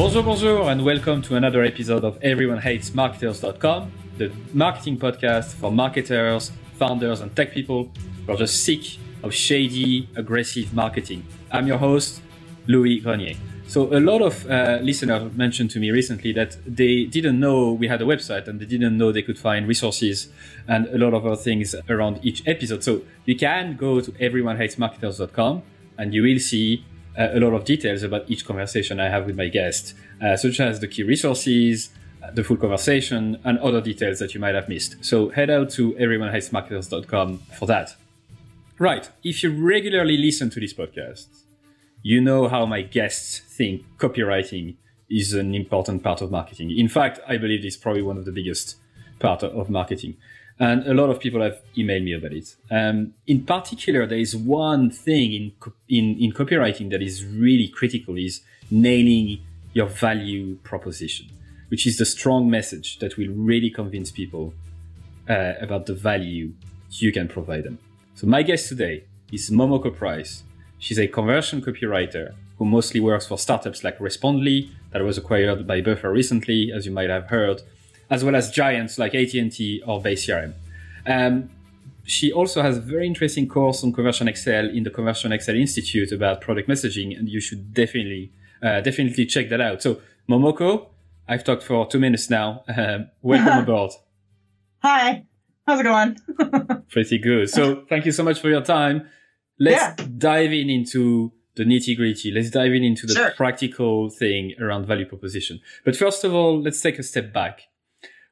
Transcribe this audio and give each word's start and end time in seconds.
Bonjour, 0.00 0.22
bonjour, 0.22 0.70
and 0.70 0.82
welcome 0.82 1.20
to 1.20 1.36
another 1.36 1.62
episode 1.62 2.04
of 2.04 2.16
Everyone 2.22 2.56
Hates 2.56 2.94
Marketers.com, 2.94 3.92
the 4.16 4.32
marketing 4.54 4.96
podcast 4.96 5.52
for 5.52 5.70
marketers, 5.70 6.52
founders, 6.78 7.20
and 7.20 7.36
tech 7.36 7.52
people 7.52 7.90
who 8.24 8.32
are 8.32 8.36
just 8.38 8.64
sick 8.64 8.96
of 9.22 9.34
shady, 9.34 10.08
aggressive 10.16 10.72
marketing. 10.72 11.26
I'm 11.52 11.66
your 11.66 11.76
host, 11.76 12.22
Louis 12.66 13.00
Grenier. 13.00 13.34
So, 13.66 13.94
a 13.94 14.00
lot 14.00 14.22
of 14.22 14.50
uh, 14.50 14.78
listeners 14.80 15.34
mentioned 15.34 15.70
to 15.72 15.78
me 15.78 15.90
recently 15.90 16.32
that 16.32 16.56
they 16.64 17.04
didn't 17.04 17.38
know 17.38 17.70
we 17.70 17.86
had 17.86 18.00
a 18.00 18.06
website 18.06 18.48
and 18.48 18.58
they 18.58 18.64
didn't 18.64 18.96
know 18.96 19.12
they 19.12 19.20
could 19.20 19.38
find 19.38 19.68
resources 19.68 20.28
and 20.66 20.86
a 20.86 20.96
lot 20.96 21.12
of 21.12 21.26
other 21.26 21.36
things 21.36 21.74
around 21.90 22.20
each 22.22 22.42
episode. 22.48 22.82
So, 22.82 23.02
you 23.26 23.36
can 23.36 23.76
go 23.76 24.00
to 24.00 24.10
everyonehatesmarketers.com 24.12 25.62
and 25.98 26.14
you 26.14 26.22
will 26.22 26.38
see 26.38 26.86
a 27.16 27.40
lot 27.40 27.52
of 27.52 27.64
details 27.64 28.02
about 28.02 28.30
each 28.30 28.44
conversation 28.44 29.00
I 29.00 29.08
have 29.08 29.26
with 29.26 29.36
my 29.36 29.48
guest, 29.48 29.94
uh, 30.22 30.36
such 30.36 30.60
as 30.60 30.80
the 30.80 30.88
key 30.88 31.02
resources, 31.02 31.90
uh, 32.22 32.30
the 32.30 32.44
full 32.44 32.56
conversation, 32.56 33.38
and 33.44 33.58
other 33.58 33.80
details 33.80 34.18
that 34.20 34.34
you 34.34 34.40
might 34.40 34.54
have 34.54 34.68
missed. 34.68 35.04
So 35.04 35.30
head 35.30 35.50
out 35.50 35.70
to 35.70 35.92
everyonehatesmarketers.com 35.92 37.38
for 37.58 37.66
that. 37.66 37.96
Right. 38.78 39.10
If 39.22 39.42
you 39.42 39.50
regularly 39.50 40.16
listen 40.16 40.50
to 40.50 40.60
this 40.60 40.72
podcast, 40.72 41.26
you 42.02 42.20
know 42.20 42.48
how 42.48 42.64
my 42.64 42.82
guests 42.82 43.40
think 43.40 43.84
copywriting 43.98 44.76
is 45.10 45.34
an 45.34 45.54
important 45.54 46.02
part 46.02 46.22
of 46.22 46.30
marketing. 46.30 46.70
In 46.70 46.88
fact, 46.88 47.18
I 47.28 47.36
believe 47.36 47.64
it's 47.64 47.76
probably 47.76 48.02
one 48.02 48.16
of 48.16 48.24
the 48.24 48.32
biggest 48.32 48.76
part 49.18 49.42
of 49.42 49.68
marketing. 49.68 50.16
And 50.60 50.86
a 50.86 50.92
lot 50.92 51.08
of 51.08 51.18
people 51.18 51.40
have 51.40 51.58
emailed 51.74 52.04
me 52.04 52.12
about 52.12 52.34
it. 52.34 52.54
Um, 52.70 53.14
in 53.26 53.46
particular, 53.46 54.06
there 54.06 54.18
is 54.18 54.36
one 54.36 54.90
thing 54.90 55.32
in, 55.32 55.52
in, 55.88 56.18
in 56.18 56.32
copywriting 56.32 56.90
that 56.90 57.00
is 57.00 57.24
really 57.24 57.66
critical 57.66 58.18
is 58.18 58.42
nailing 58.70 59.40
your 59.72 59.86
value 59.86 60.56
proposition, 60.56 61.26
which 61.68 61.86
is 61.86 61.96
the 61.96 62.04
strong 62.04 62.50
message 62.50 62.98
that 62.98 63.16
will 63.16 63.32
really 63.32 63.70
convince 63.70 64.10
people 64.10 64.52
uh, 65.30 65.54
about 65.62 65.86
the 65.86 65.94
value 65.94 66.52
you 66.90 67.10
can 67.10 67.26
provide 67.26 67.64
them. 67.64 67.78
So 68.14 68.26
my 68.26 68.42
guest 68.42 68.68
today 68.68 69.04
is 69.32 69.50
Momoko 69.50 69.96
Price. 69.96 70.42
She's 70.78 70.98
a 70.98 71.06
conversion 71.06 71.62
copywriter 71.62 72.34
who 72.58 72.66
mostly 72.66 73.00
works 73.00 73.26
for 73.26 73.38
startups 73.38 73.82
like 73.82 73.98
Respondly, 73.98 74.70
that 74.92 75.02
was 75.02 75.16
acquired 75.16 75.66
by 75.66 75.80
Buffer 75.80 76.12
recently, 76.12 76.70
as 76.70 76.84
you 76.84 76.92
might 76.92 77.08
have 77.08 77.28
heard, 77.28 77.62
as 78.10 78.24
well 78.24 78.34
as 78.34 78.50
giants 78.50 78.98
like 78.98 79.14
AT&T 79.14 79.82
or 79.86 80.00
Base 80.00 80.26
CRM. 80.26 80.52
Um, 81.06 81.50
she 82.04 82.32
also 82.32 82.60
has 82.62 82.76
a 82.76 82.80
very 82.80 83.06
interesting 83.06 83.48
course 83.48 83.84
on 83.84 83.92
ConversionXL 83.92 84.74
in 84.74 84.82
the 84.82 84.90
ConversionXL 84.90 85.56
Institute 85.56 86.10
about 86.12 86.40
product 86.40 86.68
messaging, 86.68 87.16
and 87.16 87.28
you 87.28 87.40
should 87.40 87.72
definitely 87.72 88.32
uh, 88.62 88.80
definitely 88.80 89.26
check 89.26 89.48
that 89.50 89.60
out. 89.60 89.82
So, 89.82 90.00
Momoko, 90.28 90.88
I've 91.28 91.44
talked 91.44 91.62
for 91.62 91.86
two 91.86 92.00
minutes 92.00 92.28
now. 92.28 92.64
Uh, 92.68 93.04
welcome 93.22 93.58
aboard. 93.62 93.92
Hi, 94.82 95.24
how's 95.66 95.80
it 95.80 95.84
going? 95.84 96.18
Pretty 96.90 97.18
good. 97.18 97.48
So, 97.48 97.84
thank 97.88 98.06
you 98.06 98.12
so 98.12 98.24
much 98.24 98.40
for 98.40 98.48
your 98.48 98.62
time. 98.62 99.08
Let's 99.58 100.00
yeah. 100.00 100.06
dive 100.18 100.52
in 100.52 100.68
into 100.68 101.32
the 101.54 101.64
nitty 101.64 101.96
gritty. 101.96 102.32
Let's 102.32 102.50
dive 102.50 102.72
in 102.72 102.82
into 102.82 103.06
the 103.06 103.14
sure. 103.14 103.30
practical 103.32 104.10
thing 104.10 104.54
around 104.60 104.86
value 104.86 105.06
proposition. 105.06 105.60
But 105.84 105.96
first 105.96 106.24
of 106.24 106.34
all, 106.34 106.60
let's 106.60 106.80
take 106.80 106.98
a 106.98 107.02
step 107.02 107.32
back. 107.32 107.68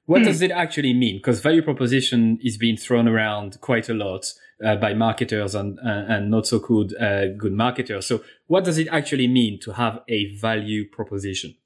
What 0.09 0.23
does 0.23 0.39
hmm. 0.39 0.45
it 0.45 0.51
actually 0.53 0.95
mean? 0.95 1.19
Because 1.19 1.41
value 1.43 1.61
proposition 1.61 2.39
is 2.43 2.57
being 2.57 2.79
thrown 2.79 3.07
around 3.07 3.61
quite 3.61 3.91
a 3.91 3.95
lot 3.95 4.33
uh, 4.65 4.77
by 4.77 4.95
marketers 4.95 5.55
and 5.55 5.79
uh, 5.81 6.05
and 6.09 6.31
not 6.31 6.47
so 6.47 6.59
good 6.59 6.97
uh, 6.97 7.27
good 7.37 7.53
marketers. 7.53 8.07
So, 8.07 8.25
what 8.47 8.65
does 8.65 8.79
it 8.79 8.89
actually 8.91 9.29
mean 9.29 9.61
to 9.61 9.73
have 9.73 10.01
a 10.09 10.35
value 10.37 10.89
proposition? 10.89 11.57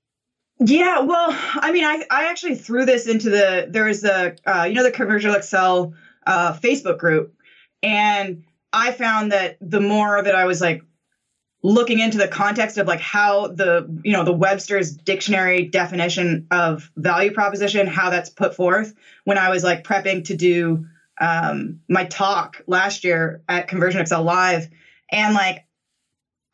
Yeah, 0.59 1.03
well, 1.03 1.29
I 1.55 1.71
mean, 1.71 1.85
I, 1.85 2.03
I 2.11 2.31
actually 2.31 2.57
threw 2.57 2.85
this 2.85 3.07
into 3.07 3.31
the 3.31 3.69
there 3.71 3.87
is 3.87 4.01
the 4.01 4.37
uh, 4.45 4.65
you 4.65 4.75
know 4.75 4.83
the 4.83 4.91
ConversionXL 4.91 5.93
uh, 6.27 6.53
Facebook 6.55 6.99
group, 6.99 7.37
and 7.81 8.43
I 8.73 8.91
found 8.91 9.31
that 9.31 9.57
the 9.61 9.81
more 9.81 10.21
that 10.21 10.35
I 10.35 10.47
was 10.47 10.61
like 10.61 10.83
looking 11.63 12.01
into 12.01 12.19
the 12.19 12.29
context 12.29 12.77
of 12.79 12.87
like 12.87 13.01
how 13.01 13.49
the 13.49 13.87
you 14.05 14.13
know 14.13 14.25
the 14.25 14.33
webster's 14.33 14.97
dictionary 14.97 15.69
definition 15.69 16.47
of 16.51 16.91
value 16.97 17.33
proposition 17.33 17.87
how 17.87 18.11
that's 18.11 18.31
put 18.31 18.55
forth. 18.55 18.95
When 19.25 19.39
i 19.39 19.51
was 19.51 19.63
like 19.63 19.85
prepping 19.85 20.25
to 20.27 20.37
do 20.37 20.87
um, 21.21 21.79
my 21.89 22.05
talk 22.05 22.63
last 22.67 23.05
year 23.05 23.43
at 23.49 23.69
ConversionXL 23.69 24.25
live 24.25 24.69
and 25.11 25.35
like 25.35 25.65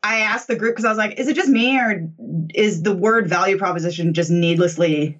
i 0.02 0.20
asked 0.20 0.48
the 0.48 0.56
group 0.56 0.74
because 0.74 0.84
i 0.84 0.88
was 0.88 0.98
like 0.98 1.18
is 1.18 1.28
it 1.28 1.36
just 1.36 1.48
me 1.48 1.78
or 1.78 2.10
is 2.54 2.82
the 2.82 2.94
word 2.94 3.28
value 3.28 3.56
proposition 3.56 4.12
just 4.12 4.30
needlessly 4.30 5.18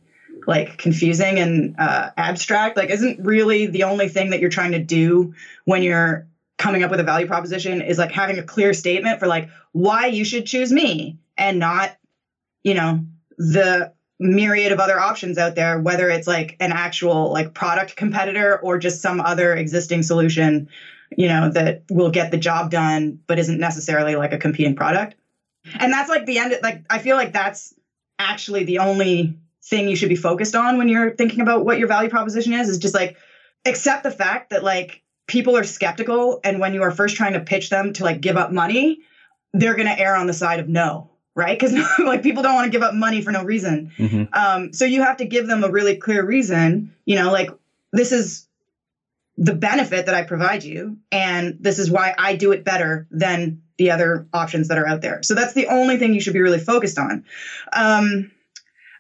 like 0.49 0.79
confusing 0.79 1.39
and 1.39 1.75
uh, 1.79 2.11
abstract? 2.17 2.77
Like 2.77 2.91
isn't 2.91 3.25
really 3.25 3.67
the 3.67 3.85
only 3.85 4.09
thing 4.09 4.31
that 4.31 4.41
you're 4.41 4.51
trying 4.51 4.73
to 4.73 4.83
do 4.83 5.35
when 5.67 5.83
you're 5.83 6.27
coming 6.59 6.83
up 6.83 6.91
with 6.91 7.01
a 7.01 7.05
value 7.05 7.27
proposition 7.27 7.81
is 7.81 7.99
like 7.99 8.13
having 8.13 8.39
a 8.39 8.43
clear 8.43 8.75
statement 8.75 9.19
for 9.19 9.27
like 9.27 9.49
why 9.73 10.07
you 10.07 10.25
should 10.25 10.45
choose 10.45 10.73
me 10.73 11.17
and 11.37 11.59
not, 11.59 11.97
you 12.65 12.75
know, 12.75 13.01
the 13.39 13.93
myriad 14.21 14.73
of 14.73 14.81
other 14.81 14.99
options 14.99 15.39
out 15.39 15.55
there, 15.55 15.79
whether 15.79 16.11
it's 16.11 16.27
like 16.27 16.57
an 16.59 16.73
actual 16.73 17.33
like 17.33 17.55
product 17.55 17.95
competitor 17.95 18.59
or 18.59 18.77
just 18.77 19.01
some 19.01 19.21
other 19.21 19.55
existing 19.55 20.03
solution, 20.03 20.69
you 21.17 21.29
know, 21.29 21.49
that 21.51 21.85
will 21.91 22.11
get 22.11 22.33
the 22.33 22.37
job 22.37 22.71
done, 22.71 23.19
but 23.29 23.39
isn't 23.39 23.61
necessarily 23.61 24.17
like 24.17 24.33
a 24.33 24.39
competing 24.39 24.75
product. 24.75 25.15
And 25.79 25.93
that's 25.93 26.09
like 26.09 26.27
the 26.27 26.39
end, 26.39 26.57
like, 26.63 26.85
I 26.91 26.99
feel 26.99 27.17
like 27.17 27.33
that's 27.33 27.73
actually 28.19 28.65
the 28.65 28.79
only 28.79 29.39
thing 29.65 29.89
you 29.89 29.95
should 29.95 30.09
be 30.09 30.17
focused 30.17 30.57
on 30.57 30.79
when 30.79 30.89
you're 30.89 31.15
thinking 31.15 31.41
about 31.41 31.65
what 31.65 31.79
your 31.79 31.87
value 31.87 32.11
proposition 32.11 32.53
is, 32.53 32.69
is 32.69 32.79
just 32.79 32.95
like 32.95 33.17
accept 33.65 34.03
the 34.03 34.11
fact 34.11 34.51
that 34.51 34.65
like 34.65 35.03
people 35.29 35.57
are 35.57 35.63
skeptical 35.63 36.41
and 36.43 36.59
when 36.59 36.75
you 36.75 36.83
are 36.83 36.91
first 36.91 37.17
trying 37.17 37.35
to 37.35 37.41
pitch 37.41 37.71
them 37.71 37.93
to 37.93 38.03
like 38.03 38.21
give 38.21 38.37
up 38.37 38.53
money 38.53 39.01
they're 39.55 39.77
going 39.77 39.89
to 39.89 39.99
err 39.99 40.17
on 40.17 40.27
the 40.27 40.33
side 40.33 40.61
of 40.61 40.69
no 40.69 41.11
right? 41.37 41.57
Because 41.57 41.73
like 42.01 42.25
people 42.25 42.43
don't 42.43 42.57
want 42.57 42.65
to 42.65 42.71
give 42.71 42.83
up 42.83 42.95
money 42.95 43.23
for 43.23 43.31
no 43.31 43.45
reason. 43.45 43.93
Mm-hmm. 43.97 44.25
um, 44.33 44.73
so 44.73 44.85
you 44.85 45.03
have 45.03 45.19
to 45.19 45.25
give 45.25 45.47
them 45.47 45.63
a 45.63 45.71
really 45.71 45.97
clear 45.97 46.25
reason 46.25 46.93
you 47.05 47.15
know 47.15 47.31
like 47.31 47.51
this 47.93 48.11
is 48.11 48.47
the 49.37 49.55
benefit 49.55 50.07
that 50.07 50.17
i 50.17 50.23
provide 50.23 50.65
you 50.65 50.99
and 51.13 51.57
this 51.61 51.79
is 51.79 51.91
why 51.91 52.13
i 52.19 52.35
do 52.35 52.51
it 52.51 52.65
better 52.65 53.07
than 53.13 53.61
the 53.79 53.91
other 53.91 54.27
options 54.33 54.69
that 54.69 54.77
are 54.77 54.87
out 54.87 55.01
there. 55.01 55.23
So 55.23 55.35
that's 55.35 55.55
the 55.55 55.67
only 55.69 55.97
thing 55.97 56.13
you 56.13 56.21
should 56.21 56.35
be 56.35 56.41
really 56.41 56.59
focused 56.59 56.99
on. 56.99 57.25
Um, 57.73 58.31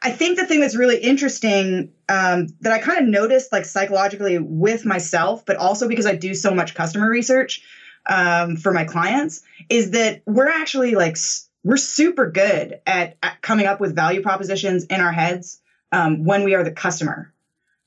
I 0.02 0.10
think 0.10 0.38
the 0.38 0.46
thing 0.46 0.60
that's 0.60 0.76
really 0.76 0.98
interesting 0.98 1.92
um, 2.08 2.46
that 2.60 2.72
I 2.72 2.78
kind 2.78 2.98
of 2.98 3.08
noticed, 3.08 3.52
like 3.52 3.64
psychologically 3.64 4.38
with 4.38 4.84
myself, 4.84 5.44
but 5.44 5.56
also 5.56 5.88
because 5.88 6.06
I 6.06 6.14
do 6.14 6.34
so 6.34 6.54
much 6.54 6.74
customer 6.74 7.08
research 7.08 7.62
um, 8.08 8.56
for 8.56 8.72
my 8.72 8.84
clients, 8.84 9.42
is 9.68 9.90
that 9.92 10.22
we're 10.24 10.48
actually 10.48 10.94
like 10.94 11.16
we're 11.64 11.76
super 11.76 12.30
good 12.30 12.80
at, 12.86 13.16
at 13.22 13.42
coming 13.42 13.66
up 13.66 13.80
with 13.80 13.94
value 13.94 14.22
propositions 14.22 14.84
in 14.84 15.00
our 15.00 15.12
heads 15.12 15.60
um, 15.92 16.24
when 16.24 16.44
we 16.44 16.54
are 16.54 16.64
the 16.64 16.72
customer. 16.72 17.32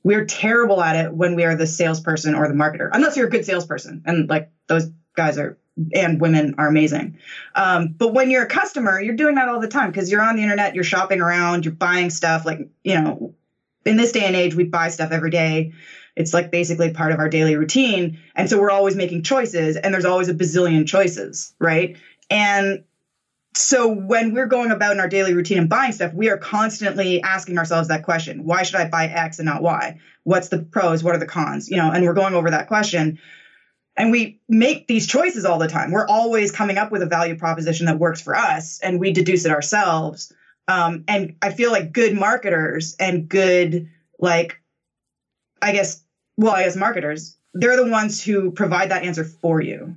We're 0.04 0.26
terrible 0.26 0.82
at 0.82 0.96
it 0.96 1.14
when 1.14 1.36
we 1.36 1.46
are 1.46 1.56
the 1.56 1.68
salesperson 1.68 2.36
or 2.36 2.48
the 2.48 2.54
marketer, 2.54 2.90
unless 2.92 3.16
you're 3.16 3.28
a 3.28 3.30
good 3.30 3.46
salesperson, 3.46 4.02
and 4.06 4.30
like 4.30 4.50
those 4.68 4.90
guys 5.16 5.38
are 5.38 5.58
and 5.94 6.20
women 6.20 6.54
are 6.58 6.68
amazing. 6.68 7.18
Um, 7.56 7.96
but 7.98 8.14
when 8.14 8.30
you're 8.30 8.44
a 8.44 8.48
customer, 8.48 9.00
you're 9.00 9.16
doing 9.16 9.36
that 9.36 9.48
all 9.48 9.60
the 9.60 9.68
time 9.68 9.90
because 9.90 10.12
you're 10.12 10.22
on 10.22 10.36
the 10.36 10.44
internet, 10.44 10.76
you're 10.76 10.84
shopping 10.84 11.22
around, 11.22 11.66
you're 11.66 11.74
buying 11.74 12.10
stuff. 12.10 12.46
Like, 12.46 12.70
you 12.84 12.96
know, 12.96 13.34
in 13.86 13.98
this 13.98 14.12
day 14.12 14.26
and 14.26 14.36
age, 14.36 14.56
we 14.56 14.64
buy 14.64 14.90
stuff 14.90 15.12
every 15.12 15.30
day. 15.30 15.74
It's 16.16 16.34
like 16.34 16.52
basically 16.52 16.92
part 16.92 17.12
of 17.12 17.20
our 17.20 17.30
daily 17.30 17.56
routine. 17.56 18.18
And 18.36 18.50
so 18.50 18.60
we're 18.60 18.70
always 18.72 18.96
making 18.96 19.24
choices, 19.24 19.78
and 19.78 19.94
there's 19.94 20.06
always 20.06 20.28
a 20.28 20.34
bazillion 20.34 20.86
choices, 20.86 21.54
right? 21.60 21.98
And 22.30 22.84
so 23.56 23.88
when 23.88 24.34
we're 24.34 24.48
going 24.48 24.72
about 24.72 24.94
in 24.94 25.00
our 25.00 25.08
daily 25.08 25.34
routine 25.34 25.58
and 25.58 25.70
buying 25.70 25.92
stuff, 25.92 26.14
we 26.14 26.30
are 26.30 26.38
constantly 26.38 27.22
asking 27.24 27.58
ourselves 27.58 27.88
that 27.88 28.04
question 28.04 28.44
why 28.44 28.64
should 28.64 28.76
I 28.76 28.88
buy 28.88 29.08
X 29.08 29.40
and 29.40 29.46
not 29.46 29.62
Y? 29.62 29.98
What's 30.24 30.50
the 30.50 30.60
pros? 30.60 31.04
What 31.04 31.16
are 31.16 31.20
the 31.20 31.26
cons? 31.26 31.70
You 31.70 31.78
know, 31.78 31.92
and 31.92 32.04
we're 32.04 32.14
going 32.14 32.34
over 32.34 32.50
that 32.50 32.68
question 32.68 33.18
and 33.98 34.12
we 34.12 34.40
make 34.48 34.88
these 34.88 35.08
choices 35.08 35.46
all 35.46 35.60
the 35.60 35.68
time. 35.68 35.92
We're 35.92 36.08
always 36.08 36.52
coming 36.52 36.78
up 36.78 36.92
with 36.92 37.02
a 37.02 37.08
value 37.08 37.36
proposition 37.36 37.86
that 37.88 38.00
works 38.00 38.22
for 38.22 38.36
us, 38.36 38.80
and 38.80 39.00
we 39.00 39.12
deduce 39.12 39.46
it 39.46 39.52
ourselves. 39.52 40.32
Um, 40.68 41.04
and 41.08 41.36
I 41.42 41.52
feel 41.52 41.72
like 41.72 41.92
good 41.92 42.16
marketers 42.16 42.96
and 43.00 43.28
good, 43.28 43.90
like, 44.20 44.62
I 45.62 45.74
guess, 45.74 46.04
well, 46.38 46.54
I 46.54 46.64
guess 46.64 46.76
marketers, 46.76 47.38
they're 47.54 47.76
the 47.76 47.92
ones 47.92 48.24
who 48.24 48.52
provide 48.52 48.90
that 48.92 49.04
answer 49.04 49.24
for 49.24 49.62
you. 49.62 49.96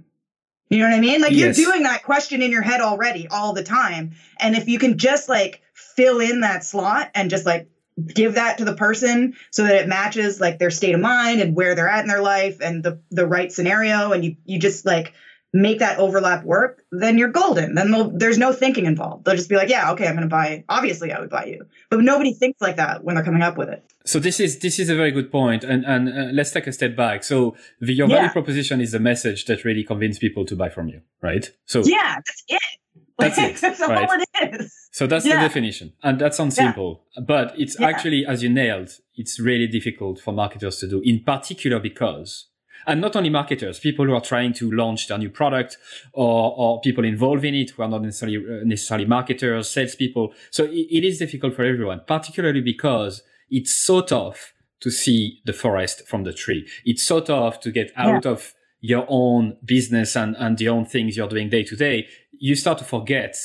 You 0.70 0.78
know 0.78 0.88
what 0.88 0.96
I 0.96 1.00
mean? 1.00 1.20
Like 1.20 1.32
yes. 1.32 1.56
you're 1.56 1.70
doing 1.70 1.84
that 1.84 2.02
question 2.02 2.42
in 2.42 2.50
your 2.50 2.62
head 2.62 2.80
already 2.80 3.28
all 3.28 3.52
the 3.52 3.62
time. 3.62 4.12
And 4.40 4.56
if 4.56 4.66
you 4.66 4.78
can 4.78 4.98
just 4.98 5.28
like 5.28 5.62
fill 5.74 6.20
in 6.20 6.40
that 6.40 6.64
slot 6.64 7.10
and 7.14 7.30
just 7.30 7.46
like 7.46 7.68
give 8.06 8.34
that 8.34 8.58
to 8.58 8.64
the 8.64 8.74
person 8.74 9.34
so 9.50 9.64
that 9.64 9.76
it 9.76 9.88
matches 9.88 10.40
like 10.40 10.58
their 10.58 10.70
state 10.70 10.94
of 10.94 11.00
mind 11.00 11.40
and 11.40 11.54
where 11.54 11.74
they're 11.74 11.88
at 11.88 12.00
in 12.00 12.08
their 12.08 12.22
life 12.22 12.58
and 12.60 12.82
the 12.82 13.00
the 13.10 13.26
right 13.26 13.52
scenario 13.52 14.12
and 14.12 14.24
you 14.24 14.36
you 14.44 14.58
just 14.58 14.84
like 14.84 15.14
make 15.54 15.78
that 15.78 15.98
overlap 15.98 16.42
work, 16.44 16.82
then 16.90 17.16
you're 17.16 17.28
golden. 17.28 17.76
Then 17.76 18.18
there's 18.18 18.38
no 18.38 18.52
thinking 18.52 18.86
involved. 18.86 19.24
They'll 19.24 19.36
just 19.36 19.48
be 19.48 19.54
like, 19.54 19.68
yeah, 19.68 19.92
okay, 19.92 20.06
I'm 20.06 20.16
going 20.16 20.28
to 20.28 20.28
buy. 20.28 20.64
Obviously, 20.68 21.12
I 21.12 21.20
would 21.20 21.30
buy 21.30 21.44
you, 21.44 21.66
but 21.88 22.00
nobody 22.00 22.34
thinks 22.34 22.60
like 22.60 22.76
that 22.76 23.04
when 23.04 23.14
they're 23.14 23.24
coming 23.24 23.40
up 23.40 23.56
with 23.56 23.68
it. 23.68 23.84
So 24.04 24.18
this 24.18 24.40
is 24.40 24.58
this 24.58 24.78
is 24.78 24.90
a 24.90 24.96
very 24.96 25.12
good 25.12 25.30
point, 25.30 25.64
and 25.64 25.84
and 25.86 26.08
uh, 26.08 26.32
let's 26.32 26.50
take 26.50 26.66
a 26.66 26.72
step 26.72 26.96
back. 26.96 27.22
So 27.24 27.56
the, 27.80 27.94
your 27.94 28.08
yeah. 28.08 28.16
value 28.16 28.32
proposition 28.32 28.80
is 28.80 28.92
the 28.92 28.98
message 28.98 29.46
that 29.46 29.64
really 29.64 29.84
convinces 29.84 30.18
people 30.18 30.44
to 30.46 30.56
buy 30.56 30.68
from 30.68 30.88
you, 30.88 31.00
right? 31.22 31.50
So 31.66 31.82
yeah, 31.84 32.16
that's 32.16 32.44
it. 32.48 32.78
That's 33.18 33.38
it. 33.38 33.56
that's 33.60 33.80
right? 33.80 34.08
all 34.08 34.18
it 34.20 34.60
is. 34.60 34.88
So 34.92 35.06
that's 35.06 35.24
yeah. 35.24 35.40
the 35.40 35.48
definition, 35.48 35.92
and 36.02 36.20
that 36.20 36.34
sounds 36.34 36.56
yeah. 36.56 36.64
simple, 36.64 37.04
but 37.26 37.54
it's 37.58 37.80
actually, 37.80 38.24
as 38.26 38.42
you 38.42 38.48
nailed, 38.48 38.90
it's 39.16 39.38
really 39.40 39.66
difficult 39.66 40.20
for 40.20 40.32
marketers 40.32 40.78
to 40.78 40.88
do, 40.88 41.00
in 41.04 41.20
particular 41.20 41.80
because 41.80 42.46
and 42.86 43.00
not 43.00 43.16
only 43.16 43.30
marketers, 43.30 43.78
people 43.78 44.04
who 44.04 44.14
are 44.14 44.20
trying 44.20 44.52
to 44.54 44.70
launch 44.70 45.08
their 45.08 45.18
new 45.18 45.30
product 45.30 45.78
or, 46.12 46.54
or 46.56 46.80
people 46.80 47.04
involved 47.04 47.44
in 47.44 47.54
it 47.54 47.70
who 47.70 47.82
are 47.82 47.88
not 47.88 48.02
necessarily, 48.02 48.36
uh, 48.36 48.64
necessarily 48.64 49.06
marketers, 49.06 49.68
salespeople. 49.70 50.32
So 50.50 50.64
it, 50.64 50.86
it 50.90 51.04
is 51.04 51.18
difficult 51.18 51.54
for 51.54 51.64
everyone, 51.64 52.02
particularly 52.06 52.60
because 52.60 53.22
it's 53.50 53.74
so 53.74 54.02
tough 54.02 54.52
to 54.80 54.90
see 54.90 55.40
the 55.44 55.52
forest 55.52 56.06
from 56.06 56.24
the 56.24 56.32
tree. 56.32 56.68
It's 56.84 57.06
so 57.06 57.20
tough 57.20 57.60
to 57.60 57.70
get 57.70 57.90
out 57.96 58.24
yeah. 58.24 58.32
of 58.32 58.54
your 58.80 59.06
own 59.08 59.56
business 59.64 60.14
and, 60.14 60.36
and 60.38 60.58
the 60.58 60.68
own 60.68 60.84
things 60.84 61.16
you're 61.16 61.28
doing 61.28 61.48
day 61.48 61.64
to 61.64 61.76
day. 61.76 62.06
You 62.38 62.54
start 62.54 62.78
to 62.78 62.84
forget 62.84 63.36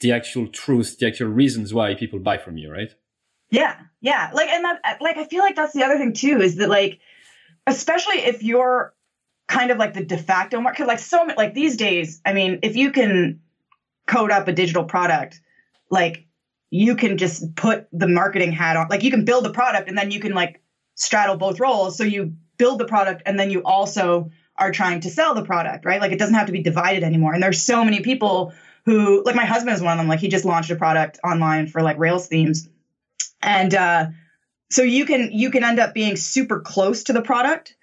the 0.00 0.12
actual 0.12 0.48
truth, 0.48 0.98
the 0.98 1.06
actual 1.06 1.28
reasons 1.28 1.74
why 1.74 1.94
people 1.94 2.18
buy 2.18 2.38
from 2.38 2.56
you, 2.56 2.72
right? 2.72 2.92
Yeah, 3.50 3.76
yeah. 4.00 4.30
Like, 4.32 4.48
and 4.48 4.64
that, 4.64 4.98
like, 5.00 5.18
I 5.18 5.24
feel 5.24 5.40
like 5.40 5.56
that's 5.56 5.72
the 5.72 5.82
other 5.82 5.98
thing 5.98 6.12
too, 6.12 6.40
is 6.40 6.56
that 6.56 6.68
like, 6.68 7.00
especially 7.66 8.16
if 8.16 8.42
you're 8.42 8.94
kind 9.48 9.70
of 9.70 9.78
like 9.78 9.94
the 9.94 10.04
de 10.04 10.16
facto 10.16 10.60
market, 10.60 10.86
like 10.86 11.00
so 11.00 11.26
like 11.36 11.54
these 11.54 11.76
days, 11.76 12.20
I 12.24 12.32
mean, 12.32 12.60
if 12.62 12.76
you 12.76 12.92
can 12.92 13.40
code 14.06 14.30
up 14.30 14.48
a 14.48 14.52
digital 14.52 14.84
product, 14.84 15.40
like 15.90 16.26
you 16.70 16.94
can 16.94 17.18
just 17.18 17.56
put 17.56 17.88
the 17.92 18.06
marketing 18.06 18.52
hat 18.52 18.76
on, 18.76 18.88
like 18.88 19.02
you 19.02 19.10
can 19.10 19.24
build 19.24 19.44
the 19.44 19.52
product 19.52 19.88
and 19.88 19.98
then 19.98 20.12
you 20.12 20.20
can 20.20 20.32
like 20.32 20.62
straddle 20.94 21.36
both 21.36 21.58
roles. 21.58 21.98
So 21.98 22.04
you 22.04 22.34
build 22.58 22.78
the 22.78 22.84
product 22.84 23.22
and 23.26 23.38
then 23.38 23.50
you 23.50 23.62
also 23.64 24.30
are 24.58 24.72
trying 24.72 25.00
to 25.00 25.10
sell 25.10 25.34
the 25.34 25.44
product, 25.44 25.84
right? 25.84 26.00
Like 26.00 26.12
it 26.12 26.18
doesn't 26.18 26.34
have 26.34 26.46
to 26.46 26.52
be 26.52 26.62
divided 26.62 27.02
anymore. 27.02 27.32
And 27.32 27.42
there's 27.42 27.62
so 27.62 27.84
many 27.84 28.00
people 28.00 28.52
who, 28.84 29.22
like 29.24 29.36
my 29.36 29.44
husband 29.44 29.74
is 29.74 29.82
one 29.82 29.92
of 29.92 29.98
them, 29.98 30.08
like 30.08 30.20
he 30.20 30.28
just 30.28 30.44
launched 30.44 30.70
a 30.70 30.76
product 30.76 31.18
online 31.24 31.66
for 31.66 31.82
like 31.82 31.98
Rails 31.98 32.26
themes. 32.26 32.68
And 33.42 33.74
uh, 33.74 34.06
so 34.70 34.82
you 34.82 35.04
can 35.04 35.32
you 35.32 35.50
can 35.50 35.64
end 35.64 35.78
up 35.78 35.92
being 35.92 36.16
super 36.16 36.60
close 36.60 37.04
to 37.04 37.12
the 37.12 37.22
product 37.22 37.76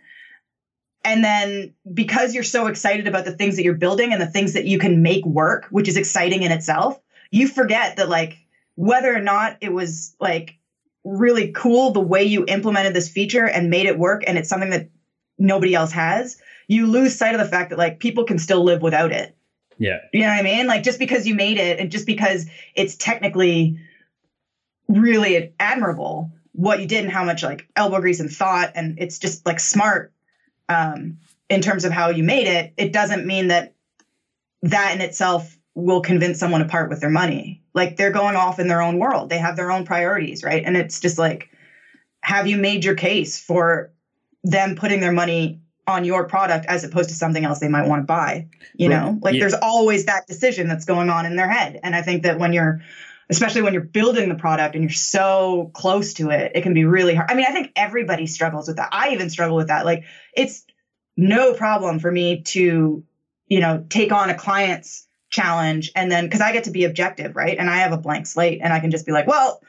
and 1.04 1.24
then 1.24 1.74
because 1.94 2.34
you're 2.34 2.44
so 2.44 2.68
excited 2.68 3.08
about 3.08 3.26
the 3.26 3.32
things 3.32 3.58
that 3.58 3.64
you're 3.64 3.76
building 3.76 4.12
and 4.14 4.22
the 4.22 4.28
things 4.28 4.54
that 4.54 4.66
you 4.66 4.80
can 4.80 5.02
make 5.02 5.26
work 5.26 5.68
which 5.70 5.88
is 5.88 5.98
exciting 5.98 6.44
in 6.44 6.52
itself 6.52 7.00
you 7.30 7.48
forget 7.48 7.98
that 7.98 8.10
like 8.10 8.38
whether 8.76 9.14
or 9.14 9.22
not 9.22 9.58
it 9.62 9.72
was 9.72 10.16
like 10.20 10.58
really 11.04 11.52
cool 11.52 11.92
the 11.92 12.00
way 12.00 12.24
you 12.24 12.46
implemented 12.48 12.94
this 12.94 13.10
feature 13.10 13.46
and 13.46 13.70
made 13.70 13.86
it 13.86 14.00
work 14.00 14.24
and 14.26 14.38
it's 14.38 14.50
something 14.50 14.72
that 14.72 14.90
nobody 15.38 15.74
else 15.74 15.92
has 15.92 16.42
you 16.68 16.86
lose 16.86 17.18
sight 17.18 17.34
of 17.34 17.40
the 17.40 17.48
fact 17.48 17.70
that 17.70 17.80
like 17.80 18.00
people 18.00 18.26
can 18.26 18.38
still 18.38 18.64
live 18.64 18.82
without 18.82 19.12
it. 19.12 19.36
Yeah. 19.78 20.00
You 20.12 20.22
know 20.22 20.28
what 20.28 20.40
i 20.40 20.42
mean? 20.42 20.68
Like 20.68 20.84
just 20.84 21.00
because 21.00 21.28
you 21.28 21.36
made 21.36 21.58
it 21.58 21.80
and 21.80 21.92
just 21.92 22.06
because 22.06 22.48
it's 22.76 22.96
technically 22.96 23.80
really 24.88 25.54
admirable 25.60 26.32
what 26.54 26.80
you 26.80 26.88
did 26.88 27.04
and 27.04 27.14
how 27.14 27.24
much 27.24 27.44
like 27.44 27.68
elbow 27.76 28.00
grease 28.00 28.20
and 28.20 28.32
thought 28.32 28.72
and 28.74 28.98
it's 28.98 29.20
just 29.20 29.46
like 29.46 29.60
smart 29.60 30.12
um, 30.70 31.18
in 31.50 31.62
terms 31.62 31.86
of 31.86 31.92
how 31.92 32.10
you 32.10 32.24
made 32.24 32.48
it 32.48 32.74
it 32.78 32.92
doesn't 32.92 33.28
mean 33.28 33.48
that 33.48 33.76
that 34.64 34.96
in 34.96 35.02
itself 35.02 35.56
will 35.76 36.02
convince 36.02 36.40
someone 36.40 36.62
to 36.62 36.68
part 36.68 36.90
with 36.90 37.00
their 37.00 37.10
money. 37.10 37.62
Like 37.76 37.96
they're 37.96 38.12
going 38.12 38.36
off 38.36 38.58
in 38.58 38.68
their 38.68 38.82
own 38.82 38.98
world. 38.98 39.30
They 39.30 39.38
have 39.38 39.56
their 39.56 39.72
own 39.72 39.86
priorities 39.86 40.44
right? 40.44 40.64
And 40.66 40.76
it's 40.76 41.00
just 41.00 41.18
like 41.18 41.50
have 42.22 42.48
you 42.48 42.58
made 42.58 42.84
your 42.84 42.96
case 42.96 43.40
for 43.40 43.92
them 44.44 44.76
putting 44.76 45.00
their 45.00 45.12
money 45.12 45.62
on 45.88 46.04
your 46.04 46.28
product 46.28 46.66
as 46.68 46.84
opposed 46.84 47.10
to 47.10 47.16
something 47.16 47.46
else 47.46 47.60
they 47.60 47.70
might 47.70 47.88
want 47.88 48.02
to 48.02 48.06
buy 48.06 48.48
you 48.76 48.90
know 48.90 49.18
like 49.22 49.34
yeah. 49.34 49.40
there's 49.40 49.54
always 49.54 50.06
that 50.06 50.28
decision 50.28 50.68
that's 50.68 50.86
going 50.86 51.10
on 51.10 51.26
in 51.26 51.36
their 51.36 51.50
head 51.50 51.80
and 51.84 51.96
i 51.96 52.02
think 52.02 52.24
that 52.24 52.38
when 52.38 52.54
you're 52.54 52.82
especially 53.30 53.62
when 53.62 53.74
you're 53.74 53.84
building 53.84 54.30
the 54.30 54.36
product 54.36 54.76
and 54.76 54.84
you're 54.84 54.92
so 54.92 55.72
close 55.74 56.14
to 56.14 56.30
it, 56.30 56.54
it 56.56 56.62
can 56.62 56.74
be 56.74 56.86
really 56.86 57.14
hard. 57.14 57.30
I 57.30 57.36
mean, 57.36 57.46
I 57.48 57.52
think 57.52 57.72
everybody 57.76 58.26
struggles 58.26 58.68
with 58.68 58.78
that. 58.78 58.90
I 58.92 59.10
even 59.10 59.30
struggle 59.30 59.58
with 59.58 59.68
that. 59.68 59.86
Like, 59.86 60.06
it's 60.34 60.66
no 61.18 61.54
problem 61.54 62.00
for 62.00 62.12
me 62.12 62.44
to, 62.44 63.04
you 63.48 63.60
know, 63.60 63.86
take 63.90 64.12
on 64.12 64.30
a 64.30 64.36
client's 64.36 65.08
challenge 65.30 65.92
and 65.94 66.10
then 66.10 66.26
because 66.26 66.40
I 66.40 66.54
get 66.54 66.66
to 66.66 66.72
be 66.72 66.86
objective, 66.86 67.36
right? 67.36 67.58
And 67.58 67.70
I 67.70 67.78
have 67.78 67.92
a 67.92 67.98
blank 67.98 68.28
slate 68.28 68.62
and 68.64 68.72
I 68.72 68.80
can 68.80 68.92
just 68.92 69.06
be 69.06 69.12
like, 69.12 69.28
well, 69.28 69.62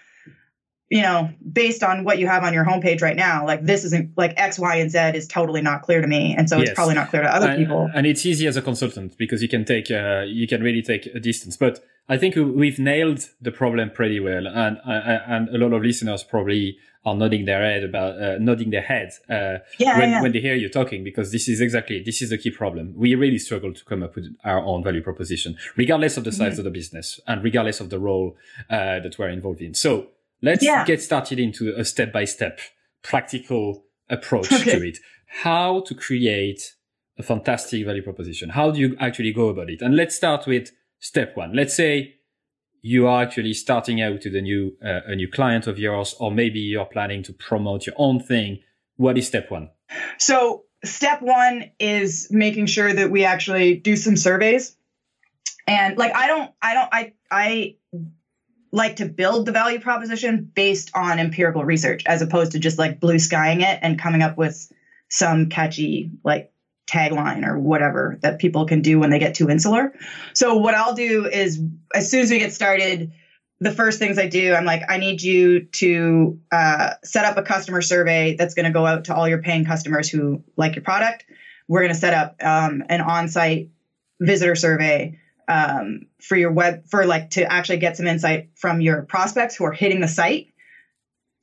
you 0.91 1.03
know, 1.03 1.29
based 1.53 1.83
on 1.83 2.05
what 2.05 2.19
you 2.19 2.27
have 2.27 2.45
on 2.45 2.55
your 2.55 2.65
homepage 2.65 3.03
right 3.03 3.17
now, 3.17 3.47
like 3.47 3.63
this 3.63 3.85
isn't 3.85 4.17
like 4.17 4.33
X, 4.37 4.59
Y, 4.59 4.77
and 4.77 4.91
Z 4.91 4.99
is 5.15 5.29
totally 5.29 5.61
not 5.61 5.83
clear 5.83 6.01
to 6.01 6.07
me, 6.07 6.35
and 6.37 6.49
so 6.49 6.57
yes. 6.57 6.69
it's 6.69 6.75
probably 6.75 6.95
not 6.95 7.11
clear 7.11 7.23
to 7.23 7.35
other 7.35 7.49
and, 7.49 7.59
people. 7.59 7.91
And 7.95 8.07
it's 8.07 8.25
easy 8.25 8.47
as 8.47 8.57
a 8.57 8.63
consultant 8.63 9.19
because 9.19 9.43
you 9.43 9.49
can 9.49 9.65
take, 9.65 9.91
uh, 9.91 10.23
you 10.27 10.47
can 10.47 10.63
really 10.63 10.83
take 10.83 11.07
a 11.07 11.21
distance. 11.21 11.57
But 11.57 11.85
I 12.09 12.17
think 12.17 12.37
we've 12.37 12.79
nailed 12.79 13.29
the 13.41 13.53
problem 13.53 13.91
pretty 13.91 14.19
well, 14.19 14.47
and 14.47 14.79
uh, 14.79 15.19
and 15.27 15.49
a 15.51 15.59
lot 15.59 15.75
of 15.75 15.83
listeners 15.83 16.23
probably 16.23 16.79
are 17.05 17.15
nodding 17.15 17.45
their 17.45 17.63
head 17.63 17.85
about 17.85 18.21
uh, 18.21 18.39
nodding 18.39 18.71
their 18.71 18.83
heads 18.83 19.21
uh, 19.31 19.59
yeah, 19.79 19.99
when, 19.99 20.11
yeah. 20.11 20.23
when 20.23 20.33
they 20.33 20.41
hear 20.41 20.55
you 20.55 20.69
talking 20.69 21.05
because 21.05 21.33
this 21.33 21.49
is 21.49 21.61
exactly 21.61 22.03
this 22.03 22.23
is 22.23 22.31
the 22.31 22.39
key 22.39 22.51
problem. 22.51 22.95
We 22.97 23.15
really 23.15 23.39
struggle 23.39 23.75
to 23.75 23.85
come 23.85 24.03
up 24.03 24.15
with 24.15 24.35
our 24.43 24.61
own 24.65 24.83
value 24.83 25.03
proposition, 25.03 25.57
regardless 25.77 26.17
of 26.17 26.25
the 26.25 26.33
size 26.33 26.53
mm-hmm. 26.53 26.61
of 26.61 26.65
the 26.65 26.71
business 26.71 27.21
and 27.27 27.45
regardless 27.45 27.81
of 27.81 27.91
the 27.91 27.99
role 27.99 28.37
uh, 28.71 29.01
that 29.01 29.17
we're 29.19 29.29
involved 29.29 29.61
in. 29.61 29.75
So 29.75 30.09
let's 30.43 30.65
yeah. 30.65 30.85
get 30.85 31.03
started 31.03 31.39
into 31.39 31.75
a 31.77 31.85
step 31.85 32.13
by 32.13 32.25
step 32.25 32.61
practical 33.03 33.85
approach 34.09 34.53
okay. 34.53 34.79
to 34.79 34.89
it. 34.89 34.99
How 35.43 35.81
to 35.83 35.95
create 35.95 36.75
a 37.19 37.23
fantastic 37.23 37.85
value 37.85 38.03
proposition? 38.03 38.51
How 38.51 38.71
do 38.71 38.81
you 38.81 38.97
actually 38.99 39.33
go 39.33 39.49
about 39.49 39.71
it? 39.71 39.83
And 39.83 39.97
let's 39.97 40.15
start 40.15 40.47
with 40.47 40.71
step 41.01 41.37
one. 41.37 41.55
Let's 41.55 41.75
say 41.75 42.15
you 42.81 43.07
are 43.07 43.23
actually 43.23 43.55
starting 43.55 44.01
out 44.01 44.25
with 44.25 44.35
a 44.35 44.41
new 44.41 44.77
uh, 44.85 45.01
a 45.07 45.17
new 45.17 45.29
client 45.29 45.67
of 45.67 45.79
yours, 45.79 46.15
or 46.19 46.31
maybe 46.31 46.61
you're 46.61 46.85
planning 46.87 47.23
to 47.25 47.33
promote 47.33 47.87
your 47.87 47.97
own 47.99 48.21
thing. 48.21 48.61
What 48.97 49.19
is 49.19 49.27
step 49.27 49.51
one? 49.51 49.71
So 50.19 50.65
step 50.85 51.21
one 51.23 51.71
is 51.79 52.29
making 52.31 52.67
sure 52.67 52.93
that 52.93 53.11
we 53.11 53.25
actually 53.25 53.77
do 53.77 53.97
some 53.97 54.17
surveys. 54.17 54.77
And 55.67 55.99
like 55.99 56.15
I 56.15 56.27
don't 56.27 56.51
I 56.63 56.75
don't 56.75 56.89
I 56.93 57.13
I 57.31 57.77
like 58.71 58.97
to 58.97 59.07
build 59.07 59.47
the 59.47 59.53
value 59.53 59.81
proposition 59.81 60.51
based 60.55 60.91
on 60.95 61.19
empirical 61.19 61.65
research 61.65 62.03
as 62.07 62.23
opposed 62.23 62.53
to 62.53 62.59
just 62.59 62.79
like 62.79 63.01
blue 63.01 63.19
skying 63.19 63.61
it 63.61 63.79
and 63.83 63.99
coming 63.99 64.23
up 64.23 64.37
with 64.37 64.71
some 65.09 65.49
catchy 65.49 66.11
like 66.25 66.53
tagline 66.87 67.47
or 67.47 67.59
whatever 67.59 68.19
that 68.23 68.39
people 68.39 68.67
can 68.67 68.81
do 68.81 68.99
when 68.99 69.11
they 69.11 69.19
get 69.19 69.35
too 69.35 69.49
insular. 69.49 69.93
So 70.35 70.57
what 70.57 70.75
I'll 70.75 70.95
do 70.95 71.27
is 71.27 71.63
as 71.95 72.11
soon 72.11 72.21
as 72.21 72.31
we 72.31 72.39
get 72.39 72.53
started, 72.53 73.13
the 73.61 73.71
first 73.73 73.99
things 73.99 74.19
I 74.19 74.29
do, 74.29 74.55
I'm 74.55 74.65
like, 74.65 74.83
I 74.89 74.99
need 74.99 75.21
you 75.21 75.61
to 75.61 76.39
uh, 76.53 76.91
set 77.05 77.25
up 77.25 77.37
a 77.37 77.43
customer 77.43 77.83
survey 77.83 78.37
that's 78.37 78.55
going 78.55 78.67
to 78.67 78.73
go 78.73 78.87
out 78.87 79.05
to 79.07 79.15
all 79.15 79.29
your 79.29 79.43
paying 79.43 79.65
customers 79.65 80.09
who 80.09 80.43
like 80.57 80.77
your 80.77 80.85
product. 80.85 81.25
We're 81.67 81.81
going 81.81 81.93
to 81.93 81.99
set 81.99 82.15
up 82.15 82.37
um, 82.43 82.85
an 82.89 83.01
on-site 83.01 83.71
visitor 84.21 84.55
survey 84.55 85.19
um, 85.49 86.03
for 86.21 86.37
your 86.37 86.53
web 86.53 86.87
for 86.89 87.07
like 87.07 87.31
to 87.31 87.51
actually 87.51 87.79
get 87.79 87.97
some 87.97 88.07
insight 88.07 88.51
from 88.55 88.81
your 88.81 89.03
prospects 89.03 89.57
who 89.57 89.65
are 89.65 89.73
hitting 89.73 90.01
the 90.01 90.09
site 90.09 90.49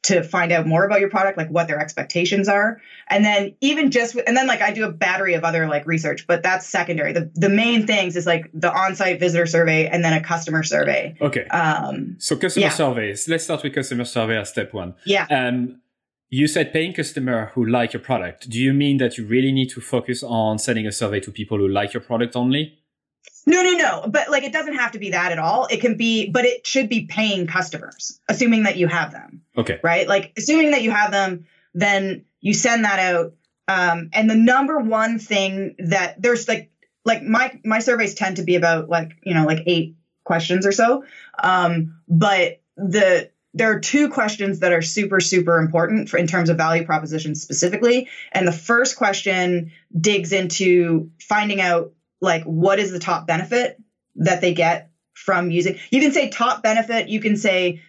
to 0.03 0.21
find 0.21 0.51
out 0.51 0.67
more 0.67 0.85
about 0.85 1.00
your 1.00 1.09
product, 1.09 1.35
like 1.35 1.50
what 1.50 1.67
their 1.67 1.79
expectations 1.79 2.47
are. 2.47 2.79
And 3.09 3.25
then 3.25 3.55
even 3.62 3.89
just 3.89 4.15
and 4.27 4.38
then 4.38 4.45
like 4.45 4.62
I 4.62 4.71
do 4.71 4.83
a 4.83 4.91
battery 4.91 5.33
of 5.33 5.43
other 5.43 5.67
like 5.67 5.88
research, 5.88 6.27
but 6.27 6.43
that's 6.43 6.67
secondary. 6.67 7.12
The 7.12 7.31
the 7.33 7.50
main 7.50 7.88
things 7.88 8.15
is 8.15 8.27
like 8.27 8.50
the 8.53 8.71
on-site 8.71 9.19
visitor 9.19 9.47
survey 9.47 9.88
and 9.88 10.05
then 10.05 10.13
a 10.13 10.24
customer 10.24 10.62
survey. 10.62 11.15
Okay. 11.19 11.45
Um 11.47 12.15
so 12.19 12.35
customer 12.35 12.67
yeah. 12.67 12.71
surveys. 12.71 13.27
Let's 13.27 13.45
start 13.45 13.63
with 13.63 13.74
customer 13.74 14.05
survey 14.05 14.38
as 14.38 14.50
step 14.50 14.74
one. 14.74 14.93
Yeah. 15.05 15.25
Um 15.29 15.81
you 16.29 16.47
said 16.47 16.71
paying 16.71 16.93
customer 16.93 17.51
who 17.53 17.65
like 17.65 17.93
your 17.93 18.01
product. 18.01 18.50
Do 18.50 18.59
you 18.59 18.74
mean 18.74 18.97
that 18.97 19.17
you 19.17 19.25
really 19.25 19.51
need 19.51 19.69
to 19.69 19.81
focus 19.81 20.21
on 20.21 20.59
sending 20.59 20.85
a 20.85 20.91
survey 20.91 21.19
to 21.21 21.31
people 21.31 21.57
who 21.57 21.67
like 21.67 21.93
your 21.93 22.01
product 22.01 22.35
only? 22.35 22.77
No, 23.46 23.62
no, 23.62 23.74
no. 23.74 24.05
But 24.08 24.29
like 24.29 24.44
it 24.44 24.53
doesn't 24.53 24.75
have 24.75 24.94
to 24.94 25.00
be 25.00 25.12
that 25.12 25.32
at 25.32 25.39
all. 25.39 25.67
It 25.67 25.82
can 25.82 25.98
be, 25.98 26.29
but 26.29 26.46
it 26.46 26.65
should 26.65 26.89
be 26.89 27.05
paying 27.05 27.48
customers, 27.48 28.20
assuming 28.27 28.63
that 28.63 28.77
you 28.77 28.88
have 28.88 29.12
them. 29.12 29.41
Okay. 29.58 29.79
Right? 29.84 30.08
Like 30.08 30.34
assuming 30.38 30.72
that 30.72 30.82
you 30.82 30.91
have 30.91 31.12
them, 31.12 31.46
then 31.74 32.25
you 32.41 32.53
send 32.53 32.86
that 32.86 33.00
out. 33.00 33.34
Um, 33.67 34.10
and 34.13 34.29
the 34.29 34.36
number 34.36 34.79
one 34.79 35.20
thing 35.20 35.75
that 35.79 36.22
there's 36.22 36.48
like 36.48 36.72
like 37.03 37.24
my 37.24 37.60
my 37.63 37.79
surveys 37.79 38.15
tend 38.15 38.38
to 38.38 38.44
be 38.44 38.55
about 38.55 38.89
like, 38.89 39.12
you 39.24 39.34
know, 39.34 39.46
like 39.46 39.63
eight 39.65 39.96
questions 40.24 40.65
or 40.65 40.72
so. 40.72 41.03
Um, 41.41 42.00
but 42.08 42.62
the 42.77 43.29
there 43.55 43.72
are 43.72 43.79
two 43.79 44.10
questions 44.10 44.60
that 44.60 44.74
are 44.74 44.82
super 44.82 45.20
super 45.20 45.58
important 45.58 46.10
for 46.10 46.17
in 46.17 46.27
terms 46.27 46.50
of 46.50 46.58
value 46.58 46.86
proposition 46.86 47.36
specifically 47.36 48.10
and 48.34 48.46
the 48.46 48.51
first 48.51 48.98
question 48.98 49.72
digs 49.98 50.34
into 50.34 51.10
finding 51.20 51.62
out 51.62 51.94
like 52.22 52.43
what 52.43 52.79
is 52.79 52.91
the 52.91 53.00
top 53.00 53.27
benefit 53.27 53.77
that 54.15 54.41
they 54.41 54.53
get 54.53 54.89
from 55.13 55.51
using 55.51 55.77
you 55.91 56.01
can 56.01 56.12
say 56.12 56.29
top 56.29 56.62
benefit 56.62 57.07
you 57.10 57.19
can 57.19 57.38
say 57.38 57.81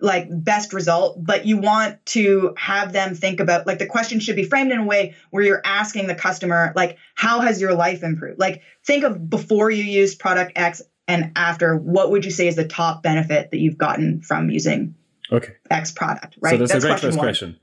like 0.00 0.26
best 0.30 0.72
result 0.72 1.24
but 1.24 1.46
you 1.46 1.56
want 1.56 2.04
to 2.04 2.54
have 2.56 2.92
them 2.92 3.14
think 3.14 3.40
about 3.40 3.66
like 3.66 3.78
the 3.78 3.86
question 3.86 4.20
should 4.20 4.36
be 4.36 4.44
framed 4.44 4.72
in 4.72 4.78
a 4.78 4.84
way 4.84 5.14
where 5.30 5.42
you're 5.42 5.62
asking 5.64 6.06
the 6.06 6.14
customer 6.14 6.72
like 6.74 6.98
how 7.14 7.40
has 7.40 7.60
your 7.60 7.74
life 7.74 8.02
improved? 8.02 8.38
Like 8.38 8.62
think 8.84 9.04
of 9.04 9.30
before 9.30 9.70
you 9.70 9.84
used 9.84 10.18
product 10.18 10.52
x 10.56 10.82
and 11.06 11.32
after 11.36 11.76
what 11.76 12.10
would 12.10 12.24
you 12.24 12.30
say 12.30 12.48
is 12.48 12.56
the 12.56 12.66
top 12.66 13.02
benefit 13.02 13.50
that 13.50 13.58
you've 13.58 13.78
gotten 13.78 14.20
from 14.22 14.50
using 14.50 14.94
okay. 15.30 15.54
X 15.70 15.90
product 15.90 16.36
right 16.40 16.52
so 16.52 16.58
that's, 16.58 16.72
that's 16.72 16.84
a 16.84 16.88
great 16.88 16.92
question 16.92 17.10
first 17.10 17.18
question. 17.18 17.58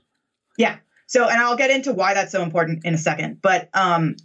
Yeah. 0.57 0.77
So 1.07 1.27
and 1.27 1.39
i'll 1.39 1.57
get 1.57 1.69
into 1.71 1.93
why 1.93 2.13
that's 2.13 2.31
so 2.31 2.43
important 2.43 2.85
in 2.85 2.93
a 2.93 2.97
second 2.97 3.41
but 3.41 3.69
um 3.73 4.15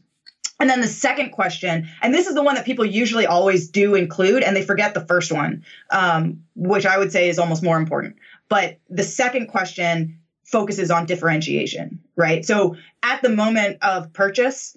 and 0.61 0.71
then 0.71 0.81
the 0.81 0.87
second 0.87 1.31
question, 1.31 1.89
and 2.01 2.15
this 2.15 2.27
is 2.27 2.35
the 2.35 2.43
one 2.43 2.55
that 2.55 2.65
people 2.65 2.85
usually 2.85 3.27
always 3.27 3.69
do 3.69 3.95
include, 3.95 4.43
and 4.43 4.57
they 4.57 4.63
forget 4.63 4.95
the 4.95 5.05
first 5.05 5.33
one, 5.33 5.65
um, 5.91 6.45
which 6.55 6.87
I 6.87 6.97
would 6.97 7.11
say 7.11 7.29
is 7.29 7.39
almost 7.39 7.63
more 7.63 7.77
important. 7.77 8.17
But 8.49 8.79
the 8.89 9.03
second 9.03 9.49
question 9.49 10.21
focuses 10.45 10.91
on 10.91 11.07
differentiation, 11.07 12.01
right? 12.15 12.45
So 12.45 12.77
at 13.03 13.23
the 13.23 13.31
moment 13.31 13.79
of 13.83 14.13
purchase, 14.13 14.77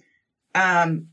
um, 0.56 1.10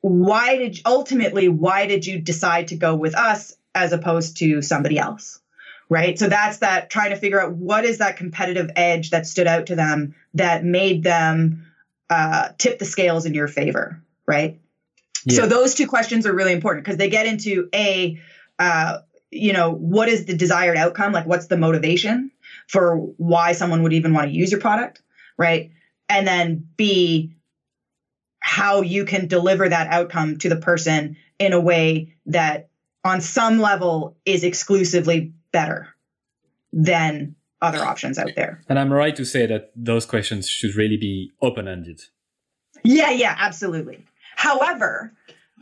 why 0.00 0.56
did 0.56 0.80
ultimately 0.86 1.48
why 1.48 1.86
did 1.86 2.06
you 2.06 2.18
decide 2.18 2.68
to 2.68 2.76
go 2.76 2.94
with 2.94 3.14
us 3.14 3.56
as 3.74 3.92
opposed 3.92 4.38
to 4.38 4.62
somebody 4.62 4.98
else? 4.98 5.40
Right. 5.88 6.18
So 6.18 6.28
that's 6.28 6.58
that 6.58 6.88
trying 6.88 7.10
to 7.10 7.16
figure 7.16 7.40
out 7.40 7.52
what 7.52 7.84
is 7.84 7.98
that 7.98 8.16
competitive 8.16 8.70
edge 8.76 9.10
that 9.10 9.26
stood 9.26 9.46
out 9.46 9.66
to 9.66 9.76
them 9.76 10.14
that 10.32 10.64
made 10.64 11.02
them 11.02 11.66
uh, 12.12 12.52
tip 12.58 12.78
the 12.78 12.84
scales 12.84 13.24
in 13.24 13.32
your 13.32 13.48
favor, 13.48 14.02
right? 14.26 14.60
Yeah. 15.24 15.36
So 15.36 15.46
those 15.46 15.74
two 15.74 15.86
questions 15.86 16.26
are 16.26 16.34
really 16.34 16.52
important 16.52 16.84
because 16.84 16.98
they 16.98 17.08
get 17.08 17.24
into 17.24 17.70
a, 17.74 18.20
uh, 18.58 18.98
you 19.30 19.54
know, 19.54 19.72
what 19.72 20.10
is 20.10 20.26
the 20.26 20.36
desired 20.36 20.76
outcome? 20.76 21.12
Like, 21.12 21.24
what's 21.24 21.46
the 21.46 21.56
motivation 21.56 22.30
for 22.68 22.96
why 23.16 23.52
someone 23.52 23.82
would 23.82 23.94
even 23.94 24.12
want 24.12 24.28
to 24.28 24.36
use 24.36 24.50
your 24.50 24.60
product, 24.60 25.00
right? 25.38 25.70
And 26.06 26.26
then 26.26 26.68
B, 26.76 27.34
how 28.40 28.82
you 28.82 29.06
can 29.06 29.26
deliver 29.26 29.66
that 29.66 29.86
outcome 29.86 30.36
to 30.40 30.50
the 30.50 30.56
person 30.56 31.16
in 31.38 31.54
a 31.54 31.60
way 31.60 32.14
that, 32.26 32.68
on 33.02 33.22
some 33.22 33.58
level, 33.58 34.18
is 34.26 34.44
exclusively 34.44 35.32
better 35.50 35.88
than 36.74 37.36
other 37.62 37.78
options 37.78 38.18
out 38.18 38.30
there. 38.36 38.60
And 38.68 38.78
I'm 38.78 38.92
right 38.92 39.14
to 39.16 39.24
say 39.24 39.46
that 39.46 39.70
those 39.74 40.04
questions 40.04 40.48
should 40.48 40.74
really 40.74 40.96
be 40.96 41.32
open 41.40 41.68
ended. 41.68 42.02
Yeah, 42.82 43.10
yeah, 43.10 43.34
absolutely. 43.38 44.04
However, 44.36 45.12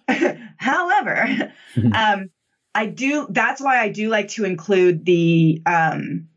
however, 0.57 1.53
um, 1.95 2.31
I 2.75 2.87
do. 2.87 3.27
That's 3.29 3.61
why 3.61 3.81
I 3.81 3.91
do 3.91 4.09
like 4.09 4.29
to 4.31 4.45
include 4.45 5.05
the 5.05 5.63
um, 5.67 6.29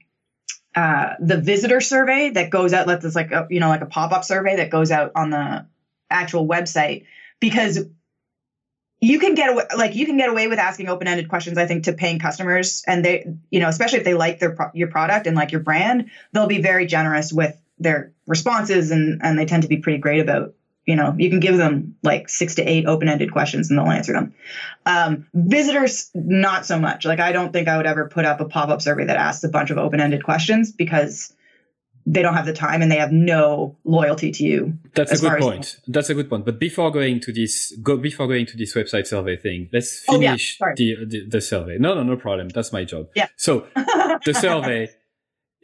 uh, 0.75 1.13
the 1.19 1.39
visitor 1.39 1.79
survey 1.79 2.31
that 2.31 2.49
goes 2.49 2.73
out. 2.73 2.87
Let's 2.87 3.15
like 3.15 3.31
a, 3.31 3.47
you 3.49 3.59
know 3.59 3.69
like 3.69 3.81
a 3.81 3.87
pop 3.87 4.11
up 4.11 4.23
survey 4.25 4.57
that 4.57 4.69
goes 4.69 4.91
out 4.91 5.11
on 5.15 5.29
the 5.29 5.65
actual 6.09 6.47
website 6.47 7.05
because 7.39 7.79
you 9.03 9.19
can 9.19 9.35
get 9.35 9.49
away 9.49 9.65
like 9.75 9.95
you 9.95 10.05
can 10.05 10.15
get 10.15 10.29
away 10.29 10.47
with 10.47 10.59
asking 10.59 10.87
open-ended 10.87 11.27
questions 11.27 11.57
i 11.57 11.65
think 11.65 11.83
to 11.83 11.93
paying 11.93 12.19
customers. 12.19 12.83
And 12.87 13.03
they 13.03 13.25
you 13.49 13.59
know 13.59 13.67
especially 13.67 13.99
if 13.99 14.05
they 14.05 14.13
like 14.13 14.39
their 14.39 14.55
your 14.73 14.87
product 14.87 15.27
and 15.27 15.35
like 15.35 15.51
your 15.51 15.61
brand 15.61 16.09
they'll 16.31 16.47
be 16.47 16.61
very 16.61 16.85
generous 16.85 17.33
with 17.33 17.55
their 17.79 18.13
responses 18.27 18.91
and 18.91 19.19
and 19.21 19.37
they 19.37 19.45
tend 19.45 19.63
to 19.63 19.69
be 19.69 19.77
pretty 19.77 19.97
great 19.97 20.21
about 20.21 20.53
you 20.85 20.95
know 20.95 21.13
you 21.17 21.29
can 21.29 21.41
give 21.41 21.57
them 21.57 21.95
like 22.01 22.29
six 22.29 22.55
to 22.55 22.63
eight 22.63 22.85
open-ended 22.85 23.31
questions 23.33 23.69
and 23.69 23.77
they'll 23.77 23.91
answer 23.91 24.13
them. 24.13 24.33
Um, 24.85 25.27
visitors 25.33 26.09
not 26.13 26.65
so 26.65 26.79
much. 26.79 27.03
Like 27.03 27.19
i 27.19 27.33
don't 27.33 27.51
think 27.51 27.67
i 27.67 27.75
would 27.75 27.85
ever 27.85 28.07
put 28.07 28.23
up 28.23 28.39
a 28.39 28.45
pop-up 28.45 28.81
survey 28.81 29.05
that 29.05 29.17
asks 29.17 29.43
a 29.43 29.49
bunch 29.49 29.69
of 29.69 29.77
open-ended 29.77 30.23
questions 30.23 30.71
because 30.71 31.35
they 32.05 32.21
don't 32.21 32.33
have 32.33 32.45
the 32.45 32.53
time 32.53 32.81
and 32.81 32.91
they 32.91 32.97
have 32.97 33.11
no 33.11 33.77
loyalty 33.85 34.31
to 34.31 34.43
you. 34.43 34.77
That's 34.93 35.11
a 35.11 35.29
good 35.29 35.39
point. 35.39 35.79
That's 35.87 36.09
a 36.09 36.13
good 36.13 36.29
point. 36.29 36.45
But 36.45 36.59
before 36.59 36.91
going 36.91 37.19
to 37.21 37.31
this, 37.31 37.73
go 37.81 37.97
before 37.97 38.27
going 38.27 38.45
to 38.47 38.57
this 38.57 38.75
website 38.75 39.07
survey 39.07 39.37
thing, 39.37 39.69
let's 39.71 40.03
finish 40.03 40.57
oh, 40.61 40.67
yeah. 40.67 40.73
the, 40.75 41.05
the, 41.05 41.25
the 41.27 41.41
survey. 41.41 41.77
No, 41.79 41.93
no, 41.93 42.03
no 42.03 42.17
problem. 42.17 42.49
That's 42.49 42.73
my 42.73 42.83
job. 42.83 43.07
Yeah. 43.15 43.27
So 43.37 43.67
the 43.75 44.33
survey, 44.33 44.89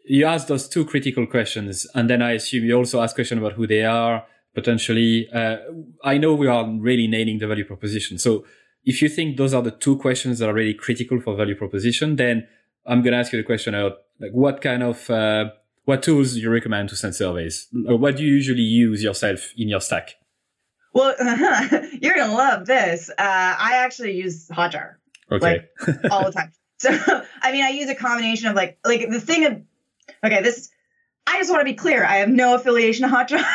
you 0.05 0.25
ask 0.25 0.47
those 0.47 0.67
two 0.67 0.85
critical 0.85 1.27
questions, 1.27 1.85
and 1.93 2.09
then 2.09 2.21
I 2.21 2.31
assume 2.31 2.63
you 2.65 2.75
also 2.75 3.01
ask 3.01 3.15
questions 3.15 3.39
about 3.39 3.53
who 3.53 3.67
they 3.67 3.83
are 3.83 4.25
potentially. 4.55 5.27
Uh, 5.33 5.57
I 6.03 6.17
know 6.17 6.33
we 6.33 6.47
are 6.47 6.67
really 6.67 7.07
nailing 7.07 7.39
the 7.39 7.47
value 7.47 7.65
proposition. 7.65 8.17
So 8.17 8.45
if 8.85 9.01
you 9.01 9.09
think 9.09 9.37
those 9.37 9.53
are 9.53 9.61
the 9.61 9.71
two 9.71 9.97
questions 9.97 10.39
that 10.39 10.49
are 10.49 10.53
really 10.53 10.73
critical 10.73 11.19
for 11.19 11.35
value 11.35 11.55
proposition, 11.55 12.15
then 12.15 12.47
I'm 12.85 13.01
going 13.01 13.11
to 13.11 13.19
ask 13.19 13.31
you 13.33 13.39
the 13.39 13.45
question 13.45 13.75
about 13.75 13.97
like 14.19 14.31
what 14.31 14.61
kind 14.61 14.83
of 14.83 15.09
uh, 15.09 15.51
what 15.85 16.03
tools 16.03 16.33
do 16.33 16.39
you 16.39 16.49
recommend 16.49 16.89
to 16.89 16.95
send 16.95 17.15
surveys? 17.15 17.67
What 17.71 18.17
do 18.17 18.23
you 18.23 18.33
usually 18.33 18.61
use 18.61 19.03
yourself 19.03 19.51
in 19.57 19.69
your 19.69 19.81
stack? 19.81 20.15
Well, 20.93 21.15
you're 22.01 22.15
gonna 22.15 22.33
love 22.33 22.65
this. 22.65 23.09
Uh, 23.09 23.13
I 23.17 23.77
actually 23.77 24.13
use 24.13 24.47
Hotjar. 24.49 24.95
Okay. 25.31 25.67
Like, 25.87 25.97
all 26.11 26.25
the 26.25 26.31
time. 26.31 26.51
So, 26.79 26.89
I 27.41 27.51
mean, 27.51 27.63
I 27.63 27.69
use 27.69 27.89
a 27.89 27.95
combination 27.95 28.47
of 28.47 28.55
like, 28.55 28.79
like 28.83 29.09
the 29.09 29.21
thing 29.21 29.45
of, 29.45 29.61
okay, 30.23 30.41
this, 30.41 30.69
I 31.27 31.37
just 31.37 31.51
want 31.51 31.61
to 31.61 31.65
be 31.65 31.75
clear. 31.75 32.03
I 32.03 32.17
have 32.17 32.29
no 32.29 32.55
affiliation 32.55 33.07
to 33.07 33.15
Hotjar. 33.15 33.45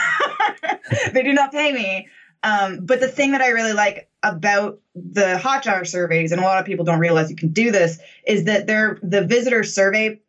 they 1.12 1.23
do 1.23 1.33
not 1.33 1.52
pay 1.52 1.73
me. 1.73 2.09
Um, 2.45 2.85
but 2.85 3.00
the 3.00 3.09
thing 3.09 3.33
that 3.33 3.40
I 3.40 3.49
really 3.49 3.73
like 3.73 4.11
about 4.23 4.81
the 4.95 5.40
Hotjar 5.43 5.87
surveys, 5.87 6.31
and 6.31 6.40
a 6.40 6.45
lot 6.45 6.59
of 6.59 6.66
people 6.66 6.85
don't 6.85 6.99
realize 6.99 7.31
you 7.31 7.37
can 7.37 7.52
do 7.52 7.71
this, 7.71 7.99
is 8.26 8.45
that 8.45 8.66
they're 8.66 8.99
the 9.02 9.25
visitor 9.25 9.64
survey 9.64 10.21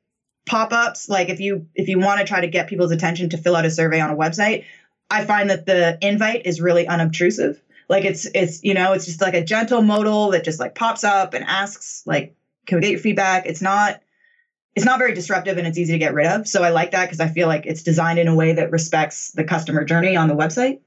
pop-ups 0.46 1.10
like 1.10 1.30
if 1.30 1.40
you 1.40 1.66
if 1.74 1.88
you 1.88 1.98
want 1.98 2.20
to 2.20 2.26
try 2.26 2.42
to 2.42 2.48
get 2.48 2.68
people's 2.68 2.92
attention 2.92 3.30
to 3.30 3.38
fill 3.38 3.56
out 3.56 3.66
a 3.66 3.70
survey 3.70 4.00
on 4.00 4.12
a 4.12 4.16
website 4.16 4.64
i 5.10 5.24
find 5.24 5.50
that 5.50 5.66
the 5.66 5.98
invite 6.02 6.46
is 6.46 6.62
really 6.62 6.88
unobtrusive. 6.88 7.62
Like 7.88 8.06
it's 8.06 8.26
it's 8.34 8.64
you 8.64 8.74
know 8.74 8.94
it's 8.94 9.06
just 9.06 9.22
like 9.22 9.34
a 9.34 9.44
gentle 9.44 9.82
modal 9.82 10.32
that 10.32 10.44
just 10.44 10.60
like 10.60 10.76
pops 10.76 11.04
up 11.04 11.34
and 11.34 11.44
asks 11.46 12.04
like 12.06 12.36
can 12.66 12.78
we 12.78 12.82
get 12.82 12.92
your 12.92 13.00
feedback? 13.00 13.46
It's 13.46 13.62
not 13.62 14.02
it's 14.76 14.86
not 14.86 15.00
very 15.00 15.14
disruptive 15.14 15.58
and 15.58 15.66
it's 15.66 15.78
easy 15.78 15.94
to 15.94 16.00
get 16.00 16.14
rid 16.14 16.28
of. 16.28 16.48
So 16.48 16.64
i 16.64 16.70
like 16.70 16.92
that 16.92 17.06
because 17.06 17.20
i 17.20 17.28
feel 17.28 17.48
like 17.48 17.66
it's 17.66 17.84
designed 17.84 18.20
in 18.20 18.28
a 18.28 18.36
way 18.36 18.54
that 18.54 18.72
respects 18.72 19.32
the 19.32 19.44
customer 19.44 19.84
journey 19.84 20.16
on 20.16 20.28
the 20.28 20.36
website. 20.36 20.80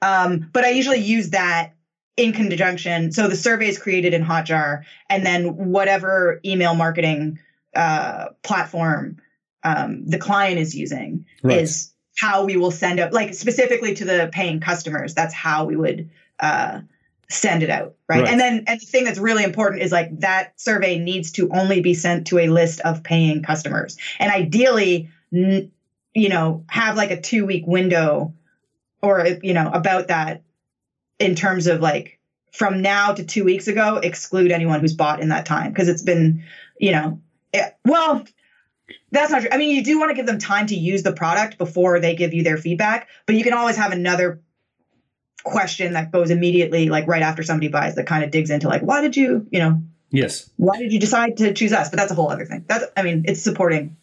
Um, 0.00 0.48
but 0.52 0.64
i 0.64 0.70
usually 0.70 1.00
use 1.00 1.30
that 1.30 1.74
in 2.16 2.32
conjunction. 2.32 3.12
So 3.12 3.28
the 3.28 3.36
survey 3.36 3.68
is 3.68 3.78
created 3.78 4.12
in 4.12 4.24
hotjar 4.24 4.82
and 5.08 5.24
then 5.24 5.70
whatever 5.70 6.40
email 6.44 6.74
marketing 6.74 7.38
uh, 7.74 8.26
platform 8.42 9.18
um, 9.64 10.04
the 10.06 10.18
client 10.18 10.58
is 10.58 10.74
using 10.74 11.26
right. 11.42 11.58
is 11.58 11.92
how 12.16 12.44
we 12.44 12.56
will 12.56 12.70
send 12.70 13.00
out, 13.00 13.12
like 13.12 13.34
specifically 13.34 13.94
to 13.94 14.04
the 14.04 14.28
paying 14.32 14.60
customers. 14.60 15.14
That's 15.14 15.34
how 15.34 15.64
we 15.64 15.76
would 15.76 16.10
uh, 16.40 16.80
send 17.28 17.62
it 17.62 17.70
out, 17.70 17.94
right? 18.08 18.22
right? 18.22 18.28
And 18.28 18.40
then, 18.40 18.64
and 18.66 18.80
the 18.80 18.86
thing 18.86 19.04
that's 19.04 19.18
really 19.18 19.44
important 19.44 19.82
is 19.82 19.92
like 19.92 20.20
that 20.20 20.58
survey 20.60 20.98
needs 20.98 21.32
to 21.32 21.48
only 21.50 21.80
be 21.80 21.94
sent 21.94 22.28
to 22.28 22.38
a 22.38 22.48
list 22.48 22.80
of 22.80 23.02
paying 23.02 23.42
customers, 23.42 23.96
and 24.18 24.32
ideally, 24.32 25.10
n- 25.32 25.70
you 26.14 26.28
know, 26.28 26.64
have 26.68 26.96
like 26.96 27.10
a 27.10 27.20
two 27.20 27.44
week 27.44 27.66
window, 27.66 28.34
or 29.02 29.26
you 29.42 29.54
know, 29.54 29.70
about 29.72 30.08
that 30.08 30.42
in 31.18 31.34
terms 31.34 31.66
of 31.66 31.80
like 31.80 32.18
from 32.52 32.80
now 32.80 33.12
to 33.12 33.24
two 33.24 33.44
weeks 33.44 33.68
ago, 33.68 33.96
exclude 33.96 34.50
anyone 34.50 34.80
who's 34.80 34.94
bought 34.94 35.20
in 35.20 35.28
that 35.28 35.46
time 35.46 35.72
because 35.72 35.88
it's 35.88 36.02
been, 36.02 36.42
you 36.78 36.92
know, 36.92 37.20
yeah, 37.52 37.70
well, 37.84 38.24
that's 39.10 39.30
not 39.30 39.40
true. 39.42 39.50
I 39.52 39.58
mean, 39.58 39.74
you 39.74 39.84
do 39.84 39.98
want 39.98 40.10
to 40.10 40.14
give 40.14 40.26
them 40.26 40.38
time 40.38 40.66
to 40.68 40.74
use 40.74 41.02
the 41.02 41.12
product 41.12 41.58
before 41.58 42.00
they 42.00 42.14
give 42.14 42.34
you 42.34 42.42
their 42.42 42.56
feedback, 42.56 43.08
but 43.26 43.36
you 43.36 43.44
can 43.44 43.52
always 43.52 43.76
have 43.76 43.92
another 43.92 44.40
question 45.44 45.92
that 45.94 46.12
goes 46.12 46.30
immediately, 46.30 46.88
like 46.88 47.06
right 47.06 47.22
after 47.22 47.42
somebody 47.42 47.68
buys, 47.68 47.94
that 47.94 48.06
kind 48.06 48.24
of 48.24 48.30
digs 48.30 48.50
into 48.50 48.68
like, 48.68 48.82
why 48.82 49.00
did 49.00 49.16
you, 49.16 49.46
you 49.50 49.58
know, 49.58 49.82
yes, 50.10 50.50
why 50.56 50.78
did 50.78 50.92
you 50.92 51.00
decide 51.00 51.36
to 51.38 51.54
choose 51.54 51.72
us? 51.72 51.88
But 51.90 51.98
that's 51.98 52.12
a 52.12 52.14
whole 52.14 52.30
other 52.30 52.44
thing. 52.44 52.64
That's, 52.66 52.84
I 52.96 53.02
mean, 53.02 53.24
it's 53.26 53.42
supporting 53.42 53.96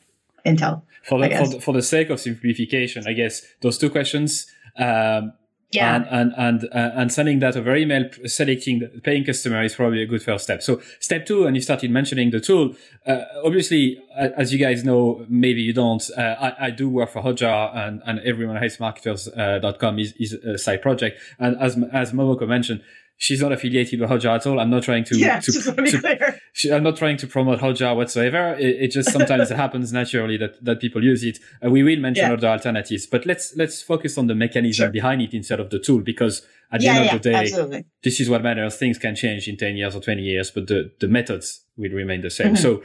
Intel. 0.45 0.83
For 1.03 1.19
the, 1.19 1.35
for 1.35 1.47
the, 1.47 1.61
for 1.61 1.73
the 1.73 1.83
sake 1.83 2.09
of 2.09 2.19
simplification, 2.19 3.05
I 3.07 3.13
guess 3.13 3.43
those 3.61 3.77
two 3.77 3.91
questions. 3.91 4.47
Um, 4.77 5.33
yeah. 5.71 5.95
And, 5.95 6.05
and, 6.09 6.33
and, 6.37 6.63
uh, 6.71 6.91
and 6.95 7.11
sending 7.11 7.39
that 7.39 7.57
over 7.57 7.75
email, 7.75 8.09
selecting 8.25 8.79
the 8.79 8.87
paying 9.01 9.25
customer 9.25 9.63
is 9.63 9.75
probably 9.75 10.01
a 10.01 10.05
good 10.05 10.23
first 10.23 10.43
step. 10.45 10.61
So 10.61 10.81
step 10.99 11.25
two, 11.25 11.45
and 11.45 11.55
you 11.55 11.61
started 11.61 11.91
mentioning 11.91 12.31
the 12.31 12.39
tool. 12.39 12.75
Uh, 13.05 13.23
obviously, 13.43 14.01
as 14.15 14.53
you 14.53 14.59
guys 14.59 14.83
know, 14.83 15.25
maybe 15.27 15.61
you 15.61 15.73
don't, 15.73 16.03
uh, 16.17 16.35
I, 16.39 16.67
I, 16.67 16.69
do 16.71 16.89
work 16.89 17.09
for 17.11 17.21
Hotjar 17.21 17.75
and, 17.75 18.01
and 18.05 18.19
everyone 18.21 18.57
hates 18.57 18.79
marketers.com 18.79 19.95
uh, 19.95 19.97
is, 19.97 20.13
is 20.13 20.33
a 20.33 20.57
side 20.57 20.81
project. 20.81 21.19
And 21.39 21.57
as, 21.61 21.77
as 21.91 22.13
Momoko 22.13 22.47
mentioned, 22.47 22.81
she's 23.17 23.41
not 23.41 23.51
affiliated 23.51 23.99
with 23.99 24.09
Hotjar 24.09 24.35
at 24.35 24.45
all. 24.47 24.59
I'm 24.59 24.69
not 24.69 24.83
trying 24.83 25.03
to. 25.05 25.17
Yeah, 25.17 25.39
to, 25.39 25.51
just 25.51 25.65
to 25.65 25.81
be 25.81 25.91
clear. 25.91 26.39
she- 26.53 26.71
I'm 26.71 26.83
not 26.83 26.97
trying 26.97 27.17
to 27.17 27.27
promote 27.27 27.59
Hotjar 27.59 27.95
whatsoever. 27.95 28.53
It, 28.59 28.75
it 28.83 28.91
just 28.91 29.11
sometimes 29.11 29.51
it 29.51 29.55
happens 29.65 29.91
naturally 29.93 30.37
that, 30.37 30.63
that 30.63 30.79
people 30.81 31.03
use 31.03 31.23
it. 31.23 31.39
Uh, 31.65 31.69
we 31.69 31.83
will 31.83 31.99
mention 31.99 32.25
Yeah. 32.27 32.33
other 32.33 32.47
alternatives, 32.49 33.05
but 33.07 33.25
let's 33.25 33.55
let's 33.55 33.81
focus 33.81 34.17
on 34.17 34.27
the 34.27 34.35
mechanism 34.35 34.85
Sure. 34.85 34.91
behind 34.91 35.21
it 35.21 35.33
instead 35.33 35.59
of 35.59 35.69
the 35.69 35.79
tool 35.79 36.01
because 36.01 36.45
at 36.71 36.79
the 36.81 36.85
Yeah, 36.87 36.95
end 36.95 37.15
of 37.15 37.21
the 37.21 37.29
day, 37.31 37.35
absolutely. 37.35 37.85
this 38.03 38.19
is 38.19 38.29
what 38.29 38.43
matters. 38.43 38.75
Things 38.75 38.97
can 38.97 39.15
change 39.15 39.47
in 39.47 39.55
10 39.57 39.77
years 39.77 39.95
or 39.95 40.01
20 40.01 40.21
years, 40.21 40.51
but 40.51 40.67
the, 40.67 40.91
the 40.99 41.07
methods 41.07 41.61
will 41.77 41.91
remain 41.91 42.21
the 42.21 42.29
same. 42.29 42.53
Mhm. 42.53 42.57
So 42.57 42.83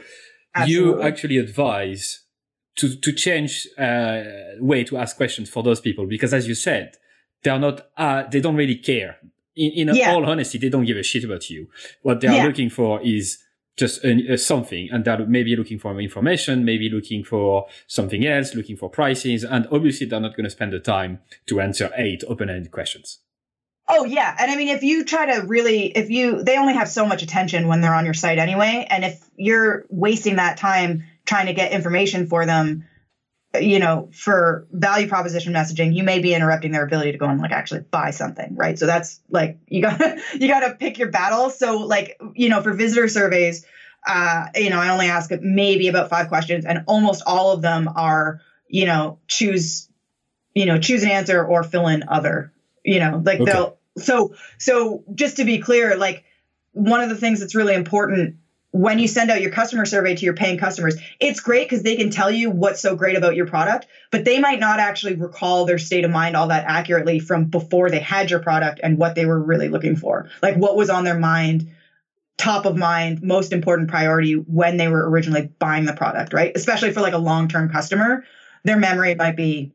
you 0.67 1.01
actually 1.01 1.37
advise 1.37 2.23
to, 2.77 2.95
to 2.95 3.11
change, 3.11 3.67
uh, 3.77 4.23
way 4.59 4.83
to 4.85 4.97
ask 4.97 5.17
questions 5.17 5.49
for 5.49 5.63
those 5.63 5.81
people 5.81 6.05
because 6.07 6.33
as 6.33 6.47
you 6.47 6.55
said, 6.55 6.93
they're 7.43 7.59
not, 7.59 7.87
uh, 7.97 8.23
they 8.31 8.39
don't 8.39 8.55
really 8.55 8.75
care. 8.75 9.17
In, 9.55 9.71
in 9.89 9.95
Yeah. 9.95 10.13
all 10.13 10.25
honesty, 10.25 10.57
they 10.57 10.69
don't 10.69 10.85
give 10.85 10.97
a 10.97 11.03
shit 11.03 11.23
about 11.23 11.49
you. 11.49 11.67
What 12.01 12.21
they 12.21 12.27
are 12.27 12.35
Yeah. 12.37 12.45
looking 12.45 12.69
for 12.69 13.01
is 13.03 13.37
just 13.77 14.03
a, 14.03 14.33
a 14.33 14.37
something 14.37 14.89
and 14.91 15.03
they're 15.05 15.25
maybe 15.25 15.55
looking 15.55 15.79
for 15.79 15.99
information, 15.99 16.65
maybe 16.65 16.89
looking 16.89 17.23
for 17.23 17.65
something 17.87 18.25
else, 18.25 18.53
looking 18.55 18.77
for 18.77 18.89
prices. 18.89 19.43
And 19.43 19.67
obviously 19.71 20.07
they're 20.07 20.19
not 20.19 20.35
going 20.35 20.43
to 20.45 20.49
spend 20.49 20.73
the 20.73 20.79
time 20.79 21.19
to 21.47 21.59
answer 21.61 21.89
eight 21.95 22.23
open-ended 22.27 22.71
questions. 22.71 23.19
Oh 23.89 24.05
yeah, 24.05 24.33
and 24.39 24.49
I 24.49 24.55
mean, 24.55 24.69
if 24.69 24.83
you 24.83 25.03
try 25.03 25.35
to 25.35 25.45
really, 25.47 25.87
if 25.87 26.09
you, 26.09 26.43
they 26.43 26.57
only 26.57 26.75
have 26.75 26.87
so 26.87 27.05
much 27.05 27.23
attention 27.23 27.67
when 27.67 27.81
they're 27.81 27.93
on 27.93 28.05
your 28.05 28.13
site 28.13 28.37
anyway, 28.37 28.87
and 28.89 29.03
if 29.03 29.19
you're 29.35 29.85
wasting 29.89 30.37
that 30.37 30.57
time 30.57 31.03
trying 31.25 31.47
to 31.47 31.53
get 31.53 31.73
information 31.73 32.27
for 32.27 32.45
them, 32.45 32.85
you 33.59 33.79
know, 33.79 34.09
for 34.13 34.65
value 34.71 35.07
proposition 35.07 35.53
messaging, 35.53 35.93
you 35.93 36.03
may 36.03 36.19
be 36.19 36.33
interrupting 36.33 36.71
their 36.71 36.85
ability 36.85 37.11
to 37.11 37.17
go 37.17 37.25
and 37.25 37.41
like 37.41 37.51
actually 37.51 37.81
buy 37.81 38.11
something, 38.11 38.55
right? 38.55 38.79
So 38.79 38.85
that's 38.85 39.21
like 39.29 39.59
you 39.67 39.81
got 39.83 39.97
to 39.97 40.21
you 40.39 40.47
got 40.47 40.61
to 40.61 40.75
pick 40.75 40.97
your 40.97 41.09
battles. 41.09 41.57
So 41.59 41.79
like 41.79 42.19
you 42.33 42.49
know, 42.49 42.61
for 42.61 42.73
visitor 42.73 43.07
surveys, 43.07 43.65
uh, 44.07 44.47
you 44.55 44.69
know, 44.69 44.79
I 44.79 44.89
only 44.89 45.07
ask 45.07 45.31
maybe 45.41 45.87
about 45.89 46.09
five 46.09 46.29
questions, 46.29 46.65
and 46.65 46.83
almost 46.87 47.23
all 47.25 47.51
of 47.51 47.61
them 47.61 47.89
are, 47.95 48.41
you 48.67 48.85
know, 48.85 49.19
choose, 49.27 49.89
you 50.53 50.65
know, 50.65 50.79
choose 50.79 51.03
an 51.03 51.09
answer 51.09 51.43
or 51.43 51.63
fill 51.63 51.87
in 51.87 52.03
other, 52.07 52.53
you 52.85 52.99
know, 52.99 53.21
like 53.25 53.39
Okay. 53.41 53.51
they'll. 53.51 53.77
So 53.97 54.35
so 54.57 55.03
just 55.13 55.37
to 55.37 55.43
be 55.43 55.59
clear, 55.59 55.97
like 55.97 56.23
one 56.71 57.01
of 57.01 57.09
the 57.09 57.17
things 57.17 57.41
that's 57.41 57.55
really 57.55 57.75
important 57.75 58.37
when 58.71 58.99
you 58.99 59.07
send 59.07 59.29
out 59.29 59.41
your 59.41 59.51
customer 59.51 59.85
survey 59.85 60.15
to 60.15 60.25
your 60.25 60.33
paying 60.33 60.57
customers, 60.57 60.95
it's 61.19 61.41
great 61.41 61.69
because 61.69 61.83
they 61.83 61.97
can 61.97 62.09
tell 62.09 62.31
you 62.31 62.49
what's 62.49 62.81
so 62.81 62.95
great 62.95 63.17
about 63.17 63.35
your 63.35 63.45
product, 63.45 63.85
but 64.11 64.23
they 64.23 64.39
might 64.39 64.59
not 64.59 64.79
actually 64.79 65.15
recall 65.15 65.65
their 65.65 65.77
state 65.77 66.05
of 66.05 66.11
mind 66.11 66.35
all 66.35 66.47
that 66.47 66.65
accurately 66.65 67.19
from 67.19 67.45
before 67.45 67.89
they 67.89 67.99
had 67.99 68.29
your 68.29 68.39
product 68.39 68.79
and 68.81 68.97
what 68.97 69.15
they 69.15 69.25
were 69.25 69.41
really 69.41 69.67
looking 69.67 69.95
for. 69.95 70.29
Like 70.41 70.55
what 70.55 70.77
was 70.77 70.89
on 70.89 71.03
their 71.03 71.19
mind, 71.19 71.69
top 72.37 72.65
of 72.65 72.77
mind, 72.77 73.21
most 73.21 73.51
important 73.51 73.89
priority 73.89 74.33
when 74.33 74.77
they 74.77 74.87
were 74.87 75.09
originally 75.09 75.51
buying 75.59 75.85
the 75.85 75.93
product, 75.93 76.31
right? 76.31 76.53
Especially 76.55 76.93
for 76.93 77.01
like 77.01 77.13
a 77.13 77.19
long 77.19 77.49
term 77.49 77.69
customer, 77.69 78.23
their 78.63 78.77
memory 78.77 79.15
might 79.15 79.35
be 79.35 79.73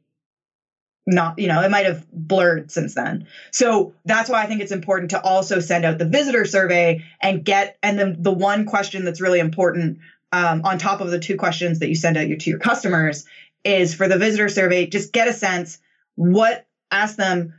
not, 1.07 1.39
you 1.39 1.47
know, 1.47 1.63
it 1.63 1.71
might 1.71 1.87
have 1.87 2.05
blurred 2.13 2.71
since 2.71 2.95
then. 2.95 3.27
So 3.53 3.95
that's 4.05 4.29
why 4.29 4.43
I 4.43 4.47
think 4.47 4.61
it's 4.61 4.73
important 4.73 5.11
to 5.11 5.23
also 5.23 5.61
send 5.61 5.85
out 5.85 5.99
the 5.99 6.05
visitor 6.05 6.45
survey 6.45 7.05
and 7.21 7.45
get, 7.45 7.79
and 7.83 7.99
then 7.99 8.17
the 8.19 8.33
one 8.33 8.67
question 8.67 9.05
that's 9.05 9.21
really 9.21 9.39
important 9.39 9.99
um, 10.33 10.63
on 10.65 10.79
top 10.79 11.01
of 11.01 11.11
the 11.11 11.21
two 11.21 11.37
questions 11.37 11.79
that 11.79 11.89
you 11.89 11.95
send 11.95 12.17
out 12.17 12.27
your, 12.27 12.37
to 12.39 12.51
your 12.51 12.59
customers 12.59 13.25
is 13.65 13.95
for 13.95 14.09
the 14.09 14.19
visitor 14.19 14.49
survey, 14.49 14.87
just 14.87 15.13
get 15.13 15.29
a 15.29 15.33
sense 15.33 15.79
what, 16.17 16.67
ask 16.91 17.17
them 17.17 17.53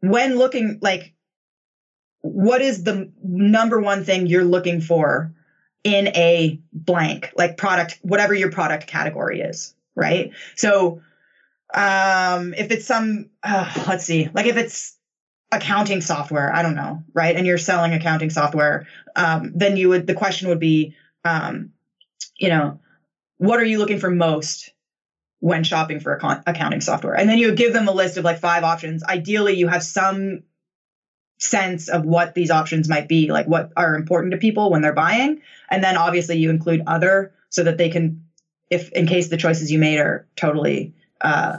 when 0.00 0.36
looking 0.36 0.78
like, 0.82 1.14
what 2.22 2.60
is 2.60 2.82
the 2.82 3.10
number 3.22 3.80
one 3.80 4.04
thing 4.04 4.26
you're 4.26 4.44
looking 4.44 4.80
for 4.80 5.32
in 5.84 6.08
a 6.08 6.60
blank, 6.72 7.32
like 7.36 7.56
product, 7.56 7.98
whatever 8.02 8.34
your 8.34 8.50
product 8.50 8.86
category 8.86 9.40
is, 9.40 9.74
right? 9.94 10.32
So, 10.56 11.00
um 11.74 12.54
if 12.54 12.70
it's 12.70 12.86
some 12.86 13.28
uh, 13.42 13.70
let's 13.88 14.04
see 14.04 14.28
like 14.34 14.46
if 14.46 14.56
it's 14.56 14.96
accounting 15.52 16.00
software 16.00 16.52
i 16.52 16.62
don't 16.62 16.76
know 16.76 17.02
right? 17.12 17.36
And 17.36 17.46
you're 17.46 17.58
selling 17.58 17.92
accounting 17.92 18.30
software 18.30 18.86
um 19.16 19.50
then 19.54 19.76
you 19.76 19.88
would 19.88 20.06
the 20.06 20.14
question 20.14 20.48
would 20.48 20.60
be 20.60 20.94
um 21.24 21.70
you 22.38 22.48
know 22.48 22.78
what 23.38 23.58
are 23.58 23.64
you 23.64 23.78
looking 23.78 23.98
for 23.98 24.10
most 24.10 24.70
when 25.40 25.64
shopping 25.64 26.00
for 26.00 26.12
account- 26.14 26.42
accounting 26.46 26.82
software? 26.82 27.14
And 27.16 27.28
then 27.28 27.38
you 27.38 27.46
would 27.46 27.56
give 27.56 27.72
them 27.72 27.88
a 27.88 27.92
list 27.92 28.18
of 28.18 28.24
like 28.24 28.38
five 28.38 28.62
options. 28.62 29.02
Ideally 29.02 29.54
you 29.54 29.66
have 29.66 29.82
some 29.82 30.42
sense 31.38 31.88
of 31.88 32.04
what 32.04 32.34
these 32.34 32.50
options 32.50 32.86
might 32.86 33.08
be 33.08 33.32
like 33.32 33.46
what 33.46 33.72
are 33.74 33.94
important 33.94 34.32
to 34.32 34.36
people 34.38 34.70
when 34.70 34.82
they're 34.82 34.92
buying. 34.92 35.40
And 35.70 35.82
then 35.82 35.96
obviously 35.96 36.36
you 36.36 36.50
include 36.50 36.82
other 36.86 37.32
so 37.48 37.62
that 37.62 37.78
they 37.78 37.88
can 37.88 38.20
if 38.68 38.90
in 38.92 39.06
case 39.06 39.28
the 39.28 39.38
choices 39.38 39.72
you 39.72 39.78
made 39.78 39.98
are 39.98 40.26
totally 40.36 40.92
uh, 41.20 41.58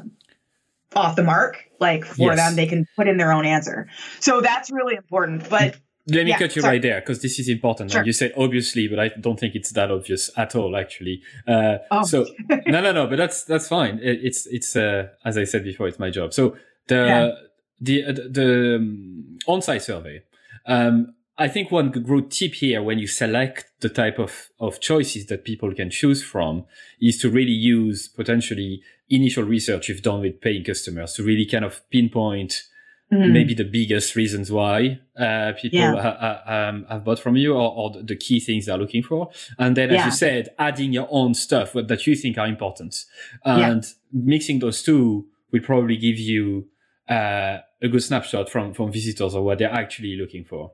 off 0.95 1.15
the 1.15 1.24
mark, 1.24 1.65
like 1.80 2.04
for 2.06 2.34
Yes. 2.34 2.38
them, 2.38 2.56
they 2.56 2.65
can 2.67 2.86
put 2.97 3.08
in 3.08 3.17
their 3.17 3.32
own 3.32 3.45
answer. 3.45 3.88
So 4.19 4.41
that's 4.41 4.69
really 4.71 4.95
important. 4.95 5.50
But 5.50 5.78
Let 6.08 6.26
me 6.26 6.32
Yeah, 6.32 6.39
cut 6.39 6.56
you 6.56 6.63
sorry. 6.63 6.74
right 6.76 6.82
there 6.82 7.00
because 7.00 7.21
this 7.21 7.38
is 7.39 7.47
important. 7.47 7.91
Sure. 7.91 8.04
You 8.04 8.12
said 8.12 8.34
obviously, 8.36 8.88
but 8.88 9.00
I 9.00 9.10
don't 9.19 9.39
think 9.39 9.54
it's 9.56 9.71
that 9.74 9.91
obvious 9.91 10.32
at 10.36 10.56
all, 10.56 10.76
actually. 10.76 11.21
Uh, 11.47 11.78
Oh. 11.91 12.04
So 12.04 12.26
no, 12.67 12.82
no, 12.82 12.91
no, 12.91 13.06
but 13.08 13.17
that's 13.17 13.43
that's 13.43 13.67
fine. 13.67 14.00
It, 14.02 14.19
it's 14.24 14.47
it's 14.47 14.76
uh, 14.76 15.10
as 15.24 15.38
I 15.38 15.43
said 15.45 15.63
before, 15.63 15.88
it's 15.88 16.00
my 16.00 16.10
job. 16.10 16.34
So 16.34 16.58
the 16.88 16.95
Yeah. 16.95 17.32
the 17.80 18.04
uh, 18.06 18.12
the 18.13 18.76
um, 18.78 19.38
on-site 19.47 19.84
survey. 19.84 20.24
Um, 20.65 21.13
I 21.37 21.47
think 21.47 21.71
one 21.71 21.89
good 21.89 22.29
tip 22.29 22.53
here 22.55 22.83
when 22.83 22.99
you 22.99 23.07
select 23.07 23.65
the 23.79 23.89
type 23.89 24.19
of, 24.19 24.49
of 24.59 24.79
choices 24.79 25.25
that 25.27 25.43
people 25.43 25.73
can 25.73 25.89
choose 25.89 26.21
from 26.23 26.65
is 27.01 27.17
to 27.19 27.29
really 27.29 27.51
use 27.51 28.07
potentially 28.07 28.81
initial 29.09 29.43
research 29.43 29.89
you've 29.89 30.01
done 30.03 30.21
with 30.21 30.39
paying 30.41 30.63
customers 30.63 31.13
to 31.13 31.23
really 31.23 31.45
kind 31.45 31.65
of 31.65 31.81
pinpoint 31.89 32.63
Mhm. 33.11 33.33
maybe 33.33 33.53
the 33.53 33.65
biggest 33.65 34.15
reasons 34.15 34.49
why 34.53 34.97
uh, 35.19 35.51
people 35.61 35.79
Yeah. 35.79 36.01
ha- 36.01 36.17
ha- 36.45 36.69
um, 36.69 36.85
have 36.89 37.03
bought 37.03 37.19
from 37.19 37.35
you 37.35 37.53
or, 37.53 37.69
or 37.75 38.01
the- 38.01 38.15
key 38.15 38.39
things 38.39 38.67
they're 38.67 38.77
looking 38.77 39.03
for. 39.03 39.29
And 39.59 39.75
then, 39.75 39.89
as 39.89 39.95
Yeah. 39.95 40.05
you 40.05 40.11
said, 40.13 40.49
adding 40.57 40.93
your 40.93 41.09
own 41.11 41.33
stuff 41.33 41.73
that 41.73 42.07
you 42.07 42.15
think 42.15 42.37
are 42.37 42.47
important 42.47 43.03
Yeah. 43.45 43.69
and 43.69 43.83
mixing 44.13 44.59
those 44.59 44.81
two 44.81 45.27
will 45.51 45.59
probably 45.59 45.97
give 45.97 46.17
you 46.19 46.69
uh, 47.09 47.57
a 47.81 47.89
good 47.89 48.01
snapshot 48.01 48.49
from, 48.49 48.73
from 48.73 48.93
visitors 48.93 49.35
or 49.35 49.43
what 49.43 49.57
they're 49.59 49.73
actually 49.73 50.15
looking 50.15 50.45
for. 50.45 50.71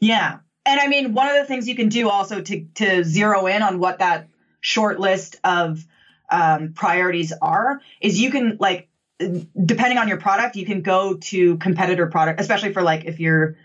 Yeah. 0.00 0.38
And 0.66 0.80
I 0.80 0.86
mean, 0.86 1.14
one 1.14 1.28
of 1.28 1.34
the 1.34 1.44
things 1.44 1.68
you 1.68 1.76
can 1.76 1.88
do 1.88 2.08
also 2.08 2.40
to 2.40 2.64
to 2.74 3.04
zero 3.04 3.46
in 3.46 3.62
on 3.62 3.78
what 3.78 4.00
that 4.00 4.28
short 4.60 5.00
list 5.00 5.36
of 5.44 5.84
um, 6.30 6.74
priorities 6.74 7.32
are 7.40 7.80
is 8.00 8.20
you 8.20 8.30
can 8.30 8.58
like 8.60 8.88
depending 9.18 9.98
on 9.98 10.08
your 10.08 10.18
product, 10.18 10.56
you 10.56 10.66
can 10.66 10.82
go 10.82 11.14
to 11.14 11.56
competitor 11.56 12.06
product, 12.06 12.40
especially 12.40 12.72
for 12.72 12.82
like 12.82 13.04
if 13.04 13.18
you're 13.18 13.56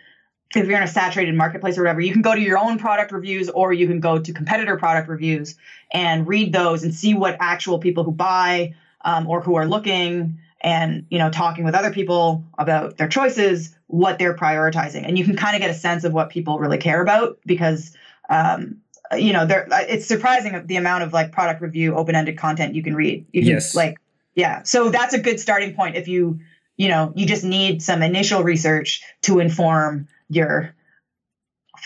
if 0.56 0.68
you're 0.68 0.78
in 0.78 0.84
a 0.84 0.88
saturated 0.88 1.36
marketplace 1.36 1.78
or 1.78 1.82
whatever, 1.82 2.00
you 2.00 2.14
can 2.14 2.22
go 2.22 2.34
to 2.34 2.42
your 2.42 2.60
own 2.60 2.78
product 2.78 3.12
reviews 3.12 3.50
or 3.50 3.74
you 3.74 3.88
can 3.88 4.00
go 4.00 4.20
to 4.20 4.34
competitor 4.34 4.78
product 4.78 5.10
reviews 5.10 5.56
and 5.92 6.28
read 6.28 6.54
those 6.54 6.84
and 6.84 6.94
see 6.94 7.16
what 7.16 7.38
actual 7.40 7.80
people 7.80 8.04
who 8.04 8.12
buy 8.12 8.76
um, 9.04 9.28
or 9.28 9.42
who 9.42 9.56
are 9.56 9.66
looking 9.66 10.38
and 10.64 11.06
you 11.10 11.20
know 11.20 11.30
talking 11.30 11.66
with 11.66 11.76
other 11.76 11.92
people 11.92 12.46
about 12.58 12.98
their 12.98 13.08
choices, 13.08 13.76
what 13.88 14.18
they're 14.18 14.36
prioritizing, 14.36 15.08
and 15.08 15.18
you 15.18 15.26
can 15.26 15.36
kind 15.36 15.56
of 15.56 15.62
get 15.62 15.70
a 15.70 15.74
sense 15.74 16.04
of 16.04 16.14
what 16.14 16.30
people 16.30 16.60
really 16.60 16.78
care 16.78 17.02
about 17.02 17.38
because 17.46 17.96
um, 18.30 18.78
you 19.16 19.34
know 19.34 19.46
there 19.46 19.68
it's 19.72 20.08
surprising 20.08 20.66
the 20.66 20.78
amount 20.78 21.04
of 21.04 21.14
like 21.14 21.32
product 21.32 21.62
review 21.62 21.96
open-ended 21.96 22.38
content 22.38 22.76
you 22.76 22.84
can 22.84 22.96
read. 22.96 23.26
You 23.32 23.42
can, 23.42 23.50
Yes. 23.52 23.76
like 23.76 23.98
yeah, 24.36 24.64
so 24.64 24.90
that's 24.90 25.14
a 25.14 25.20
good 25.20 25.40
starting 25.40 25.76
point 25.76 25.96
if 25.96 26.08
you 26.08 26.40
you 26.78 26.88
know 26.88 27.12
you 27.16 27.26
just 27.26 27.44
need 27.44 27.84
some 27.84 28.02
initial 28.02 28.44
research 28.44 29.04
to 29.24 29.40
inform 29.40 30.08
your 30.30 30.74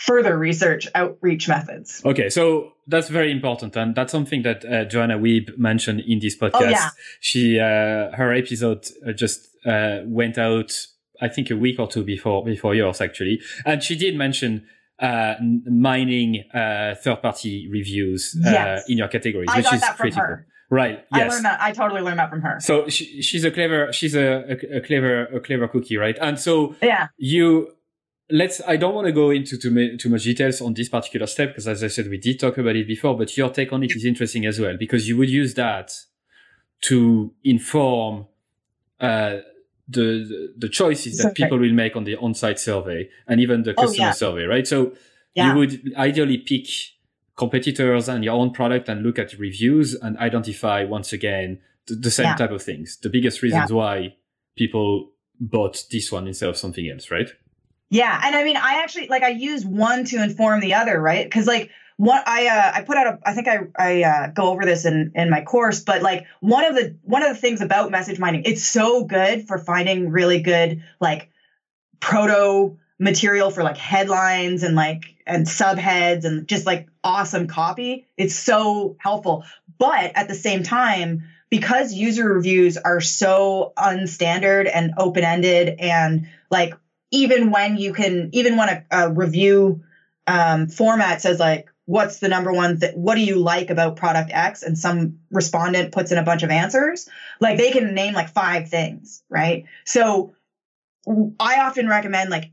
further 0.06 0.38
research 0.38 0.86
outreach 0.94 1.48
methods. 1.48 2.02
Okay, 2.04 2.28
so 2.30 2.72
that's 2.86 3.08
very 3.08 3.30
important, 3.32 3.76
and 3.76 3.94
that's 3.94 4.12
something 4.12 4.42
that 4.42 4.64
uh, 4.64 4.84
Joanna 4.84 5.18
Wiebe 5.18 5.56
mentioned 5.58 6.00
in 6.06 6.18
this 6.20 6.36
podcast. 6.36 6.54
Oh, 6.62 6.68
yeah. 6.68 6.90
She 7.20 7.58
uh, 7.60 8.16
her 8.16 8.32
episode 8.32 8.86
uh, 9.06 9.12
just 9.12 9.48
uh, 9.66 9.98
went 10.06 10.38
out, 10.38 10.72
I 11.20 11.28
think, 11.28 11.50
a 11.50 11.56
week 11.56 11.78
or 11.78 11.88
two 11.88 12.04
before 12.04 12.44
before 12.44 12.74
yours 12.74 13.00
actually, 13.00 13.40
and 13.66 13.82
she 13.82 13.96
did 13.96 14.16
mention 14.16 14.66
uh, 15.00 15.34
mining 15.70 16.44
uh, 16.54 16.94
third 17.02 17.22
party 17.22 17.68
reviews 17.70 18.36
uh, 18.46 18.50
Yes. 18.50 18.88
in 18.88 18.98
your 18.98 19.08
categories, 19.08 19.48
I 19.52 19.58
which 19.58 19.72
is 19.72 19.84
critical. 19.96 20.22
her. 20.22 20.46
Right? 20.70 21.02
I 21.12 21.26
learned 21.26 21.46
that. 21.46 21.62
I 21.62 21.72
totally 21.72 22.02
learned 22.02 22.18
that 22.18 22.28
from 22.28 22.42
her. 22.42 22.60
So 22.60 22.88
she, 22.88 23.22
she's 23.22 23.42
a 23.44 23.50
clever, 23.50 23.90
she's 23.92 24.14
a, 24.14 24.44
a, 24.52 24.76
a 24.76 24.80
clever, 24.82 25.24
a 25.26 25.40
clever 25.40 25.66
cookie, 25.66 25.96
right? 25.96 26.18
And 26.20 26.38
so 26.38 26.74
Yeah. 26.82 27.08
you 27.16 27.72
let's 28.30 28.60
i 28.66 28.76
don't 28.76 28.94
want 28.94 29.06
to 29.06 29.12
go 29.12 29.30
into 29.30 29.56
too, 29.56 29.96
too 29.96 30.08
much 30.08 30.24
details 30.24 30.60
on 30.60 30.74
this 30.74 30.88
particular 30.88 31.26
step 31.26 31.48
because 31.50 31.66
as 31.66 31.82
i 31.82 31.88
said 31.88 32.08
we 32.08 32.18
did 32.18 32.38
talk 32.38 32.58
about 32.58 32.76
it 32.76 32.86
before 32.86 33.16
but 33.16 33.34
your 33.36 33.48
take 33.50 33.72
on 33.72 33.82
it 33.82 33.92
is 33.96 34.04
interesting 34.04 34.44
as 34.44 34.60
well 34.60 34.76
because 34.76 35.08
you 35.08 35.16
would 35.16 35.30
use 35.30 35.54
that 35.54 35.92
to 36.82 37.32
inform 37.44 38.26
uh, 39.00 39.38
the 39.88 40.52
the 40.58 40.68
choices 40.68 41.16
that 41.18 41.34
people 41.34 41.58
will 41.58 41.72
make 41.72 41.96
on 41.96 42.04
the 42.04 42.16
on-site 42.16 42.58
survey 42.58 43.08
and 43.26 43.40
even 43.40 43.62
the 43.62 43.74
Oh, 43.76 43.82
customer 43.82 44.08
yeah. 44.08 44.12
survey, 44.12 44.44
right? 44.44 44.66
So 44.66 44.92
Yeah. 45.34 45.50
you 45.52 45.58
would 45.58 45.92
ideally 45.96 46.38
pick 46.38 46.66
competitors 47.36 48.08
and 48.08 48.22
your 48.24 48.34
own 48.34 48.50
product 48.52 48.88
and 48.88 49.02
look 49.02 49.18
at 49.18 49.32
reviews 49.38 49.94
and 49.94 50.16
identify 50.18 50.84
once 50.84 51.12
again 51.12 51.60
the, 51.86 51.94
the 51.94 52.10
same 52.10 52.26
Yeah. 52.26 52.34
type 52.36 52.50
of 52.50 52.62
things, 52.62 52.98
the 52.98 53.08
biggest 53.08 53.42
reasons 53.42 53.72
why 53.72 54.14
people 54.56 55.12
bought 55.40 55.84
this 55.90 56.12
one 56.12 56.26
instead 56.28 56.48
of 56.48 56.56
something 56.56 56.88
else, 56.88 57.10
right? 57.10 57.30
Yeah, 57.90 58.20
and 58.22 58.36
I 58.36 58.44
mean, 58.44 58.56
I 58.56 58.82
actually 58.82 59.08
like 59.08 59.22
I 59.22 59.30
use 59.30 59.64
one 59.64 60.04
to 60.06 60.22
inform 60.22 60.60
the 60.60 60.74
other, 60.74 61.00
right? 61.00 61.24
Because 61.24 61.46
like 61.46 61.70
what 61.96 62.26
I 62.28 62.46
uh, 62.46 62.72
I 62.74 62.82
put 62.82 62.96
out 62.96 63.06
a 63.06 63.18
I 63.24 63.32
think 63.32 63.48
I 63.48 63.60
I 63.78 64.02
uh, 64.02 64.26
go 64.28 64.50
over 64.50 64.64
this 64.64 64.84
in 64.84 65.12
in 65.14 65.30
my 65.30 65.42
course, 65.42 65.80
but 65.80 66.02
like 66.02 66.26
one 66.40 66.64
of 66.64 66.74
the 66.74 66.96
one 67.02 67.22
of 67.22 67.34
the 67.34 67.40
things 67.40 67.60
about 67.60 67.90
message 67.90 68.18
mining, 68.18 68.42
it's 68.44 68.64
so 68.64 69.04
good 69.04 69.48
for 69.48 69.58
finding 69.58 70.10
really 70.10 70.42
good 70.42 70.82
like 71.00 71.30
proto 72.00 72.76
material 72.98 73.50
for 73.50 73.62
like 73.62 73.76
headlines 73.76 74.62
and 74.62 74.74
like 74.74 75.16
and 75.26 75.46
subheads 75.46 76.24
and 76.24 76.46
just 76.46 76.66
like 76.66 76.88
awesome 77.02 77.46
copy. 77.46 78.06
It's 78.16 78.34
so 78.34 78.96
helpful. 78.98 79.44
But 79.78 80.12
at 80.14 80.28
the 80.28 80.34
same 80.34 80.62
time, 80.62 81.24
because 81.48 81.94
user 81.94 82.28
reviews 82.28 82.76
are 82.76 83.00
so 83.00 83.72
unstandard 83.78 84.70
and 84.72 84.92
open-ended 84.98 85.76
and 85.78 86.28
like 86.50 86.74
even 87.10 87.50
when 87.50 87.76
you 87.76 87.92
can 87.92 88.28
even 88.32 88.56
when 88.56 88.68
a, 88.68 88.84
a 88.90 89.12
review 89.12 89.80
um, 90.26 90.68
format 90.68 91.20
says 91.20 91.40
like 91.40 91.68
what's 91.86 92.18
the 92.18 92.28
number 92.28 92.52
one 92.52 92.78
th- 92.78 92.94
what 92.94 93.14
do 93.14 93.22
you 93.22 93.38
like 93.38 93.70
about 93.70 93.96
product 93.96 94.30
x? 94.32 94.62
And 94.62 94.76
some 94.76 95.18
respondent 95.30 95.92
puts 95.92 96.12
in 96.12 96.18
a 96.18 96.22
bunch 96.22 96.42
of 96.42 96.50
answers. 96.50 97.08
Like 97.40 97.56
they 97.56 97.70
can 97.70 97.94
name 97.94 98.14
like 98.14 98.28
five 98.28 98.68
things 98.68 99.22
right? 99.30 99.64
So 99.84 100.34
i 101.40 101.60
often 101.60 101.88
recommend 101.88 102.28
like 102.28 102.50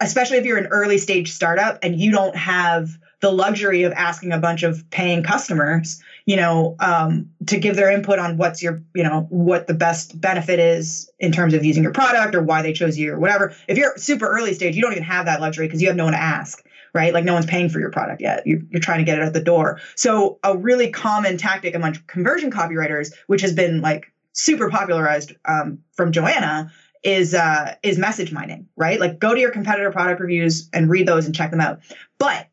especially 0.00 0.36
if 0.36 0.44
you're 0.44 0.58
an 0.58 0.66
early 0.66 0.98
stage 0.98 1.32
startup 1.32 1.78
and 1.82 1.98
you 1.98 2.10
don't 2.12 2.36
have 2.36 2.98
the 3.20 3.30
luxury 3.30 3.84
of 3.84 3.92
asking 3.92 4.32
a 4.32 4.38
bunch 4.38 4.62
of 4.62 4.88
paying 4.90 5.22
customers 5.22 6.02
you 6.26 6.36
know 6.36 6.76
um, 6.80 7.28
to 7.46 7.58
give 7.58 7.76
their 7.76 7.90
input 7.90 8.18
on 8.18 8.36
what's 8.36 8.62
your 8.62 8.82
you 8.94 9.02
know 9.02 9.26
what 9.28 9.66
the 9.66 9.74
best 9.74 10.20
benefit 10.20 10.58
is 10.58 11.10
in 11.18 11.32
terms 11.32 11.54
of 11.54 11.64
using 11.64 11.82
your 11.82 11.92
product 11.92 12.34
or 12.34 12.42
why 12.42 12.62
they 12.62 12.72
chose 12.72 12.98
you 12.98 13.12
or 13.12 13.18
whatever 13.18 13.52
if 13.68 13.76
you're 13.76 13.96
super 13.96 14.26
early 14.26 14.54
stage 14.54 14.76
you 14.76 14.82
don't 14.82 14.92
even 14.92 15.02
have 15.02 15.26
that 15.26 15.40
luxury 15.40 15.66
because 15.66 15.82
you 15.82 15.88
have 15.88 15.96
no 15.96 16.04
one 16.04 16.12
to 16.12 16.20
ask 16.20 16.64
right 16.94 17.14
like 17.14 17.24
no 17.24 17.34
one's 17.34 17.46
paying 17.46 17.68
for 17.68 17.80
your 17.80 17.90
product 17.90 18.20
yet 18.20 18.46
you're, 18.46 18.60
you're 18.70 18.80
trying 18.80 18.98
to 18.98 19.04
get 19.04 19.18
it 19.18 19.22
at 19.22 19.32
the 19.32 19.42
door 19.42 19.80
so 19.94 20.38
a 20.44 20.56
really 20.56 20.90
common 20.90 21.36
tactic 21.36 21.74
among 21.74 21.94
conversion 22.06 22.50
copywriters 22.50 23.12
which 23.26 23.40
has 23.40 23.52
been 23.52 23.80
like 23.80 24.12
super 24.32 24.70
popularized 24.70 25.32
um, 25.44 25.78
from 25.94 26.12
joanna 26.12 26.70
is 27.02 27.34
uh, 27.34 27.74
is 27.82 27.98
message 27.98 28.32
mining, 28.32 28.68
right? 28.76 29.00
Like 29.00 29.18
go 29.18 29.34
to 29.34 29.40
your 29.40 29.50
competitor 29.50 29.90
product 29.90 30.20
reviews 30.20 30.68
and 30.72 30.88
read 30.88 31.06
those 31.06 31.26
and 31.26 31.34
check 31.34 31.50
them 31.50 31.60
out. 31.60 31.80
But 32.18 32.46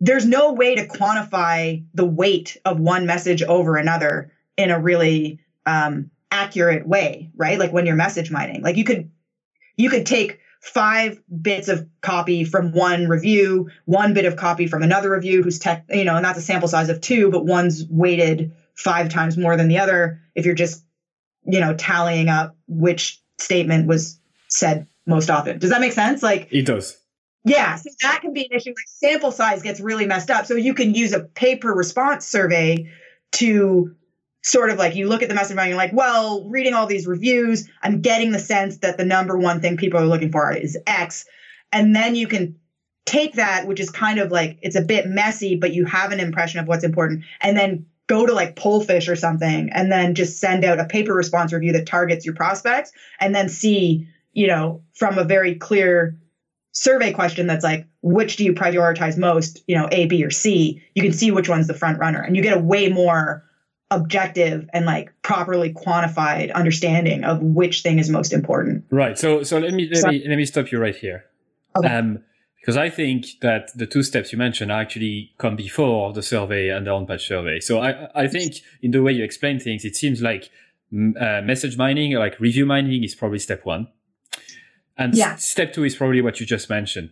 there's 0.00 0.26
no 0.26 0.52
way 0.52 0.74
to 0.76 0.86
quantify 0.86 1.84
the 1.94 2.04
weight 2.04 2.56
of 2.64 2.78
one 2.78 3.06
message 3.06 3.42
over 3.42 3.76
another 3.76 4.32
in 4.56 4.70
a 4.70 4.80
really 4.80 5.40
um, 5.66 6.10
accurate 6.30 6.86
way, 6.86 7.30
right? 7.36 7.58
Like 7.58 7.72
when 7.72 7.86
you're 7.86 7.96
message 7.96 8.30
mining, 8.30 8.62
like 8.62 8.76
you 8.76 8.84
could 8.84 9.10
you 9.76 9.90
could 9.90 10.06
take 10.06 10.40
five 10.60 11.20
bits 11.40 11.68
of 11.68 11.88
copy 12.00 12.44
from 12.44 12.72
one 12.72 13.08
review, 13.08 13.70
one 13.84 14.12
bit 14.12 14.24
of 14.24 14.36
copy 14.36 14.66
from 14.66 14.82
another 14.82 15.10
review 15.10 15.42
who's 15.42 15.58
tech, 15.58 15.84
you 15.88 16.04
know, 16.04 16.16
and 16.16 16.24
that's 16.24 16.38
a 16.38 16.42
sample 16.42 16.68
size 16.68 16.88
of 16.88 17.00
two, 17.00 17.30
but 17.30 17.44
one's 17.44 17.84
weighted 17.88 18.52
five 18.74 19.08
times 19.08 19.36
more 19.36 19.56
than 19.56 19.68
the 19.68 19.78
other 19.78 20.20
if 20.34 20.44
you're 20.44 20.54
just, 20.54 20.84
you 21.44 21.60
know, 21.60 21.74
tallying 21.74 22.28
up 22.28 22.56
which 22.66 23.22
statement 23.38 23.86
was 23.86 24.18
said 24.48 24.86
most 25.06 25.30
often. 25.30 25.58
Does 25.58 25.70
that 25.70 25.80
make 25.80 25.92
sense? 25.92 26.22
Like 26.22 26.48
It 26.50 26.66
does. 26.66 26.97
Yeah, 27.44 27.76
so 27.76 27.90
that 28.02 28.20
can 28.20 28.32
be 28.32 28.46
an 28.50 28.56
issue. 28.56 28.70
Like 28.70 28.76
sample 28.86 29.32
size 29.32 29.62
gets 29.62 29.80
really 29.80 30.06
messed 30.06 30.30
up. 30.30 30.46
So 30.46 30.54
you 30.54 30.74
can 30.74 30.94
use 30.94 31.12
a 31.12 31.20
pay-per-response 31.20 32.26
survey 32.26 32.90
to 33.32 33.94
sort 34.42 34.70
of 34.70 34.78
like 34.78 34.94
you 34.94 35.08
look 35.08 35.22
at 35.22 35.28
the 35.28 35.34
message 35.34 35.56
and 35.56 35.68
you're 35.68 35.76
like, 35.76 35.92
well, 35.92 36.48
reading 36.48 36.74
all 36.74 36.86
these 36.86 37.06
reviews, 37.06 37.68
I'm 37.82 38.00
getting 38.00 38.32
the 38.32 38.38
sense 38.38 38.78
that 38.78 38.96
the 38.96 39.04
number 39.04 39.36
one 39.38 39.60
thing 39.60 39.76
people 39.76 40.00
are 40.00 40.06
looking 40.06 40.32
for 40.32 40.52
is 40.52 40.76
X. 40.86 41.24
And 41.72 41.94
then 41.94 42.14
you 42.14 42.26
can 42.26 42.56
take 43.06 43.34
that, 43.34 43.66
which 43.66 43.80
is 43.80 43.90
kind 43.90 44.18
of 44.18 44.30
like 44.30 44.58
it's 44.62 44.76
a 44.76 44.82
bit 44.82 45.06
messy, 45.06 45.56
but 45.56 45.72
you 45.72 45.84
have 45.86 46.12
an 46.12 46.20
impression 46.20 46.60
of 46.60 46.68
what's 46.68 46.84
important, 46.84 47.24
and 47.40 47.56
then 47.56 47.86
go 48.06 48.26
to 48.26 48.32
like 48.34 48.56
Pollfish 48.56 49.08
or 49.08 49.16
something, 49.16 49.70
and 49.72 49.90
then 49.90 50.14
just 50.14 50.38
send 50.38 50.64
out 50.64 50.80
a 50.80 50.84
pay-per-response 50.84 51.52
review 51.52 51.72
that 51.72 51.86
targets 51.86 52.24
your 52.24 52.34
prospects, 52.34 52.92
and 53.20 53.34
then 53.34 53.48
see, 53.48 54.06
you 54.32 54.46
know, 54.46 54.82
from 54.94 55.18
a 55.18 55.24
very 55.24 55.54
clear 55.54 56.18
survey 56.72 57.12
question 57.12 57.46
that's 57.46 57.64
like, 57.64 57.86
which 58.02 58.36
do 58.36 58.44
you 58.44 58.52
prioritize 58.52 59.18
most, 59.18 59.62
you 59.66 59.76
know, 59.76 59.88
A, 59.90 60.06
B, 60.06 60.24
or 60.24 60.30
C, 60.30 60.82
you 60.94 61.02
can 61.02 61.12
see 61.12 61.30
which 61.30 61.48
one's 61.48 61.66
the 61.66 61.74
front 61.74 61.98
runner. 61.98 62.20
And 62.20 62.36
you 62.36 62.42
get 62.42 62.56
a 62.56 62.60
way 62.60 62.88
more 62.88 63.44
objective 63.90 64.68
and 64.72 64.84
like 64.84 65.12
properly 65.22 65.72
quantified 65.72 66.52
understanding 66.52 67.24
of 67.24 67.40
which 67.42 67.82
thing 67.82 67.98
is 67.98 68.10
most 68.10 68.32
important. 68.32 68.84
Right. 68.90 69.18
So 69.18 69.42
so 69.42 69.58
let 69.58 69.72
me 69.72 69.88
let 69.90 70.02
So- 70.02 70.08
me 70.08 70.24
let 70.28 70.36
me 70.36 70.44
stop 70.44 70.70
you 70.70 70.78
right 70.78 70.96
here. 70.96 71.24
Okay. 71.76 71.88
Um, 71.88 72.24
because 72.60 72.76
I 72.76 72.90
think 72.90 73.24
that 73.40 73.70
the 73.74 73.86
two 73.86 74.02
steps 74.02 74.30
you 74.30 74.36
mentioned 74.36 74.70
actually 74.70 75.32
come 75.38 75.56
before 75.56 76.12
the 76.12 76.22
survey 76.22 76.68
and 76.68 76.86
the 76.86 76.90
on-page 76.90 77.26
survey. 77.26 77.60
So 77.60 77.78
I 77.80 78.08
I 78.14 78.28
think 78.28 78.56
in 78.82 78.90
the 78.90 79.02
way 79.02 79.12
you 79.12 79.24
explain 79.24 79.58
things, 79.58 79.86
it 79.86 79.96
seems 79.96 80.20
like 80.20 80.50
uh, 80.92 81.40
message 81.42 81.78
mining, 81.78 82.12
like 82.12 82.38
review 82.38 82.66
mining, 82.66 83.04
is 83.04 83.14
probably 83.14 83.38
step 83.38 83.64
one, 83.64 83.88
and 84.98 85.12
s- 85.12 85.18
Yeah. 85.18 85.36
step 85.36 85.72
two 85.72 85.84
is 85.84 85.96
probably 85.96 86.20
what 86.20 86.40
you 86.40 86.46
just 86.46 86.68
mentioned. 86.68 87.10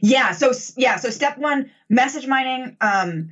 Yeah. 0.00 0.32
So 0.32 0.52
yeah. 0.76 0.96
So 0.96 1.10
step 1.10 1.38
one, 1.38 1.70
message 1.88 2.26
mining 2.26 2.76
um, 2.80 3.30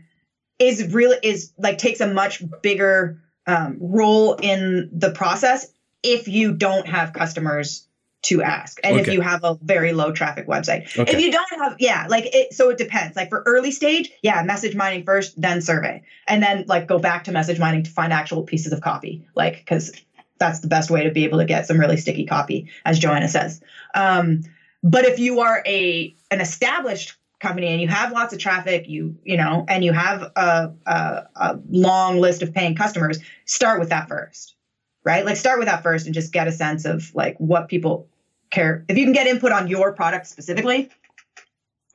is 0.58 0.92
really 0.92 1.16
is 1.22 1.52
like 1.58 1.78
takes 1.78 2.00
a 2.00 2.06
much 2.12 2.42
bigger 2.62 3.20
um, 3.46 3.78
role 3.80 4.34
in 4.34 4.90
the 4.92 5.10
process 5.10 5.66
if 6.02 6.28
you 6.28 6.52
don't 6.52 6.86
have 6.86 7.12
customers 7.12 7.86
to 8.22 8.42
ask 8.42 8.78
and 8.84 9.00
if 9.00 9.08
you 9.08 9.22
have 9.22 9.44
a 9.44 9.58
very 9.62 9.92
low 9.94 10.12
traffic 10.12 10.46
website. 10.46 10.94
Okay. 10.98 11.10
If 11.10 11.20
you 11.20 11.32
don't 11.32 11.48
have, 11.62 11.76
yeah, 11.78 12.06
like 12.10 12.26
it, 12.34 12.52
so 12.52 12.68
it 12.68 12.76
depends. 12.76 13.16
Like 13.16 13.30
for 13.30 13.42
early 13.46 13.70
stage, 13.70 14.10
yeah, 14.22 14.42
message 14.42 14.76
mining 14.76 15.04
first, 15.04 15.40
then 15.40 15.62
survey, 15.62 16.02
and 16.28 16.42
then 16.42 16.64
like 16.68 16.86
go 16.86 16.98
back 16.98 17.24
to 17.24 17.32
message 17.32 17.58
mining 17.58 17.84
to 17.84 17.90
find 17.90 18.12
actual 18.12 18.42
pieces 18.42 18.74
of 18.74 18.82
copy, 18.82 19.26
like 19.34 19.56
because 19.56 19.92
that's 20.40 20.60
the 20.60 20.68
best 20.68 20.90
way 20.90 21.04
to 21.04 21.10
be 21.10 21.24
able 21.24 21.38
to 21.38 21.44
get 21.44 21.66
some 21.66 21.78
really 21.78 21.96
sticky 21.96 22.26
copy, 22.26 22.68
as 22.84 22.98
Joanna 22.98 23.28
says. 23.28 23.60
Um, 23.94 24.42
but 24.82 25.04
if 25.04 25.18
you 25.20 25.40
are 25.40 25.62
a 25.66 26.16
an 26.30 26.40
established 26.40 27.14
company 27.38 27.68
and 27.68 27.80
you 27.80 27.88
have 27.88 28.10
lots 28.12 28.32
of 28.32 28.38
traffic, 28.40 28.88
you 28.88 29.16
you 29.22 29.36
know, 29.36 29.64
and 29.68 29.84
you 29.84 29.92
have 29.92 30.22
a, 30.34 30.72
a, 30.86 31.22
a 31.36 31.60
long 31.70 32.18
list 32.18 32.42
of 32.42 32.52
paying 32.52 32.74
customers, 32.74 33.18
start 33.44 33.78
with 33.78 33.90
that 33.90 34.08
first, 34.08 34.56
right? 35.04 35.24
Like 35.24 35.36
start 35.36 35.58
with 35.58 35.68
that 35.68 35.82
first 35.82 36.06
and 36.06 36.14
just 36.14 36.32
get 36.32 36.48
a 36.48 36.52
sense 36.52 36.84
of 36.86 37.14
like 37.14 37.36
what 37.38 37.68
people 37.68 38.08
care. 38.50 38.84
If 38.88 38.96
you 38.98 39.04
can 39.04 39.12
get 39.12 39.26
input 39.26 39.52
on 39.52 39.68
your 39.68 39.92
product 39.92 40.26
specifically, 40.26 40.90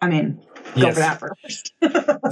I 0.02 0.08
mean, 0.10 0.40
go 0.76 0.88
Yes. 0.88 0.94
for 0.94 1.00
that 1.00 1.20
first. 1.20 1.74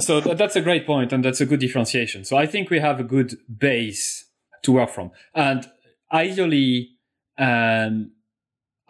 so 0.06 0.20
th- 0.20 0.36
that's 0.38 0.54
a 0.56 0.60
great 0.60 0.86
point 0.86 1.12
and 1.12 1.24
that's 1.24 1.40
a 1.40 1.46
good 1.46 1.60
differentiation 1.60 2.24
so 2.24 2.36
i 2.36 2.46
think 2.46 2.68
we 2.68 2.78
have 2.78 3.00
a 3.00 3.04
good 3.04 3.38
base 3.58 4.26
to 4.62 4.72
work 4.72 4.90
from 4.90 5.10
and 5.34 5.70
ideally 6.12 6.90
um, 7.38 8.12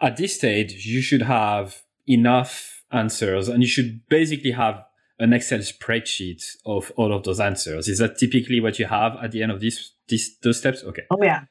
at 0.01 0.17
this 0.17 0.35
stage 0.35 0.85
you 0.85 1.01
should 1.01 1.23
have 1.23 1.81
enough 2.07 2.83
answers 2.91 3.47
and 3.47 3.61
you 3.61 3.67
should 3.67 4.01
basically 4.09 4.51
have 4.51 4.83
an 5.19 5.33
excel 5.33 5.59
spreadsheet 5.59 6.43
of 6.65 6.91
all 6.97 7.13
of 7.13 7.23
those 7.23 7.39
answers. 7.39 7.87
Is 7.87 7.99
that 7.99 8.17
typically 8.17 8.59
what 8.59 8.79
you 8.79 8.85
have 8.85 9.15
at 9.21 9.31
the 9.31 9.43
end 9.43 9.51
of 9.51 9.61
this, 9.61 9.93
this 10.09 10.35
those 10.41 10.59
steps? 10.59 10.83
Okay. 10.83 11.03
Oh 11.09 11.23
yeah. 11.23 11.41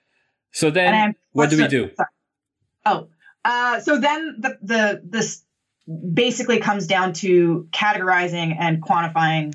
so 0.52 0.70
then 0.70 1.14
what 1.32 1.50
do 1.50 1.56
we 1.56 1.68
do? 1.68 1.90
Sorry. 1.96 2.08
Oh, 2.86 3.08
uh, 3.44 3.80
so 3.80 3.98
then 3.98 4.36
the 4.38 4.58
the 4.62 5.02
this 5.04 5.42
basically 6.12 6.60
comes 6.60 6.86
down 6.86 7.12
to 7.12 7.68
categorizing 7.72 8.56
and 8.58 8.82
quantifying 8.82 9.54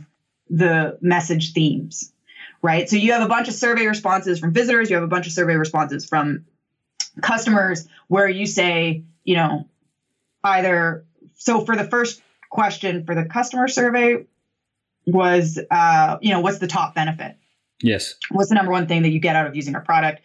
the 0.50 0.98
message 1.02 1.54
themes, 1.54 2.12
right? 2.62 2.90
So 2.90 2.96
you 2.96 3.14
have 3.14 3.22
a 3.22 3.28
bunch 3.28 3.48
of 3.48 3.54
survey 3.54 3.88
responses 3.88 4.40
from 4.40 4.54
visitors, 4.54 4.90
you 4.90 4.96
have 4.96 5.04
a 5.04 5.08
bunch 5.08 5.28
of 5.28 5.34
survey 5.34 5.56
responses 5.56 6.06
from 6.06 6.46
customers 7.22 7.88
where 8.08 8.28
you 8.28 8.46
say, 8.46 9.04
you 9.24 9.36
know, 9.36 9.68
either 10.44 11.06
so 11.36 11.66
for 11.66 11.76
the 11.76 11.84
first 11.84 12.22
question 12.50 13.06
for 13.06 13.16
the 13.16 13.26
customer 13.26 13.68
survey 13.68 14.26
was 15.06 15.60
uh, 15.72 16.18
you 16.22 16.32
know, 16.32 16.40
what's 16.42 16.60
the 16.60 16.68
top 16.68 16.96
benefit? 16.96 17.36
yes 17.82 18.16
what's 18.32 18.50
the 18.50 18.56
number 18.56 18.72
one 18.72 18.88
thing 18.88 19.04
that 19.04 19.10
you 19.10 19.20
get 19.20 19.36
out 19.36 19.48
of 19.48 19.56
using 19.56 19.76
our 19.76 19.82
product 19.82 20.22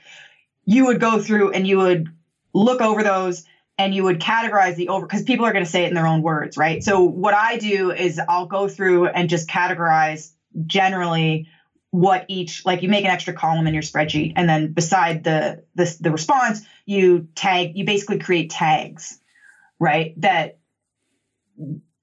you 0.64 0.86
would 0.86 1.00
go 1.00 1.20
through 1.20 1.52
and 1.52 1.66
you 1.66 1.78
would 1.78 2.08
look 2.52 2.80
over 2.80 3.02
those 3.02 3.44
and 3.76 3.94
you 3.94 4.04
would 4.04 4.20
categorize 4.20 4.76
the 4.76 4.88
over 4.88 5.06
because 5.06 5.22
people 5.22 5.44
are 5.44 5.52
going 5.52 5.64
to 5.64 5.70
say 5.70 5.84
it 5.84 5.88
in 5.88 5.94
their 5.94 6.06
own 6.06 6.22
words 6.22 6.56
right 6.56 6.82
so 6.82 7.02
what 7.02 7.34
i 7.34 7.56
do 7.56 7.90
is 7.90 8.20
i'll 8.28 8.46
go 8.46 8.68
through 8.68 9.06
and 9.06 9.28
just 9.28 9.48
categorize 9.48 10.32
generally 10.66 11.48
what 11.94 12.24
each 12.26 12.66
like 12.66 12.83
you 12.83 12.88
make 12.88 13.04
an 13.04 13.11
extra 13.12 13.33
column 13.33 13.68
in 13.68 13.72
your 13.72 13.83
spreadsheet 13.85 14.33
and 14.35 14.48
then 14.48 14.72
beside 14.72 15.22
the 15.22 15.62
the, 15.76 15.96
the 16.00 16.11
response 16.11 16.62
you 16.87 17.28
tag 17.37 17.76
you 17.76 17.85
basically 17.85 18.18
create 18.18 18.50
tags 18.50 19.20
right 19.78 20.12
that 20.20 20.59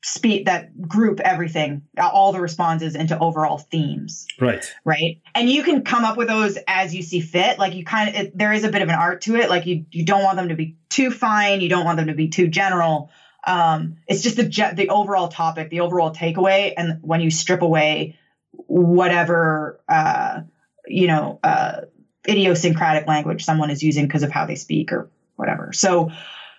speed 0.02 0.46
that 0.46 0.88
group 0.88 1.20
everything 1.20 1.82
all 2.00 2.32
the 2.32 2.40
responses 2.40 2.96
into 2.96 3.20
overall 3.20 3.58
themes. 3.58 4.28
Right. 4.40 4.64
Right? 4.86 5.20
And 5.36 5.50
you 5.50 5.62
can 5.62 5.84
come 5.84 6.06
up 6.06 6.16
with 6.16 6.30
those 6.30 6.58
as 6.68 6.96
you 6.96 7.04
see 7.04 7.20
fit 7.20 7.60
like 7.60 7.76
you 7.76 7.84
kind 7.84 8.08
of 8.08 8.16
it, 8.16 8.38
there 8.38 8.54
is 8.54 8.64
a 8.64 8.72
bit 8.72 8.82
of 8.82 8.88
an 8.88 8.96
art 8.96 9.20
to 9.24 9.36
it 9.36 9.50
like 9.50 9.66
you 9.66 9.86
you 9.92 10.06
don't 10.06 10.24
want 10.24 10.38
them 10.38 10.48
to 10.50 10.56
be 10.56 10.78
too 10.88 11.12
fine 11.12 11.60
you 11.60 11.68
don't 11.68 11.84
want 11.84 11.98
them 11.98 12.08
to 12.08 12.16
be 12.16 12.30
too 12.30 12.48
general. 12.48 13.12
Um 13.46 13.98
it's 14.08 14.22
just 14.22 14.38
the 14.38 14.74
the 14.74 14.88
overall 14.88 15.28
topic 15.28 15.70
the 15.70 15.82
overall 15.82 16.16
takeaway 16.16 16.74
and 16.78 17.00
when 17.02 17.20
you 17.20 17.30
strip 17.30 17.62
away 17.62 18.18
whatever 18.52 19.80
uh, 19.88 20.42
you 20.88 21.08
know 21.08 21.40
uh, 21.44 21.82
idiosyncratic 22.28 23.08
language 23.08 23.44
someone 23.44 23.70
is 23.70 23.82
using 23.84 24.06
because 24.06 24.24
of 24.24 24.32
how 24.32 24.46
they 24.46 24.56
speak 24.56 24.92
or 24.92 25.10
whatever. 25.36 25.72
So 25.74 26.12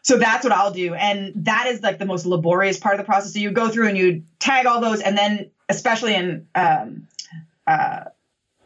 so 0.03 0.19
that's 0.19 0.45
what 0.45 0.53
I'll 0.53 0.73
do, 0.73 0.95
and 0.95 1.33
that 1.45 1.69
is 1.69 1.83
like 1.83 1.99
the 1.99 2.07
most 2.07 2.27
laborious 2.27 2.79
part 2.79 2.95
of 2.95 2.99
the 2.99 3.05
process. 3.05 3.35
So 3.35 3.39
you 3.39 3.53
go 3.53 3.69
through 3.69 3.89
and 3.89 3.97
you 3.97 4.25
tag 4.41 4.67
all 4.67 4.81
those, 4.81 5.01
and 5.01 5.17
then 5.17 5.51
especially 5.69 6.15
in 6.15 6.49
um, 6.55 7.07
uh, 7.67 8.05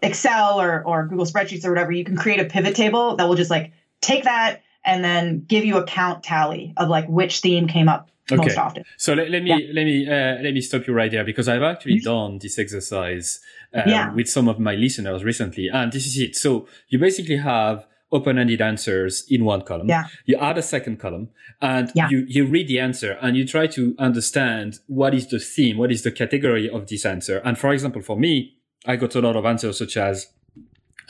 Excel 0.03 0.61
or 0.61 0.83
or 0.85 1.07
Google 1.07 1.27
Spreadsheets 1.27 1.65
or 1.65 1.71
whatever, 1.71 1.93
you 1.93 2.05
can 2.05 2.17
create 2.17 2.41
a 2.41 2.45
pivot 2.45 2.75
table 2.75 3.17
that 3.17 3.29
will 3.29 3.35
just 3.35 3.51
like 3.51 3.73
take 4.01 4.25
that 4.25 4.63
and 4.85 5.05
then 5.05 5.45
give 5.47 5.65
you 5.65 5.77
a 5.77 5.85
count 5.85 6.23
tally 6.23 6.73
of 6.77 6.89
like 6.89 7.07
which 7.09 7.41
theme 7.41 7.67
came 7.67 7.89
up 7.89 8.11
okay. 8.31 8.43
most 8.43 8.59
often. 8.59 8.85
So 8.97 9.15
let, 9.15 9.31
let 9.31 9.43
me 9.43 9.51
yeah. 9.51 9.73
let 9.73 9.85
me 9.85 10.07
uh, 10.09 10.43
let 10.43 10.55
me 10.55 10.61
stop 10.61 10.87
you 10.87 10.95
right 10.95 11.11
there 11.11 11.25
because 11.25 11.49
I've 11.49 11.63
actually 11.63 12.01
done 12.01 12.39
this 12.39 12.59
exercise 12.59 13.41
uh, 13.75 13.83
yeah. 13.87 14.13
with 14.13 14.29
some 14.29 14.49
of 14.49 14.59
my 14.59 14.75
listeners 14.75 15.25
recently, 15.25 15.69
and 15.69 15.93
this 15.93 16.07
is 16.07 16.19
it. 16.19 16.37
So 16.37 16.67
you 16.89 16.99
basically 16.99 17.37
have 17.37 17.87
open-ended 18.13 18.61
answers 18.61 19.25
in 19.29 19.45
one 19.45 19.63
column. 19.63 19.89
Yeah. 19.89 20.07
You 20.27 20.37
add 20.37 20.57
a 20.59 20.63
second 20.63 20.99
column 20.99 21.29
and 21.61 21.91
yeah. 21.95 22.09
you, 22.09 22.25
you 22.29 22.47
read 22.47 22.69
the 22.69 22.79
answer 22.79 23.19
and 23.21 23.37
you 23.37 23.47
try 23.47 23.67
to 23.69 23.97
understand 23.99 24.79
what 24.87 25.13
is 25.13 25.27
the 25.27 25.41
theme, 25.41 25.77
what 25.77 25.91
is 25.91 26.03
the 26.03 26.13
category 26.13 26.71
of 26.71 26.87
this 26.87 27.05
answer. 27.05 27.39
And 27.45 27.59
for 27.59 27.73
example, 27.73 28.03
for 28.03 28.17
me, 28.17 28.59
I 28.87 28.97
got 28.97 29.17
a 29.17 29.21
lot 29.21 29.37
of 29.37 29.45
answers 29.45 29.79
such 29.79 29.97
as 29.97 30.29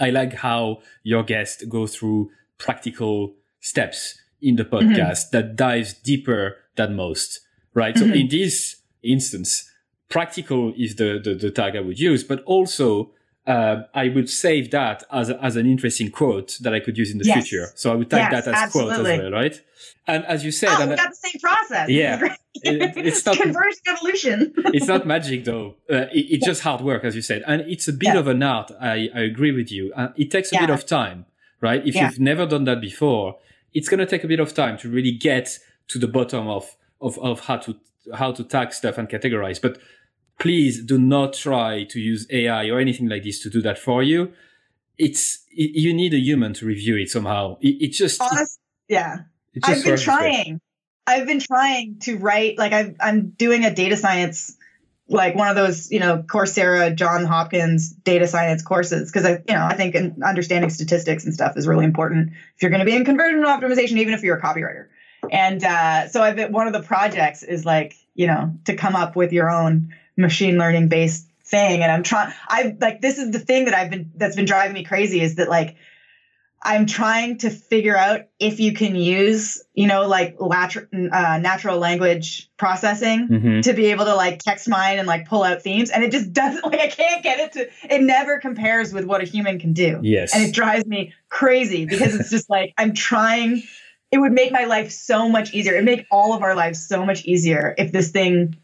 I 0.00 0.11
like 0.11 0.35
how 0.35 0.81
your 1.02 1.22
guest 1.22 1.64
go 1.68 1.87
through 1.87 2.31
practical 2.59 3.35
steps 3.61 4.18
in 4.40 4.57
the 4.57 4.64
mm-hmm. 4.64 4.88
podcast 4.88 5.27
mm-hmm. 5.27 5.37
that 5.37 5.57
dives 5.57 5.94
deeper 5.94 6.57
than 6.77 6.96
most, 6.96 7.40
right? 7.75 7.94
Mm-hmm. 7.94 8.12
So 8.12 8.14
in 8.14 8.29
this 8.29 8.77
instance, 9.03 9.70
practical 10.09 10.72
is 10.77 10.96
the, 10.96 11.20
the, 11.22 11.35
the 11.35 11.51
tag 11.51 11.77
I 11.77 11.81
would 11.81 11.99
use, 11.99 12.25
but 12.25 12.42
also 12.44 13.12
uh, 13.46 13.83
I 13.94 14.09
would 14.09 14.29
save 14.29 14.70
that 14.72 15.05
as, 15.12 15.31
a, 15.31 15.42
as 15.42 15.57
an 15.57 15.66
interesting 15.66 16.11
quote 16.11 16.59
that 16.61 16.75
I 16.75 16.81
could 16.81 16.99
use 16.99 17.12
in 17.12 17.18
the 17.18 17.25
yes. 17.25 17.46
future. 17.46 17.68
So 17.77 17.92
I 17.92 17.94
would 17.94 18.11
tag 18.11 18.33
yes, 18.33 18.44
that 18.44 18.55
as 18.55 18.62
absolutely. 18.62 18.94
quote 18.94 19.09
as 19.09 19.18
well, 19.20 19.31
right? 19.31 19.62
And 20.09 20.25
as 20.25 20.44
you 20.44 20.51
said, 20.51 20.70
oh, 20.72 20.88
we 20.88 20.96
got 20.96 21.11
the 21.11 21.16
same 21.16 21.40
process. 21.40 21.88
Yeah, 21.88 22.35
it, 22.55 22.96
it's 22.96 23.25
not 23.25 23.40
evolution. 23.40 24.53
it's 24.57 24.87
not 24.87 25.07
magic 25.07 25.44
though. 25.44 25.77
Uh, 25.90 26.07
it, 26.12 26.27
it's 26.31 26.46
just 26.46 26.62
hard 26.62 26.81
work, 26.81 27.05
as 27.05 27.14
you 27.14 27.22
said, 27.22 27.42
and 27.46 27.62
it's 27.62 27.88
a 27.88 27.92
bit 27.92 28.14
yeah. 28.14 28.18
of 28.18 28.27
an 28.27 28.42
art. 28.42 28.72
I, 28.81 29.11
I 29.14 29.20
agree 29.20 29.53
with 29.53 29.70
you. 29.70 29.92
Uh, 29.94 30.09
it 30.16 30.31
takes 30.31 30.53
a 30.53 30.57
yeah. 30.57 30.66
bit 30.66 30.70
of 30.70 30.87
time, 30.87 31.27
right? 31.61 31.87
If 31.87 31.94
yeah. 31.94 32.07
you've 32.07 32.20
never 32.20 32.46
done 32.46 32.64
that 32.64 32.81
before, 32.81 33.37
it's 33.77 33.91
going 33.91 34.01
to 34.01 34.07
take 34.07 34.25
a 34.25 34.27
bit 34.27 34.41
of 34.41 34.55
time 34.55 34.79
to 34.79 34.89
really 34.89 35.12
get 35.12 35.59
to 35.89 35.99
the 35.99 36.09
bottom 36.09 36.49
of, 36.49 36.77
of, 37.03 37.19
of 37.19 37.41
how 37.41 37.59
to, 37.59 37.77
how 38.15 38.33
to 38.33 38.43
tag 38.43 38.73
stuff 38.73 38.97
and 38.97 39.07
categorize. 39.07 39.61
But 39.61 39.79
please 40.41 40.83
do 40.83 40.99
not 40.99 41.35
try 41.35 41.85
to 41.85 42.01
use 42.01 42.27
AI 42.31 42.69
or 42.71 42.81
anything 42.81 43.07
like 43.07 43.23
this 43.23 43.39
to 43.43 43.51
do 43.51 43.61
that 43.61 43.79
for 43.79 44.03
you. 44.03 44.33
It's, 44.97 45.45
it, 45.51 45.73
you 45.79 45.93
need 45.93 46.15
a 46.15 46.19
human 46.19 46.55
to 46.55 46.65
review 46.65 46.97
it 46.97 47.11
somehow. 47.11 47.59
It, 47.61 47.83
it 47.83 47.89
just, 47.93 48.19
Honest, 48.23 48.59
yeah. 48.89 49.19
I've 49.62 49.85
been 49.85 49.99
trying. 49.99 50.61
I've 51.07 51.27
been 51.27 51.41
trying 51.41 51.99
to 52.01 52.17
write, 52.17 52.57
like 52.59 52.73
i 52.73 52.95
I'm 52.99 53.29
doing 53.29 53.67
a 53.67 53.75
data 53.75 53.97
science 53.97 54.56
like 55.09 55.37
one 55.37 55.49
of 55.49 55.55
those, 55.55 55.90
you 55.90 56.01
know, 56.01 56.25
Coursera, 56.27 56.95
John 56.95 57.25
Hopkins 57.25 57.90
data 57.90 58.27
science 58.27 58.62
courses. 58.62 59.11
Cause 59.11 59.25
I, 59.25 59.42
you 59.47 59.55
know, 59.55 59.64
I 59.64 59.75
think 59.75 59.95
understanding 60.25 60.71
statistics 60.71 61.25
and 61.25 61.33
stuff 61.33 61.57
is 61.57 61.66
really 61.66 61.85
important 61.85 62.33
if 62.57 62.62
you're 62.62 62.71
going 62.71 62.81
to 62.81 62.87
be 62.87 62.97
in 62.97 63.05
conversion 63.05 63.45
optimization, 63.45 63.99
even 63.99 64.14
if 64.14 64.23
you're 64.23 64.37
a 64.37 64.42
copywriter. 64.42 64.87
And 65.31 65.62
uh, 65.64 66.09
so 66.09 66.23
I've 66.23 66.37
been, 66.37 66.53
one 66.53 66.66
of 66.66 66.73
the 66.73 66.83
projects 66.83 67.42
is 67.42 67.64
like, 67.64 67.95
you 68.14 68.27
know, 68.27 68.55
to 68.64 68.75
come 68.75 68.97
up 68.97 69.14
with 69.14 69.33
your 69.33 69.51
own 69.51 69.95
machine 70.16 70.59
learning 70.59 70.88
based 70.88 71.29
thing. 71.45 71.83
And 71.83 71.92
I'm 71.92 72.03
trying, 72.03 72.33
I 72.49 72.77
like, 72.81 73.01
this 73.01 73.19
is 73.19 73.31
the 73.31 73.38
thing 73.38 73.66
that 73.66 73.75
I've 73.75 73.90
been, 73.90 74.11
that's 74.16 74.35
been 74.35 74.45
driving 74.45 74.75
me 74.75 74.83
crazy 74.83 75.21
is 75.21 75.37
that 75.37 75.49
like, 75.49 75.77
I'm 76.66 76.87
trying 76.87 77.38
to 77.38 77.50
figure 77.50 77.96
out 77.96 78.22
if 78.40 78.59
you 78.59 78.72
can 78.72 78.96
use, 78.96 79.62
you 79.72 79.87
know, 79.87 80.09
like 80.09 80.35
lat- 80.40 80.76
uh, 80.76 81.38
natural 81.38 81.79
language 81.79 82.50
processing 82.57 83.29
mm-hmm. 83.29 83.61
to 83.61 83.72
be 83.72 83.87
able 83.87 84.05
to 84.07 84.16
like 84.16 84.40
text 84.40 84.68
mine 84.68 84.98
and 84.98 85.07
like 85.07 85.29
pull 85.29 85.44
out 85.44 85.62
themes. 85.62 85.90
And 85.90 86.02
it 86.02 86.11
just 86.11 86.33
doesn't, 86.33 86.64
like, 86.64 86.81
I 86.81 86.88
can't 86.88 87.22
get 87.22 87.38
it 87.38 87.52
to, 87.52 87.94
it 87.94 88.02
never 88.02 88.40
compares 88.40 88.92
with 88.92 89.05
what 89.05 89.22
a 89.22 89.24
human 89.24 89.61
can 89.61 89.74
do. 89.74 90.00
Yes. 90.02 90.35
And 90.35 90.42
it 90.42 90.52
drives 90.52 90.85
me 90.87 91.14
crazy 91.29 91.87
because 91.87 92.16
it's 92.16 92.31
just 92.31 92.50
like, 92.50 92.74
I'm 92.76 92.94
trying, 92.94 93.62
it 94.11 94.18
would 94.18 94.33
make 94.33 94.50
my 94.50 94.64
life 94.64 94.90
so 94.90 95.29
much 95.29 95.55
easier. 95.55 95.74
It'd 95.74 95.85
make 95.85 96.05
all 96.11 96.35
of 96.35 96.42
our 96.42 96.57
lives 96.57 96.85
so 96.85 97.07
much 97.07 97.24
easier 97.24 97.76
if 97.79 97.92
this 97.92 98.11
thing 98.11 98.57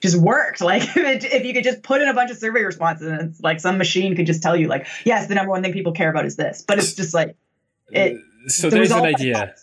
just 0.00 0.16
worked. 0.16 0.60
Like 0.68 0.82
if, 0.94 1.44
you 1.44 1.54
could 1.54 1.64
just 1.64 1.82
put 1.82 2.02
in 2.02 2.08
a 2.08 2.14
bunch 2.14 2.30
of 2.30 2.36
survey 2.36 2.62
responses 2.62 3.06
and 3.06 3.20
it's 3.22 3.40
like 3.40 3.58
some 3.58 3.78
machine 3.78 4.14
could 4.16 4.26
just 4.26 4.42
tell 4.42 4.54
you 4.54 4.68
like, 4.68 4.86
yes, 5.04 5.26
the 5.26 5.34
number 5.34 5.50
one 5.50 5.62
thing 5.62 5.72
people 5.72 5.92
care 5.92 6.10
about 6.10 6.26
is 6.26 6.36
this, 6.36 6.62
but 6.66 6.78
it's 6.78 6.92
just 6.92 7.14
like 7.14 7.36
it. 7.90 8.20
So 8.46 8.70
the 8.70 8.76
there's 8.76 8.90
an 8.92 9.04
idea. 9.04 9.54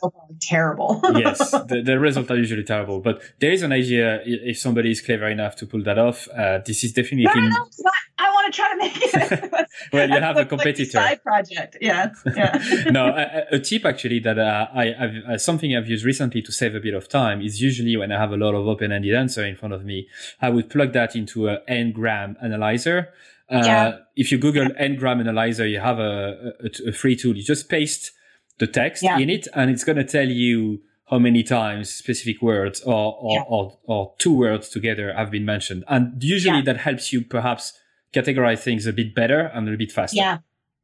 Terrible. 0.41 1.01
yes, 1.15 1.51
the, 1.51 1.81
the, 1.83 1.97
results 1.97 2.29
are 2.29 2.35
usually 2.35 2.63
terrible, 2.63 2.99
but 2.99 3.21
there 3.39 3.51
is 3.51 3.63
an 3.63 3.71
idea. 3.71 4.21
If 4.25 4.57
somebody 4.57 4.91
is 4.91 5.01
clever 5.01 5.27
enough 5.27 5.55
to 5.57 5.65
pull 5.65 5.81
that 5.83 5.97
off, 5.97 6.27
uh, 6.29 6.59
this 6.65 6.83
is 6.83 6.91
definitely. 6.93 7.23
No, 7.23 7.33
no, 7.33 7.49
no, 7.49 7.91
I 8.17 8.29
want 8.31 8.53
to 8.53 8.61
try 8.61 8.71
to 8.71 8.77
make 8.77 8.97
it. 8.97 9.67
well, 9.93 10.09
you 10.09 10.19
have 10.19 10.37
a 10.37 10.45
competitor. 10.53 10.97
Like 10.97 11.07
side 11.07 11.23
project, 11.23 11.77
yeah, 11.79 12.11
yeah. 12.35 12.85
no, 12.91 13.07
a, 13.07 13.55
a, 13.55 13.59
tip 13.59 13.85
actually 13.85 14.19
that 14.19 14.37
uh, 14.37 14.67
I, 14.73 14.85
have 14.87 15.15
uh, 15.27 15.37
something 15.37 15.75
I've 15.75 15.87
used 15.87 16.05
recently 16.05 16.41
to 16.41 16.51
save 16.51 16.75
a 16.75 16.79
bit 16.79 16.93
of 16.93 17.07
time 17.07 17.41
is 17.41 17.61
usually 17.61 17.95
when 17.95 18.11
I 18.11 18.19
have 18.19 18.31
a 18.31 18.37
lot 18.37 18.55
of 18.55 18.67
open-ended 18.67 19.15
answer 19.15 19.45
in 19.45 19.55
front 19.55 19.73
of 19.73 19.85
me, 19.85 20.07
I 20.41 20.49
would 20.49 20.69
plug 20.69 20.93
that 20.93 21.15
into 21.15 21.47
an 21.47 21.59
n-gram 21.67 22.35
analyzer. 22.43 23.13
Uh, 23.49 23.61
yeah. 23.63 23.97
If 24.15 24.31
you 24.31 24.37
Google 24.37 24.67
n-gram 24.77 25.19
analyzer, 25.19 25.67
you 25.67 25.79
have 25.79 25.99
a, 25.99 26.53
a, 26.63 26.89
a, 26.89 26.91
free 26.91 27.15
tool. 27.15 27.35
You 27.35 27.43
just 27.43 27.69
paste 27.69 28.11
the 28.57 28.67
text 28.67 29.03
yeah. 29.03 29.17
in 29.17 29.29
it, 29.29 29.47
and 29.53 29.69
it's 29.69 29.83
going 29.83 29.97
to 29.97 30.03
tell 30.03 30.27
you 30.27 30.81
how 31.09 31.19
many 31.19 31.43
times 31.43 31.93
specific 31.93 32.41
words 32.41 32.81
or 32.81 33.15
or, 33.19 33.33
yeah. 33.33 33.43
or, 33.47 33.77
or, 33.83 34.13
two 34.17 34.33
words 34.33 34.69
together 34.69 35.13
have 35.13 35.29
been 35.29 35.45
mentioned. 35.45 35.83
And 35.87 36.23
usually 36.23 36.61
that 36.61 36.77
helps 36.77 37.13
you 37.13 37.21
perhaps 37.21 37.73
categorize 38.13 38.59
things 38.59 38.87
a 38.87 38.93
bit 38.93 39.13
better 39.13 39.51
and 39.53 39.69
a 39.69 39.77
bit 39.77 39.91
faster. 39.91 40.17
Yeah. 40.17 40.39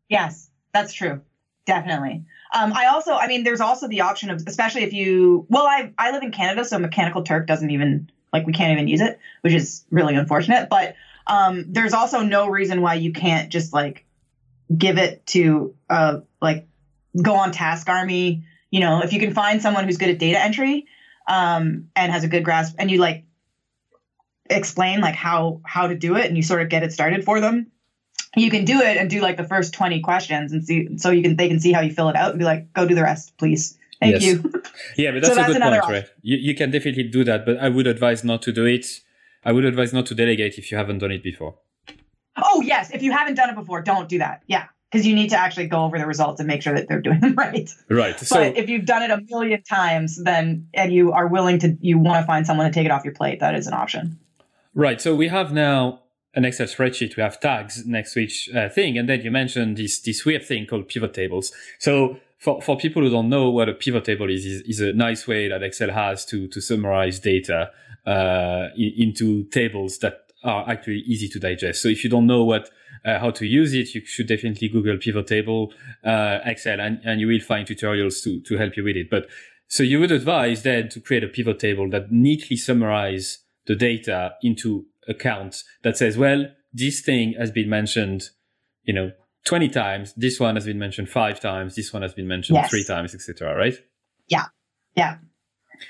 Yes, 0.10 0.49
that's 0.73 0.93
true. 0.93 1.21
Definitely. 1.65 2.25
Um, 2.53 2.73
I 2.73 2.88
also, 2.88 3.13
I 3.13 3.27
mean, 3.27 3.43
there's 3.43 3.62
also 3.62 3.88
the 3.88 4.01
option 4.01 4.29
of, 4.29 4.43
especially 4.45 4.84
if 4.84 4.91
you, 4.91 5.45
well, 5.49 5.65
I, 5.65 5.93
I 5.97 6.12
live 6.12 6.21
in 6.21 6.31
Canada, 6.31 6.65
so 6.65 6.77
Mechanical 6.77 7.23
Turk 7.23 7.47
doesn't 7.47 7.69
even, 7.69 8.12
like, 8.34 8.45
we 8.45 8.51
can't 8.51 8.73
even 8.73 8.89
use 8.89 8.99
it, 8.99 9.19
which 9.39 9.53
is 9.53 9.86
really 9.89 10.15
unfortunate. 10.15 10.69
But 10.69 10.95
um, 11.27 11.65
there's 11.69 11.93
also 11.93 12.21
no 12.21 12.49
reason 12.49 12.81
why 12.81 12.95
you 12.95 13.13
can't 13.13 13.49
just, 13.49 13.71
like, 13.71 14.05
give 14.75 14.97
it 14.97 15.25
to, 15.27 15.73
uh, 15.89 16.19
like, 16.41 16.67
go 17.19 17.36
on 17.36 17.52
Task 17.52 17.89
Army. 17.89 18.43
You 18.69 18.80
know, 18.80 19.02
if 19.02 19.12
you 19.13 19.19
can 19.19 19.34
find 19.34 19.62
someone 19.62 19.84
who's 19.86 19.97
good 19.97 20.10
at 20.10 20.19
data 20.19 20.39
entry 20.39 20.88
um, 21.28 21.89
and 21.95 22.12
has 22.12 22.24
a 22.24 22.28
good 22.28 22.43
grasp, 22.43 22.76
and 22.80 22.89
you, 22.89 22.97
like, 23.00 23.26
explain 24.50 25.02
like 25.02 25.15
how 25.15 25.62
how 25.63 25.88
to 25.88 25.95
do 25.95 26.15
it 26.15 26.26
and 26.26 26.36
you 26.36 26.43
sort 26.43 26.62
of 26.62 26.69
get 26.69 26.84
it 26.84 26.91
started 26.91 27.24
for 27.24 27.39
them 27.39 27.71
you 28.36 28.50
can 28.50 28.65
do 28.65 28.80
it 28.80 28.97
and 28.97 29.10
do 29.10 29.21
like 29.21 29.38
the 29.38 29.43
first 29.43 29.74
20 29.74 30.00
questions 30.02 30.52
and 30.52 30.63
see 30.63 30.97
so 30.97 31.10
you 31.10 31.21
can 31.21 31.36
they 31.36 31.47
can 31.47 31.60
see 31.60 31.71
how 31.71 31.82
you 31.82 31.91
fill 31.91 32.10
it 32.10 32.15
out 32.15 32.32
and 32.32 32.39
be 32.39 32.45
like 32.45 32.71
go 32.74 32.88
do 32.88 32.95
the 32.95 33.04
rest 33.04 33.38
please. 33.38 33.78
Thank 34.00 34.13
yes. 34.13 34.24
you. 34.24 34.54
Yeah 34.97 35.12
but 35.12 35.21
that's, 35.21 35.28
so 35.28 35.36
that's 35.36 35.50
a 35.50 35.54
good 35.54 35.62
point 35.62 35.84
right? 35.84 36.06
you, 36.21 36.38
you 36.38 36.56
can 36.56 36.71
definitely 36.71 37.04
do 37.04 37.24
that 37.24 37.45
but 37.45 37.58
i 37.60 37.69
would 37.69 37.88
advise 37.88 38.24
not 38.24 38.41
to 38.43 38.52
do 38.52 38.65
it. 38.65 38.86
I 39.43 39.52
would 39.52 39.65
advise 39.65 39.91
not 39.91 40.06
to 40.08 40.15
delegate 40.15 40.58
if 40.58 40.71
you 40.71 40.78
haven't 40.78 41.00
done 41.00 41.12
it 41.12 41.24
before. 41.24 41.56
Oh 42.38 42.62
yes 42.62 42.91
if 42.91 43.02
you 43.02 43.12
haven't 43.12 43.36
done 43.36 43.50
it 43.50 43.56
before 43.56 43.82
don't 43.82 44.10
do 44.10 44.17
that. 44.19 44.43
Yeah 44.47 44.67
because 44.91 45.08
you 45.08 45.15
need 45.15 45.30
to 45.30 45.38
actually 45.38 45.67
go 45.67 45.84
over 45.84 45.97
the 45.97 46.06
results 46.06 46.39
and 46.39 46.47
make 46.47 46.62
sure 46.62 46.73
that 46.73 46.88
they're 46.88 47.01
doing 47.01 47.19
them 47.21 47.34
right. 47.38 47.69
Right. 47.89 48.19
So, 48.19 48.36
but 48.36 48.58
if 48.58 48.69
you've 48.69 48.86
done 48.86 49.04
it 49.04 49.12
a 49.12 49.21
million 49.30 49.63
times, 49.63 50.21
then 50.21 50.67
and 50.73 50.91
you 50.91 51.13
are 51.13 51.27
willing 51.27 51.60
to, 51.60 51.77
you 51.80 51.97
want 51.97 52.21
to 52.21 52.27
find 52.27 52.45
someone 52.45 52.67
to 52.67 52.73
take 52.73 52.86
it 52.86 52.91
off 52.91 53.06
your 53.06 53.13
plate, 53.13 53.39
that 53.39 53.56
is 53.56 53.67
an 53.67 53.73
option. 53.73 54.19
Right. 54.73 54.99
So 55.01 55.15
we 55.15 55.30
have 55.30 55.54
now 55.54 56.01
an 56.34 56.45
Excel 56.45 56.67
spreadsheet. 56.67 57.15
We 57.15 57.23
have 57.23 57.39
tags 57.39 57.86
next 57.86 58.13
to 58.13 58.19
each 58.19 58.49
uh, 58.54 58.69
thing. 58.69 58.97
And 58.97 59.08
then 59.08 59.21
you 59.21 59.32
mentioned 59.32 59.77
this, 59.77 59.99
this 59.99 60.25
weird 60.25 60.45
thing 60.45 60.65
called 60.65 60.88
pivot 60.88 61.13
tables. 61.13 61.51
So 61.80 62.17
for, 62.38 62.62
for 62.62 62.77
people 62.77 63.01
who 63.01 63.10
don't 63.10 63.30
know 63.30 63.49
what 63.49 63.69
a 63.69 63.73
pivot 63.73 64.06
table 64.06 64.30
is, 64.30 64.45
is, 64.45 64.62
is 64.63 64.82
a 64.82 64.93
nice 64.93 65.27
way 65.27 65.47
that 65.47 65.63
Excel 65.63 65.91
has 65.91 66.25
to, 66.25 66.47
to 66.47 66.62
summarize 66.62 67.19
data, 67.19 67.71
uh, 68.06 68.69
into 68.75 69.43
tables 69.45 69.99
that 69.99 70.25
are 70.43 70.67
actually 70.69 70.99
easy 71.06 71.27
to 71.30 71.39
digest. 71.39 71.82
So 71.82 71.88
if 71.88 72.04
you 72.04 72.10
don't 72.10 72.25
know 72.25 72.43
what 72.43 72.69
uh, 73.05 73.19
how 73.19 73.31
to 73.31 73.45
use 73.45 73.73
it, 73.73 73.93
you 73.95 74.05
should 74.05 74.27
definitely 74.27 74.69
Google 74.69 74.97
pivot 74.97 75.27
table, 75.27 75.73
uh, 76.03 76.39
Excel, 76.45 76.79
and, 76.79 76.99
and 77.03 77.19
you 77.19 77.27
will 77.27 77.39
find 77.39 77.67
tutorials 77.67 78.23
to, 78.23 78.41
to 78.41 78.57
help 78.57 78.77
you 78.77 78.83
with 78.83 78.95
it. 78.95 79.09
But 79.09 79.27
so 79.67 79.83
you 79.83 79.99
would 79.99 80.11
advise 80.11 80.63
then 80.63 80.89
to 80.89 80.99
create 80.99 81.23
a 81.23 81.27
pivot 81.27 81.59
table 81.59 81.89
that 81.91 82.11
neatly 82.11 82.57
summarize 82.57 83.39
the 83.67 83.75
data 83.75 84.33
into 84.43 84.85
accounts 85.07 85.63
that 85.83 85.97
says, 85.97 86.17
well, 86.17 86.45
this 86.73 87.01
thing 87.01 87.35
has 87.39 87.51
been 87.51 87.69
mentioned, 87.69 88.23
you 88.83 88.93
know, 88.93 89.11
20 89.45 89.69
times. 89.69 90.13
This 90.15 90.39
one 90.39 90.55
has 90.55 90.65
been 90.65 90.77
mentioned 90.77 91.09
five 91.09 91.39
times. 91.39 91.75
This 91.75 91.91
one 91.91 92.01
has 92.01 92.13
been 92.13 92.27
mentioned 92.27 92.57
yes. 92.57 92.69
three 92.69 92.83
times, 92.83 93.15
etc. 93.15 93.55
Right? 93.55 93.75
Yeah. 94.27 94.45
Yeah. 94.95 95.17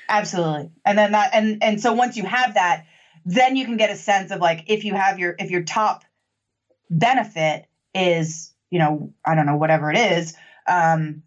Absolutely. 0.08 0.72
And 0.86 0.98
then 0.98 1.12
that, 1.12 1.32
and, 1.34 1.62
and 1.62 1.82
so 1.82 1.94
once 1.94 2.16
you 2.16 2.26
have 2.26 2.54
that, 2.54 2.86
then 3.26 3.56
you 3.56 3.66
can 3.66 3.78
get 3.78 3.90
a 3.90 3.96
sense 3.96 4.32
of 4.32 4.40
like, 4.40 4.66
if 4.68 4.84
you 4.84 4.94
have 4.94 5.20
your, 5.20 5.36
if 5.38 5.52
your 5.52 5.64
top 5.64 6.04
benefit 6.92 7.66
is, 7.96 8.54
you 8.70 8.78
know, 8.78 9.14
I 9.26 9.34
don't 9.34 9.48
know, 9.48 9.58
whatever 9.58 9.90
it 9.90 9.98
is, 9.98 10.36
um, 10.68 11.24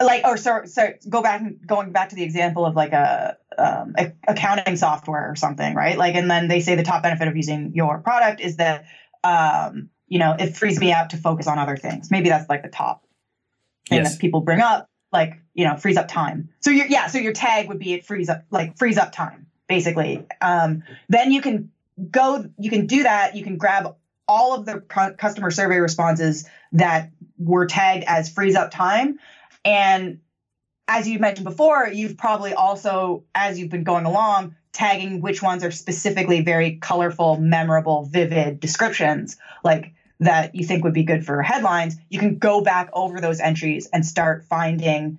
like, 0.00 0.24
or 0.24 0.36
so, 0.36 0.62
so 0.64 0.88
go 1.08 1.22
back, 1.22 1.40
and 1.40 1.64
going 1.64 1.92
back 1.92 2.08
to 2.08 2.16
the 2.16 2.24
example 2.24 2.66
of 2.66 2.74
like 2.74 2.92
a, 2.92 3.36
um, 3.56 3.94
a, 3.96 4.12
accounting 4.26 4.76
software 4.76 5.30
or 5.30 5.36
something, 5.36 5.74
right? 5.74 5.96
Like, 5.96 6.16
and 6.16 6.28
then 6.28 6.48
they 6.48 6.60
say 6.60 6.74
the 6.74 6.82
top 6.82 7.04
benefit 7.04 7.28
of 7.28 7.36
using 7.36 7.72
your 7.74 7.98
product 7.98 8.40
is 8.40 8.56
that, 8.56 8.86
um, 9.22 9.90
you 10.08 10.18
know, 10.18 10.34
it 10.36 10.56
frees 10.56 10.80
me 10.80 10.92
up 10.92 11.10
to 11.10 11.16
focus 11.16 11.46
on 11.46 11.58
other 11.58 11.76
things. 11.76 12.10
Maybe 12.10 12.28
that's 12.28 12.48
like 12.48 12.62
the 12.62 12.68
top 12.68 13.04
thing 13.88 13.98
yes. 13.98 14.14
that 14.14 14.20
people 14.20 14.40
bring 14.40 14.60
up, 14.60 14.88
like, 15.12 15.40
you 15.54 15.66
know, 15.66 15.76
frees 15.76 15.96
up 15.96 16.08
time. 16.08 16.48
So 16.60 16.70
your, 16.70 16.86
yeah, 16.86 17.06
so 17.06 17.18
your 17.18 17.32
tag 17.32 17.68
would 17.68 17.78
be 17.78 17.92
it 17.92 18.04
frees 18.04 18.28
up, 18.28 18.44
like 18.50 18.76
frees 18.76 18.98
up 18.98 19.12
time, 19.12 19.46
basically. 19.68 20.26
Um, 20.40 20.82
then 21.08 21.30
you 21.30 21.40
can 21.40 21.70
go, 22.10 22.44
you 22.58 22.70
can 22.70 22.86
do 22.86 23.04
that. 23.04 23.36
You 23.36 23.44
can 23.44 23.56
grab 23.56 23.94
all 24.32 24.54
of 24.54 24.64
the 24.64 24.80
customer 25.18 25.50
survey 25.50 25.76
responses 25.76 26.48
that 26.72 27.10
were 27.36 27.66
tagged 27.66 28.04
as 28.06 28.30
frees 28.30 28.54
up 28.54 28.70
time. 28.70 29.18
And 29.62 30.20
as 30.88 31.06
you 31.06 31.18
mentioned 31.18 31.44
before, 31.44 31.86
you've 31.92 32.16
probably 32.16 32.54
also, 32.54 33.24
as 33.34 33.58
you've 33.58 33.68
been 33.68 33.84
going 33.84 34.06
along, 34.06 34.56
tagging 34.72 35.20
which 35.20 35.42
ones 35.42 35.62
are 35.64 35.70
specifically 35.70 36.40
very 36.40 36.76
colorful, 36.76 37.38
memorable, 37.38 38.06
vivid 38.06 38.58
descriptions, 38.58 39.36
like 39.62 39.92
that 40.20 40.54
you 40.54 40.64
think 40.64 40.82
would 40.82 40.94
be 40.94 41.04
good 41.04 41.26
for 41.26 41.42
headlines. 41.42 41.96
You 42.08 42.18
can 42.18 42.38
go 42.38 42.62
back 42.62 42.88
over 42.94 43.20
those 43.20 43.38
entries 43.38 43.86
and 43.92 44.04
start 44.06 44.46
finding 44.48 45.18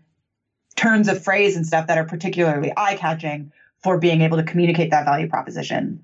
turns 0.75 1.07
of 1.07 1.23
phrase 1.23 1.55
and 1.55 1.67
stuff 1.67 1.85
that 1.85 1.99
are 1.99 2.05
particularly 2.05 2.73
eye 2.75 2.95
catching 2.95 3.51
for 3.83 3.99
being 3.99 4.21
able 4.21 4.37
to 4.37 4.43
communicate 4.43 4.89
that 4.89 5.05
value 5.05 5.29
proposition. 5.29 6.03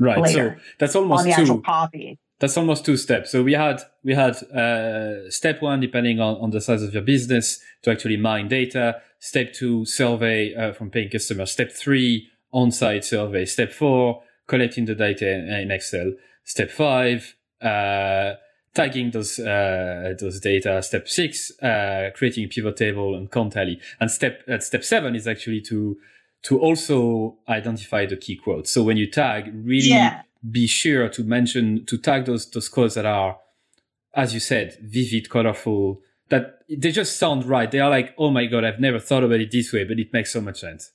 Right. 0.00 0.26
So 0.30 0.54
that's 0.80 0.96
almost 0.96 1.20
on 1.20 1.26
the 1.26 1.32
actual 1.32 1.60
copy 1.60 2.18
that's 2.40 2.56
almost 2.56 2.84
two 2.84 2.96
steps. 2.96 3.30
So 3.30 3.42
we 3.42 3.52
had 3.52 3.82
we 4.02 4.14
had 4.14 4.36
uh, 4.50 5.30
step 5.30 5.62
one, 5.62 5.78
depending 5.78 6.20
on, 6.20 6.36
on 6.36 6.50
the 6.50 6.60
size 6.60 6.82
of 6.82 6.92
your 6.92 7.02
business, 7.02 7.60
to 7.82 7.90
actually 7.90 8.16
mine 8.16 8.48
data. 8.48 9.00
Step 9.20 9.52
two, 9.52 9.84
survey 9.84 10.54
uh, 10.54 10.72
from 10.72 10.90
paying 10.90 11.10
customers. 11.10 11.52
Step 11.52 11.70
three, 11.70 12.28
on-site 12.52 13.04
survey. 13.04 13.44
Step 13.44 13.70
four, 13.70 14.22
collecting 14.48 14.86
the 14.86 14.94
data 14.94 15.30
in, 15.30 15.48
in 15.48 15.70
Excel. 15.70 16.12
Step 16.44 16.70
five, 16.70 17.36
uh, 17.60 18.32
tagging 18.74 19.10
those 19.10 19.38
uh, 19.38 20.14
those 20.18 20.40
data. 20.40 20.82
Step 20.82 21.06
six, 21.08 21.52
uh, 21.62 22.08
creating 22.14 22.44
a 22.44 22.48
pivot 22.48 22.78
table 22.78 23.14
and 23.14 23.30
count 23.30 23.52
tally. 23.52 23.78
And 24.00 24.10
step 24.10 24.42
step 24.60 24.82
seven 24.82 25.14
is 25.14 25.28
actually 25.28 25.60
to 25.62 25.98
to 26.44 26.58
also 26.58 27.36
identify 27.50 28.06
the 28.06 28.16
key 28.16 28.36
quotes. 28.36 28.70
So 28.70 28.82
when 28.82 28.96
you 28.96 29.10
tag, 29.10 29.52
really. 29.54 29.88
Yeah 29.88 30.22
be 30.48 30.66
sure 30.66 31.08
to 31.08 31.22
mention 31.24 31.84
to 31.86 31.98
tag 31.98 32.24
those 32.24 32.50
those 32.50 32.68
quotes 32.68 32.94
that 32.94 33.06
are, 33.06 33.38
as 34.14 34.34
you 34.34 34.40
said, 34.40 34.78
vivid, 34.82 35.28
colorful. 35.28 36.00
That 36.28 36.60
they 36.68 36.92
just 36.92 37.18
sound 37.18 37.44
right. 37.44 37.68
They 37.68 37.80
are 37.80 37.90
like, 37.90 38.14
oh 38.16 38.30
my 38.30 38.46
god, 38.46 38.64
I've 38.64 38.78
never 38.78 39.00
thought 39.00 39.24
about 39.24 39.40
it 39.40 39.50
this 39.50 39.72
way, 39.72 39.82
but 39.82 39.98
it 39.98 40.12
makes 40.12 40.32
so 40.32 40.40
much 40.40 40.60
sense. 40.60 40.92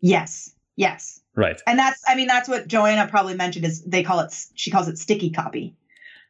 Yes. 0.00 0.54
Yes. 0.76 1.20
Right. 1.34 1.60
And 1.66 1.76
that's, 1.76 2.00
I 2.06 2.14
mean, 2.14 2.28
that's 2.28 2.48
what 2.48 2.68
Joanna 2.68 3.08
probably 3.08 3.34
mentioned 3.34 3.64
is 3.64 3.82
they 3.82 4.04
call 4.04 4.20
it, 4.20 4.32
she 4.54 4.70
calls 4.70 4.86
it 4.86 4.96
sticky 4.96 5.30
copy, 5.30 5.74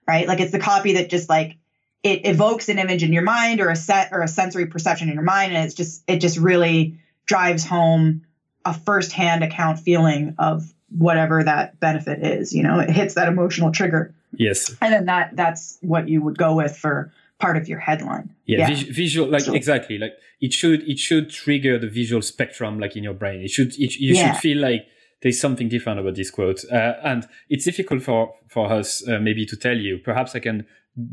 right? 0.08 0.26
Like 0.26 0.40
it's 0.40 0.52
the 0.52 0.58
copy 0.58 0.94
that 0.94 1.10
just 1.10 1.28
like 1.28 1.58
it 2.02 2.24
evokes 2.24 2.70
an 2.70 2.78
image 2.78 3.02
in 3.02 3.12
your 3.12 3.24
mind 3.24 3.60
or 3.60 3.68
a 3.68 3.76
set 3.76 4.08
or 4.12 4.22
a 4.22 4.28
sensory 4.28 4.66
perception 4.66 5.08
in 5.08 5.14
your 5.14 5.22
mind. 5.22 5.52
And 5.52 5.64
it's 5.66 5.74
just, 5.74 6.02
it 6.08 6.20
just 6.20 6.38
really 6.38 6.98
drives 7.26 7.64
home 7.64 8.22
a 8.64 8.72
firsthand 8.72 9.44
account 9.44 9.80
feeling 9.80 10.34
of 10.38 10.72
whatever 10.90 11.42
that 11.42 11.78
benefit 11.80 12.22
is 12.22 12.54
you 12.54 12.62
know 12.62 12.78
it 12.78 12.90
hits 12.90 13.14
that 13.14 13.28
emotional 13.28 13.72
trigger. 13.72 14.14
Yes. 14.38 14.74
And 14.80 14.92
then 14.92 15.06
that 15.06 15.34
that's 15.34 15.78
what 15.80 16.08
you 16.08 16.22
would 16.22 16.38
go 16.38 16.54
with 16.54 16.76
for 16.76 17.12
part 17.38 17.56
of 17.56 17.68
your 17.68 17.78
headline. 17.78 18.34
Yeah, 18.46 18.58
yeah. 18.58 18.68
Vis- 18.68 18.82
visual 18.82 19.28
like 19.28 19.42
so. 19.42 19.54
exactly. 19.54 19.98
Like 19.98 20.14
it 20.40 20.52
should 20.52 20.88
it 20.88 20.98
should 20.98 21.30
trigger 21.30 21.78
the 21.78 21.88
visual 21.88 22.22
spectrum 22.22 22.78
like 22.78 22.96
in 22.96 23.04
your 23.04 23.14
brain. 23.14 23.40
It 23.40 23.50
should 23.50 23.78
it, 23.78 23.96
you 23.96 24.14
yeah. 24.14 24.32
should 24.32 24.40
feel 24.40 24.58
like 24.58 24.86
there's 25.22 25.40
something 25.40 25.68
different 25.68 26.00
about 26.00 26.14
this 26.14 26.30
quote. 26.30 26.64
Uh, 26.70 26.94
and 27.02 27.26
it's 27.48 27.64
difficult 27.64 28.02
for 28.02 28.34
for 28.48 28.72
us 28.72 29.06
uh, 29.08 29.18
maybe 29.18 29.46
to 29.46 29.56
tell 29.56 29.76
you. 29.76 29.98
Perhaps 29.98 30.34
i 30.34 30.38
can 30.38 30.66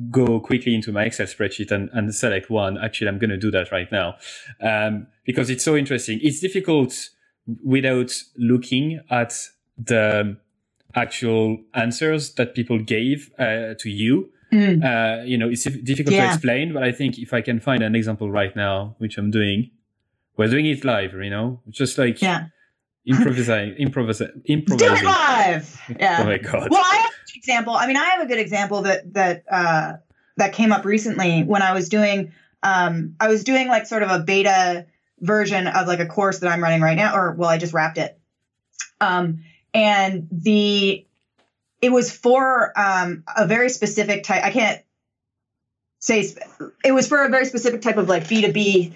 go 0.10 0.40
quickly 0.40 0.74
into 0.74 0.94
my 0.94 1.04
excel 1.04 1.26
spreadsheet 1.26 1.72
and, 1.72 1.90
and 1.94 2.14
select 2.16 2.50
one. 2.50 2.78
Actually 2.78 3.10
i'm 3.10 3.20
going 3.20 3.30
to 3.30 3.38
do 3.38 3.52
that 3.52 3.72
right 3.72 3.92
now. 3.92 4.16
Um, 4.62 5.08
because 5.26 5.50
it's 5.50 5.64
so 5.64 5.76
interesting. 5.76 6.20
It's 6.22 6.40
difficult 6.40 7.10
without 7.64 8.14
looking 8.38 9.02
at 9.10 9.34
the 9.78 10.38
actual 10.96 11.58
answers 11.74 12.34
that 12.36 12.56
people 12.56 12.80
gave 12.80 13.32
uh, 13.40 13.74
to 13.80 13.90
you. 13.90 14.30
Mm. 14.52 14.84
Uh, 14.84 15.24
you 15.24 15.38
know, 15.38 15.50
it's 15.50 15.64
difficult 15.64 16.14
yeah. 16.16 16.28
to 16.28 16.34
explain, 16.34 16.74
but 16.74 16.84
I 16.84 16.92
think 16.92 17.18
if 17.18 17.34
I 17.34 17.42
can 17.42 17.60
find 17.60 17.82
an 17.82 17.96
example 17.96 18.32
right 18.32 18.56
now, 18.56 18.96
which 19.00 19.18
I'm 19.18 19.32
doing, 19.32 19.72
we're 20.38 20.48
doing 20.48 20.68
it 20.68 20.86
live, 20.86 21.14
you 21.14 21.30
know, 21.30 21.62
just 21.70 21.98
like 21.98 22.22
yeah. 22.22 22.46
improvising, 23.06 23.74
improvising, 23.78 24.44
improvising. 24.46 24.88
Do 24.88 24.94
it 24.96 25.04
live. 25.04 25.82
Yeah. 26.00 26.20
oh 26.22 26.26
my 26.26 26.38
god. 26.38 26.70
Well, 26.70 26.84
I 26.84 26.98
have 26.98 27.12
an 27.12 27.34
example. 27.36 27.74
I 27.74 27.88
mean, 27.88 27.98
I 27.98 28.06
have 28.06 28.22
a 28.22 28.28
good 28.28 28.40
example 28.40 28.84
that 28.84 29.12
that 29.14 29.44
uh, 29.50 29.94
that 30.38 30.54
came 30.54 30.72
up 30.72 30.86
recently 30.86 31.44
when 31.44 31.62
I 31.62 31.74
was 31.74 31.90
doing. 31.90 32.32
Um, 32.62 33.16
I 33.20 33.28
was 33.28 33.44
doing 33.44 33.68
like 33.68 33.88
sort 33.88 34.04
of 34.04 34.12
a 34.12 34.20
beta 34.20 34.86
version 35.20 35.68
of 35.68 35.88
like 35.88 36.00
a 36.00 36.06
course 36.06 36.40
that 36.40 36.52
I'm 36.52 36.62
running 36.62 36.82
right 36.82 36.96
now, 36.96 37.16
or 37.16 37.34
well, 37.34 37.50
I 37.50 37.58
just 37.58 37.74
wrapped 37.74 37.98
it. 37.98 38.20
Um, 39.02 39.40
and 39.74 40.28
the 40.32 41.06
it 41.82 41.92
was 41.92 42.16
for 42.16 42.72
um, 42.80 43.24
a 43.36 43.46
very 43.46 43.70
specific 43.70 44.24
type. 44.24 44.44
I 44.44 44.52
can't 44.52 44.82
say 46.00 46.26
it 46.86 46.92
was 46.94 47.08
for 47.08 47.24
a 47.24 47.30
very 47.30 47.46
specific 47.46 47.82
type 47.82 47.98
of 47.98 48.08
like 48.08 48.28
B 48.28 48.42
two 48.42 48.54
B 48.54 48.94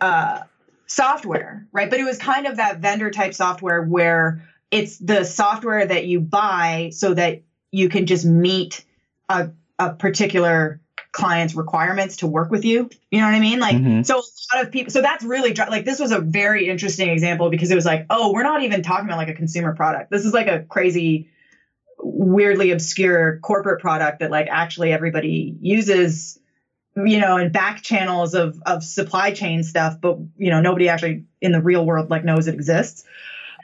uh, 0.00 0.40
software, 0.86 1.66
right? 1.72 1.88
But 1.88 2.00
it 2.00 2.04
was 2.04 2.18
kind 2.18 2.46
of 2.46 2.56
that 2.56 2.80
vendor 2.80 3.10
type 3.10 3.34
software 3.34 3.82
where 3.82 4.42
it's 4.70 4.98
the 4.98 5.24
software 5.24 5.86
that 5.86 6.06
you 6.06 6.20
buy 6.20 6.90
so 6.92 7.14
that 7.14 7.42
you 7.70 7.88
can 7.88 8.06
just 8.06 8.24
meet 8.24 8.84
a, 9.28 9.50
a 9.78 9.94
particular 9.94 10.80
client's 11.12 11.54
requirements 11.54 12.18
to 12.18 12.26
work 12.26 12.50
with 12.50 12.64
you. 12.64 12.88
You 13.10 13.20
know 13.20 13.26
what 13.26 13.34
I 13.34 13.40
mean? 13.40 13.58
Like, 13.58 13.76
mm-hmm. 13.76 14.02
so 14.02 14.18
a 14.18 14.56
lot 14.56 14.64
of 14.64 14.72
people, 14.72 14.92
so 14.92 15.00
that's 15.00 15.24
really 15.24 15.54
like 15.54 15.84
this 15.84 15.98
was 15.98 16.12
a 16.12 16.20
very 16.20 16.68
interesting 16.68 17.08
example 17.08 17.50
because 17.50 17.70
it 17.70 17.74
was 17.74 17.86
like, 17.86 18.06
oh, 18.10 18.32
we're 18.32 18.42
not 18.42 18.62
even 18.62 18.82
talking 18.82 19.06
about 19.06 19.18
like 19.18 19.28
a 19.28 19.34
consumer 19.34 19.74
product. 19.74 20.10
This 20.10 20.24
is 20.24 20.32
like 20.32 20.48
a 20.48 20.64
crazy, 20.64 21.30
weirdly 21.98 22.70
obscure 22.70 23.38
corporate 23.40 23.80
product 23.80 24.20
that 24.20 24.30
like 24.30 24.48
actually 24.50 24.92
everybody 24.92 25.56
uses, 25.60 26.38
you 26.94 27.18
know, 27.20 27.36
in 27.36 27.52
back 27.52 27.82
channels 27.82 28.34
of 28.34 28.60
of 28.66 28.84
supply 28.84 29.32
chain 29.32 29.62
stuff, 29.62 30.00
but 30.00 30.18
you 30.36 30.50
know, 30.50 30.60
nobody 30.60 30.88
actually 30.88 31.24
in 31.40 31.52
the 31.52 31.62
real 31.62 31.84
world 31.84 32.10
like 32.10 32.24
knows 32.24 32.48
it 32.48 32.54
exists. 32.54 33.04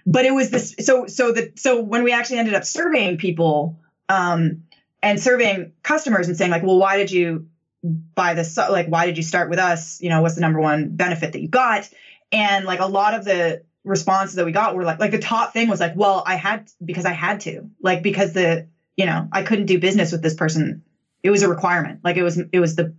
But 0.07 0.24
it 0.24 0.33
was 0.33 0.50
this 0.50 0.74
so 0.80 1.07
so 1.07 1.33
that 1.33 1.59
so 1.59 1.83
when 1.83 2.04
we 2.04 2.12
actually 2.12 2.38
ended 2.38 2.54
up 2.54 2.64
surveying 2.64 3.16
people, 3.16 3.78
um, 4.09 4.64
and 5.04 5.20
surveying 5.20 5.72
customers 5.82 6.28
and 6.28 6.36
saying 6.36 6.50
like, 6.50 6.62
well, 6.62 6.78
why 6.78 6.96
did 6.96 7.10
you 7.10 7.46
buy 7.84 8.32
this? 8.32 8.56
Like, 8.56 8.86
why 8.86 9.04
did 9.04 9.18
you 9.18 9.22
start 9.22 9.50
with 9.50 9.58
us? 9.58 10.00
You 10.00 10.08
know, 10.08 10.22
what's 10.22 10.34
the 10.34 10.40
number 10.40 10.60
one 10.60 10.96
benefit 10.96 11.32
that 11.32 11.42
you 11.42 11.48
got? 11.48 11.88
And 12.32 12.64
like 12.64 12.80
a 12.80 12.86
lot 12.86 13.12
of 13.12 13.26
the 13.26 13.62
responses 13.84 14.36
that 14.36 14.46
we 14.46 14.52
got 14.52 14.74
were 14.74 14.82
like, 14.82 14.98
like 14.98 15.10
the 15.10 15.18
top 15.18 15.52
thing 15.52 15.68
was 15.68 15.78
like, 15.78 15.94
well, 15.94 16.24
I 16.26 16.36
had 16.36 16.70
because 16.82 17.04
I 17.04 17.12
had 17.12 17.40
to, 17.40 17.68
like 17.82 18.02
because 18.02 18.32
the 18.32 18.66
you 18.96 19.04
know 19.04 19.28
I 19.30 19.42
couldn't 19.42 19.66
do 19.66 19.78
business 19.78 20.10
with 20.10 20.22
this 20.22 20.34
person. 20.34 20.82
It 21.22 21.30
was 21.30 21.42
a 21.42 21.48
requirement. 21.50 22.00
Like 22.02 22.16
it 22.16 22.22
was 22.22 22.38
it 22.38 22.58
was 22.58 22.74
the 22.74 22.94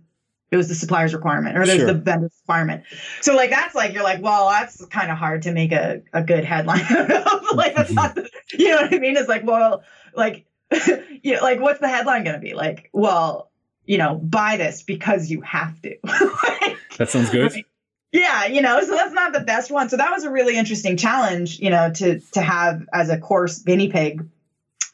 it 0.52 0.56
was 0.56 0.68
the 0.68 0.76
supplier's 0.76 1.12
requirement 1.12 1.58
or 1.58 1.66
there's 1.66 1.78
sure. 1.78 1.86
the 1.88 1.94
vendor's 1.94 2.32
requirement. 2.44 2.84
So 3.20 3.34
like 3.34 3.50
that's 3.50 3.74
like 3.74 3.94
you're 3.94 4.04
like, 4.04 4.22
well, 4.22 4.48
that's 4.48 4.84
kind 4.86 5.10
of 5.10 5.18
hard 5.18 5.42
to 5.42 5.52
make 5.52 5.72
a, 5.72 6.02
a 6.12 6.22
good 6.22 6.44
headline. 6.44 6.86
like 7.54 7.74
that's 7.74 7.90
not 7.90 8.14
the, 8.14 8.30
you 8.52 8.70
know 8.70 8.76
what 8.76 8.94
I 8.94 8.98
mean? 9.00 9.16
It's 9.16 9.28
like, 9.28 9.44
well, 9.44 9.82
like 10.14 10.45
you 11.22 11.34
know, 11.34 11.42
like 11.42 11.60
what's 11.60 11.80
the 11.80 11.88
headline 11.88 12.24
going 12.24 12.34
to 12.34 12.40
be? 12.40 12.54
Like, 12.54 12.90
well, 12.92 13.50
you 13.84 13.98
know, 13.98 14.16
buy 14.16 14.56
this 14.56 14.82
because 14.82 15.30
you 15.30 15.40
have 15.42 15.80
to. 15.82 15.96
like, 16.04 16.78
that 16.98 17.08
sounds 17.08 17.30
good. 17.30 17.52
Like, 17.52 17.66
yeah, 18.12 18.46
you 18.46 18.62
know, 18.62 18.80
so 18.80 18.94
that's 18.94 19.12
not 19.12 19.32
the 19.32 19.40
best 19.40 19.70
one. 19.70 19.88
So 19.88 19.96
that 19.96 20.10
was 20.10 20.24
a 20.24 20.30
really 20.30 20.56
interesting 20.56 20.96
challenge, 20.96 21.58
you 21.58 21.70
know, 21.70 21.92
to 21.92 22.20
to 22.32 22.40
have 22.40 22.86
as 22.92 23.10
a 23.10 23.18
course 23.18 23.58
guinea 23.58 23.90
pig 23.90 24.26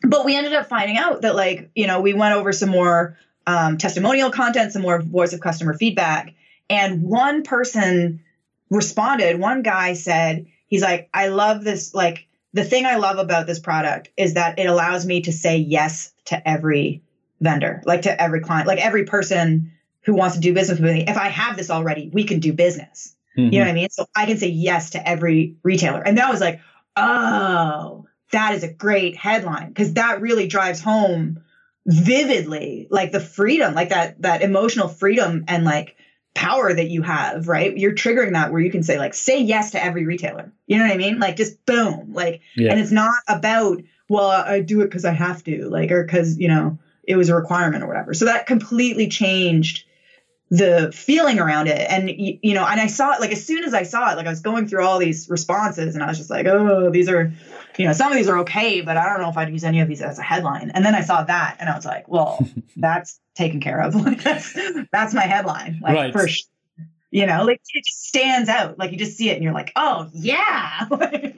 but 0.03 0.25
we 0.25 0.37
ended 0.37 0.53
up 0.53 0.69
finding 0.69 0.99
out 0.99 1.23
that 1.23 1.35
like 1.35 1.71
you 1.75 1.87
know 1.87 2.01
we 2.01 2.13
went 2.13 2.35
over 2.35 2.53
some 2.53 2.69
more 2.69 3.17
um, 3.47 3.79
testimonial 3.79 4.31
content 4.31 4.73
some 4.73 4.83
more 4.83 5.01
voice 5.01 5.33
of 5.33 5.41
customer 5.41 5.75
feedback 5.75 6.35
and 6.69 7.03
one 7.03 7.43
person 7.43 8.23
responded 8.71 9.39
one 9.39 9.63
guy 9.63 9.95
said 9.95 10.47
he's 10.67 10.83
like 10.83 11.09
i 11.13 11.29
love 11.29 11.65
this 11.65 11.95
like 11.95 12.27
the 12.53 12.65
thing 12.65 12.87
i 12.87 12.97
love 12.97 13.19
about 13.19 13.47
this 13.47 13.59
product 13.59 14.11
is 14.17 14.35
that 14.35 14.59
it 14.59 14.67
allows 14.67 15.07
me 15.07 15.23
to 15.23 15.33
say 15.33 15.57
yes 15.57 16.13
to 16.25 16.49
every 16.49 17.03
vendor 17.41 17.83
like 17.85 18.03
to 18.03 18.23
every 18.23 18.41
client 18.41 18.67
like 18.67 18.79
every 18.79 19.05
person 19.05 19.73
who 20.05 20.15
wants 20.15 20.35
to 20.35 20.41
do 20.41 20.53
business 20.53 20.81
with 20.81 20.93
me. 20.93 21.05
If 21.07 21.17
i 21.17 21.29
have 21.29 21.57
this 21.57 21.71
already 21.71 22.11
we 22.13 22.25
can 22.25 22.41
do 22.41 22.53
business. 22.53 23.15
Mm-hmm. 23.37 23.53
you 23.53 23.59
know 23.61 23.67
what 23.67 23.71
i 23.71 23.75
mean? 23.75 23.91
So 23.91 24.07
i 24.15 24.27
can 24.27 24.37
say 24.37 24.49
yes 24.49 24.91
to 24.91 25.09
every 25.09 25.57
retailer. 25.63 26.03
And 26.03 26.19
that 26.19 26.31
was 26.31 26.41
like 26.41 26.61
oh 26.97 28.07
that 28.33 28.55
is 28.55 28.63
a 28.63 28.73
great 28.73 29.17
headline. 29.17 29.69
Because 29.69 29.95
that 29.95 30.21
really 30.21 30.47
drives 30.47 30.81
home 30.81 31.43
vividly 31.85 32.87
like 32.91 33.11
the 33.11 33.21
freedom 33.21 33.75
like 33.75 33.89
that 33.89 34.23
that 34.23 34.41
emotional 34.41 34.87
freedom 34.87 35.45
and 35.49 35.65
like 35.65 35.97
power 36.35 36.73
that 36.73 36.89
you 36.89 37.03
have 37.03 37.49
right? 37.49 37.77
You're 37.77 37.95
triggering 37.95 38.33
that 38.33 38.53
where 38.53 38.61
you 38.61 38.71
can 38.71 38.83
say 38.83 38.99
like 38.99 39.15
say 39.15 39.41
yes 39.43 39.73
to 39.73 39.83
every 39.83 40.07
retailer. 40.07 40.53
You 40.67 40.79
know 40.79 40.85
what 40.85 40.95
i 40.95 40.97
mean? 40.97 41.19
Like 41.19 41.37
just 41.37 41.65
boom. 41.67 42.13
Like 42.13 42.41
yeah. 42.57 42.71
and 42.71 42.81
it's 42.81 42.93
not 42.93 43.15
about 43.29 43.83
well 44.09 44.29
i 44.29 44.61
do 44.61 44.81
it 44.81 44.87
because 44.87 45.05
i 45.05 45.13
have 45.13 45.43
to 45.45 45.69
like 45.69 45.91
or 45.91 46.05
because 46.05 46.39
you 46.39 46.49
know 46.49 46.79
it 47.05 47.17
was 47.17 47.29
a 47.29 47.35
requirement 47.35 47.83
or 47.83 47.87
whatever. 47.87 48.15
So 48.15 48.27
that 48.27 48.47
completely 48.47 49.09
changed 49.09 49.85
the 50.53 50.93
feeling 50.93 51.39
around 51.39 51.69
it. 51.69 51.91
And 51.91 52.11
you, 52.11 52.39
you 52.43 52.55
know 52.55 52.67
and 52.67 52.79
i 52.79 52.87
saw 52.87 53.15
it 53.15 53.21
like 53.21 53.33
as 53.33 53.45
soon 53.45 53.65
as 53.65 53.73
i 53.73 53.85
saw 53.85 54.13
it 54.13 54.17
like 54.17 54.27
i 54.27 54.31
was 54.31 54.41
going 54.41 54.69
through 54.69 54.85
all 54.85 54.99
these 54.99 55.31
responses 55.31 55.95
and 55.95 56.05
i 56.05 56.09
was 56.09 56.19
just 56.19 56.29
like 56.29 56.47
oh 56.47 56.91
these 56.91 57.09
are 57.09 57.33
you 57.79 57.87
know 57.87 57.95
some 57.95 58.13
of 58.13 58.19
these 58.19 58.29
are 58.29 58.41
okay 58.41 58.83
but 58.83 58.99
i 58.99 59.09
don't 59.09 59.23
know 59.23 59.31
if 59.31 59.37
i'd 59.39 59.49
use 59.49 59.65
any 59.65 59.81
of 59.81 59.89
these 59.89 60.03
as 60.03 60.19
a 60.19 60.23
headline. 60.23 60.71
And 60.75 60.85
then 60.85 60.95
i 60.95 61.01
saw 61.01 61.23
that 61.23 61.57
and 61.59 61.71
i 61.71 61.75
was 61.75 61.87
like 61.87 62.07
well 62.07 62.47
that's 62.77 63.19
taken 63.35 63.61
care 63.61 63.81
of 63.81 63.95
like 64.07 64.23
that's 64.23 64.57
that's 64.93 65.15
my 65.15 65.23
headline 65.23 65.81
like 65.83 65.95
right. 65.95 66.13
for 66.13 66.29
sure 66.29 66.49
you 67.11 67.27
know 67.27 67.45
like 67.45 67.61
it 67.75 67.85
just 67.85 68.07
stands 68.07 68.49
out 68.49 68.79
like 68.79 68.91
you 68.91 68.99
just 68.99 69.17
see 69.17 69.31
it 69.31 69.35
and 69.35 69.43
you're 69.43 69.53
like 69.53 69.73
oh 69.77 70.09
yeah 70.13 70.87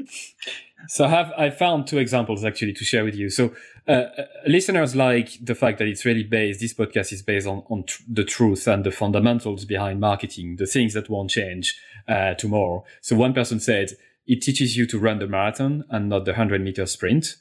so 0.89 1.05
I 1.05 1.09
have 1.09 1.33
I 1.37 1.51
found 1.51 1.87
two 1.87 1.99
examples 1.99 2.45
actually 2.45 2.73
to 2.75 2.85
share 2.85 3.05
with 3.05 3.15
you. 3.15 3.31
So 3.31 3.55
uh, 3.87 3.91
uh, 3.93 4.25
listeners 4.47 4.95
like 4.95 5.39
the 5.43 5.55
fact 5.55 5.79
that 5.79 5.89
it's 5.89 6.05
really 6.05 6.23
based. 6.23 6.61
This 6.61 6.75
podcast 6.75 7.13
is 7.13 7.23
based 7.23 7.47
on 7.47 7.63
on 7.69 7.85
tr- 7.85 8.03
the 8.09 8.25
truth 8.25 8.67
and 8.67 8.85
the 8.85 8.91
fundamentals 8.91 9.65
behind 9.65 10.01
marketing, 10.01 10.57
the 10.57 10.67
things 10.67 10.95
that 10.95 11.09
won't 11.09 11.31
change 11.31 11.79
uh, 12.09 12.35
tomorrow. 12.35 12.85
So 13.01 13.17
one 13.17 13.35
person 13.35 13.61
said 13.61 13.93
it 14.27 14.43
teaches 14.43 14.77
you 14.77 14.87
to 14.87 14.99
run 14.99 15.19
the 15.19 15.27
marathon 15.27 15.85
and 15.91 16.09
not 16.09 16.25
the 16.25 16.35
hundred 16.35 16.63
meter 16.63 16.87
sprint, 16.87 17.37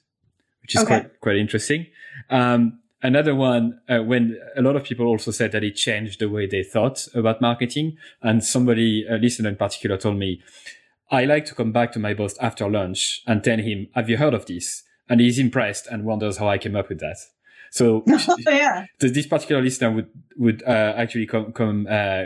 which 0.61 0.75
is 0.75 0.81
okay. 0.83 1.01
quite 1.01 1.19
quite 1.19 1.35
interesting. 1.37 1.87
Um, 2.29 2.79
another 3.03 3.35
one 3.35 3.79
uh, 3.87 3.99
when 3.99 4.39
a 4.57 4.61
lot 4.61 4.75
of 4.75 4.83
people 4.83 5.05
also 5.05 5.29
said 5.29 5.51
that 5.51 5.63
it 5.63 5.75
changed 5.75 6.19
the 6.19 6.29
way 6.29 6.47
they 6.47 6.63
thought 6.63 7.07
about 7.13 7.41
marketing 7.41 7.97
and 8.21 8.43
somebody 8.43 9.05
a 9.07 9.17
listener 9.17 9.49
in 9.49 9.55
particular 9.55 9.97
told 9.97 10.17
me 10.17 10.41
I 11.11 11.25
like 11.25 11.45
to 11.45 11.55
come 11.55 11.71
back 11.71 11.91
to 11.91 11.99
my 11.99 12.15
boss 12.15 12.35
after 12.39 12.67
lunch 12.67 13.21
and 13.27 13.43
tell 13.43 13.59
him, 13.59 13.87
have 13.93 14.09
you 14.09 14.17
heard 14.17 14.33
of 14.33 14.47
this? 14.47 14.83
And 15.07 15.21
he's 15.21 15.37
impressed 15.37 15.85
and 15.85 16.05
wonders 16.05 16.37
how 16.37 16.47
I 16.47 16.57
came 16.57 16.75
up 16.75 16.89
with 16.89 16.99
that. 17.01 17.17
So 17.69 18.03
yeah. 18.47 18.85
this 18.99 19.27
particular 19.27 19.61
listener 19.61 19.91
would, 19.91 20.09
would 20.37 20.63
uh, 20.63 20.93
actually 20.97 21.27
come, 21.27 21.51
come 21.51 21.87
uh, 21.89 22.23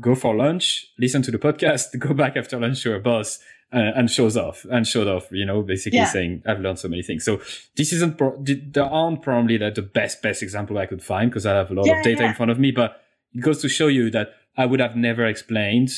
go 0.00 0.14
for 0.14 0.34
lunch, 0.34 0.86
listen 0.98 1.22
to 1.22 1.30
the 1.30 1.38
podcast, 1.38 1.98
go 1.98 2.14
back 2.14 2.36
after 2.36 2.58
lunch 2.58 2.82
to 2.84 2.92
her 2.92 3.00
boss 3.00 3.40
uh, 3.72 3.92
and 3.96 4.10
shows 4.10 4.36
off 4.36 4.66
and 4.70 4.86
showed 4.86 5.06
off, 5.06 5.28
you 5.30 5.44
know, 5.44 5.62
basically 5.62 5.98
yeah. 5.98 6.06
saying, 6.06 6.42
I've 6.46 6.60
learned 6.60 6.78
so 6.78 6.88
many 6.88 7.02
things. 7.02 7.24
So 7.24 7.40
this 7.76 7.92
isn't, 7.92 8.18
pro- 8.18 8.42
there 8.42 8.84
aren't 8.84 9.22
probably 9.22 9.56
the, 9.58 9.70
the 9.70 9.82
best, 9.82 10.22
best 10.22 10.42
example 10.42 10.78
I 10.78 10.86
could 10.86 11.02
find 11.02 11.30
because 11.30 11.46
I 11.46 11.54
have 11.54 11.70
a 11.70 11.74
lot 11.74 11.86
yeah, 11.86 11.98
of 11.98 12.04
data 12.04 12.22
yeah. 12.22 12.30
in 12.30 12.34
front 12.34 12.50
of 12.50 12.58
me, 12.58 12.70
but 12.70 13.00
it 13.32 13.40
goes 13.40 13.60
to 13.62 13.68
show 13.68 13.86
you 13.86 14.10
that 14.10 14.34
I 14.56 14.66
would 14.66 14.80
have 14.80 14.96
never 14.96 15.24
explained 15.24 15.90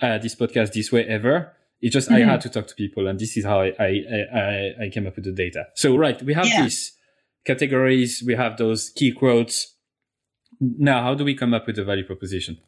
uh, 0.00 0.18
this 0.18 0.34
podcast 0.34 0.72
this 0.72 0.90
way 0.90 1.04
ever. 1.06 1.52
It's 1.80 1.92
just 1.92 2.08
mm-hmm. 2.08 2.28
I 2.28 2.32
had 2.32 2.40
to 2.42 2.48
talk 2.48 2.66
to 2.68 2.74
people, 2.74 3.06
and 3.06 3.18
this 3.18 3.36
is 3.36 3.44
how 3.44 3.60
I, 3.60 3.72
I 3.78 4.02
I, 4.34 4.84
I 4.84 4.88
came 4.88 5.06
up 5.06 5.16
with 5.16 5.26
the 5.26 5.32
data. 5.32 5.66
So 5.74 5.96
right, 5.96 6.20
we 6.22 6.32
have 6.32 6.46
these 6.46 6.96
categories, 7.44 8.22
we 8.26 8.34
have 8.34 8.56
those 8.56 8.88
key 8.88 9.12
quotes. 9.12 9.76
Now, 10.60 11.02
how 11.02 11.14
do 11.14 11.24
we 11.24 11.34
come 11.34 11.52
up 11.52 11.66
with 11.66 11.76
the 11.76 11.84
value 11.84 12.06
proposition? 12.06 12.58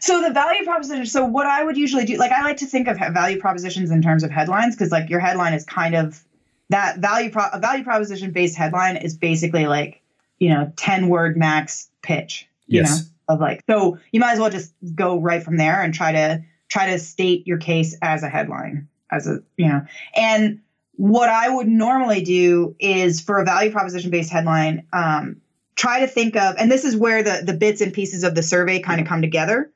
So 0.00 0.22
the 0.22 0.30
value 0.30 0.64
proposition. 0.64 1.06
So 1.06 1.24
what 1.24 1.46
I 1.46 1.64
would 1.64 1.76
usually 1.76 2.04
do, 2.04 2.16
like 2.16 2.32
I 2.32 2.42
like 2.42 2.58
to 2.58 2.66
think 2.66 2.88
of 2.88 2.98
value 2.98 3.38
propositions 3.38 3.90
in 3.90 4.02
terms 4.02 4.22
of 4.22 4.30
headlines, 4.30 4.74
because 4.74 4.90
like 4.90 5.10
your 5.10 5.20
headline 5.20 5.54
is 5.54 5.64
kind 5.64 5.94
of 5.94 6.22
that 6.68 6.98
value 6.98 7.30
pro- 7.30 7.50
a 7.52 7.58
value 7.58 7.84
proposition 7.84 8.30
based 8.32 8.56
headline 8.56 8.96
is 8.96 9.16
basically 9.16 9.66
like 9.66 10.02
you 10.38 10.50
know 10.50 10.72
ten 10.76 11.08
word 11.08 11.36
max 11.36 11.88
pitch. 12.02 12.48
You 12.66 12.80
yes. 12.80 13.00
know 13.00 13.34
of 13.34 13.40
like 13.40 13.62
so 13.68 13.98
you 14.12 14.20
might 14.20 14.32
as 14.32 14.38
well 14.40 14.50
just 14.50 14.72
go 14.94 15.20
right 15.20 15.42
from 15.42 15.56
there 15.56 15.82
and 15.82 15.94
try 15.94 16.12
to 16.12 16.44
try 16.68 16.90
to 16.90 16.98
state 16.98 17.46
your 17.46 17.58
case 17.58 17.96
as 18.00 18.22
a 18.22 18.28
headline, 18.28 18.88
as 19.10 19.26
a, 19.26 19.40
you 19.56 19.68
know, 19.68 19.82
and 20.14 20.60
what 21.00 21.28
I 21.28 21.48
would 21.48 21.66
normally 21.66 22.22
do 22.22 22.76
is 22.78 23.20
for 23.20 23.38
a 23.38 23.44
value 23.44 23.72
proposition 23.72 24.10
based 24.10 24.30
headline, 24.30 24.86
um, 24.92 25.40
try 25.80 26.00
to 26.00 26.06
think 26.06 26.36
of, 26.36 26.56
and 26.58 26.70
this 26.70 26.84
is 26.84 26.94
where 26.94 27.22
the, 27.22 27.42
the 27.42 27.54
bits 27.54 27.80
and 27.80 27.94
pieces 27.94 28.22
of 28.22 28.34
the 28.34 28.42
survey 28.42 28.80
kind 28.80 29.00
of 29.00 29.06
come 29.06 29.22
together. 29.22 29.72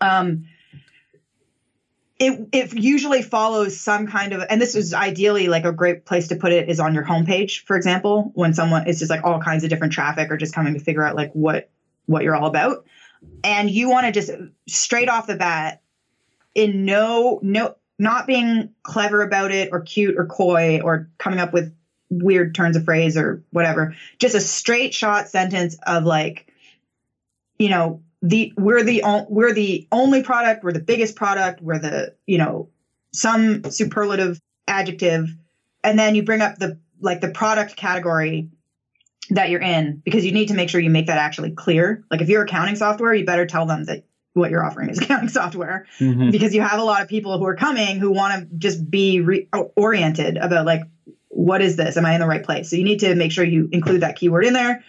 Um, 0.00 0.46
it, 2.18 2.48
it 2.52 2.72
usually 2.72 3.20
follows 3.20 3.78
some 3.78 4.06
kind 4.06 4.32
of, 4.32 4.42
and 4.48 4.58
this 4.58 4.74
is 4.74 4.94
ideally 4.94 5.48
like 5.48 5.66
a 5.66 5.72
great 5.72 6.06
place 6.06 6.28
to 6.28 6.36
put 6.36 6.52
it 6.52 6.70
is 6.70 6.80
on 6.80 6.94
your 6.94 7.04
homepage, 7.04 7.64
for 7.64 7.76
example, 7.76 8.30
when 8.34 8.54
someone, 8.54 8.88
it's 8.88 8.98
just 8.98 9.10
like 9.10 9.22
all 9.22 9.38
kinds 9.40 9.62
of 9.62 9.68
different 9.68 9.92
traffic 9.92 10.30
or 10.30 10.38
just 10.38 10.54
coming 10.54 10.72
to 10.72 10.80
figure 10.80 11.04
out 11.04 11.14
like 11.16 11.32
what, 11.34 11.68
what 12.06 12.22
you're 12.22 12.34
all 12.34 12.46
about. 12.46 12.86
And 13.44 13.70
you 13.70 13.90
want 13.90 14.06
to 14.06 14.12
just 14.12 14.30
straight 14.66 15.10
off 15.10 15.26
the 15.26 15.36
bat 15.36 15.82
in 16.54 16.86
no 16.86 17.40
no 17.42 17.76
not 17.98 18.26
being 18.26 18.70
clever 18.82 19.20
about 19.22 19.50
it 19.50 19.68
or 19.70 19.82
cute 19.82 20.16
or 20.16 20.24
coy 20.24 20.80
or 20.82 21.10
coming 21.18 21.38
up 21.38 21.52
with 21.52 21.74
weird 22.10 22.54
turns 22.54 22.76
of 22.76 22.84
phrase 22.84 23.16
or 23.16 23.42
whatever. 23.50 23.94
Just 24.18 24.34
a 24.34 24.40
straight 24.40 24.92
shot 24.92 25.28
sentence 25.28 25.76
of 25.86 26.04
like 26.04 26.52
you 27.58 27.68
know 27.68 28.02
the 28.22 28.52
we're 28.56 28.82
the 28.82 29.02
we're 29.28 29.54
the 29.54 29.86
only 29.90 30.22
product 30.22 30.62
we're 30.62 30.72
the 30.72 30.80
biggest 30.80 31.16
product 31.16 31.62
we're 31.62 31.78
the 31.78 32.14
you 32.26 32.38
know 32.38 32.68
some 33.12 33.64
superlative 33.70 34.40
adjective. 34.68 35.34
And 35.82 35.98
then 35.98 36.14
you 36.14 36.22
bring 36.22 36.42
up 36.42 36.58
the 36.58 36.78
like 37.00 37.20
the 37.20 37.30
product 37.30 37.76
category 37.76 38.50
that 39.30 39.48
you're 39.48 39.62
in 39.62 40.02
because 40.04 40.24
you 40.24 40.32
need 40.32 40.48
to 40.48 40.54
make 40.54 40.68
sure 40.68 40.80
you 40.80 40.90
make 40.90 41.06
that 41.06 41.18
actually 41.18 41.52
clear. 41.52 42.04
Like 42.10 42.20
if 42.20 42.28
you're 42.28 42.42
accounting 42.42 42.76
software 42.76 43.14
you 43.14 43.24
better 43.24 43.46
tell 43.46 43.66
them 43.66 43.84
that 43.84 44.04
what 44.34 44.50
you're 44.50 44.64
offering 44.64 44.90
is 44.90 44.98
accounting 45.02 45.28
software. 45.28 45.86
Mm-hmm. 45.98 46.30
because 46.30 46.54
you 46.54 46.60
have 46.60 46.80
a 46.80 46.84
lot 46.84 47.02
of 47.02 47.08
people 47.08 47.38
who 47.38 47.46
are 47.46 47.56
coming 47.56 47.98
who 47.98 48.10
want 48.10 48.50
to 48.50 48.56
just 48.56 48.90
be 48.90 49.20
re- 49.20 49.48
oriented 49.76 50.36
about 50.36 50.66
like 50.66 50.82
what 51.40 51.62
is 51.62 51.76
this? 51.76 51.96
Am 51.96 52.04
i 52.04 52.14
in 52.14 52.20
the 52.20 52.26
right 52.26 52.42
place? 52.44 52.70
So 52.70 52.76
you 52.76 52.84
need 52.84 53.00
to 53.00 53.14
make 53.14 53.32
sure 53.32 53.44
you 53.44 53.68
include 53.72 54.02
that 54.02 54.16
keyword 54.16 54.44
in 54.44 54.52
there 54.52 54.84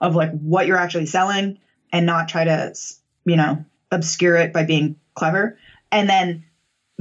of 0.00 0.14
like 0.14 0.30
what 0.32 0.66
you're 0.66 0.76
actually 0.76 1.06
selling 1.06 1.58
and 1.92 2.06
not 2.06 2.28
try 2.28 2.44
to 2.44 2.74
you 3.24 3.36
know 3.36 3.64
obscure 3.90 4.36
it 4.36 4.52
by 4.52 4.64
being 4.64 4.96
clever. 5.14 5.58
And 5.90 6.08
then 6.08 6.44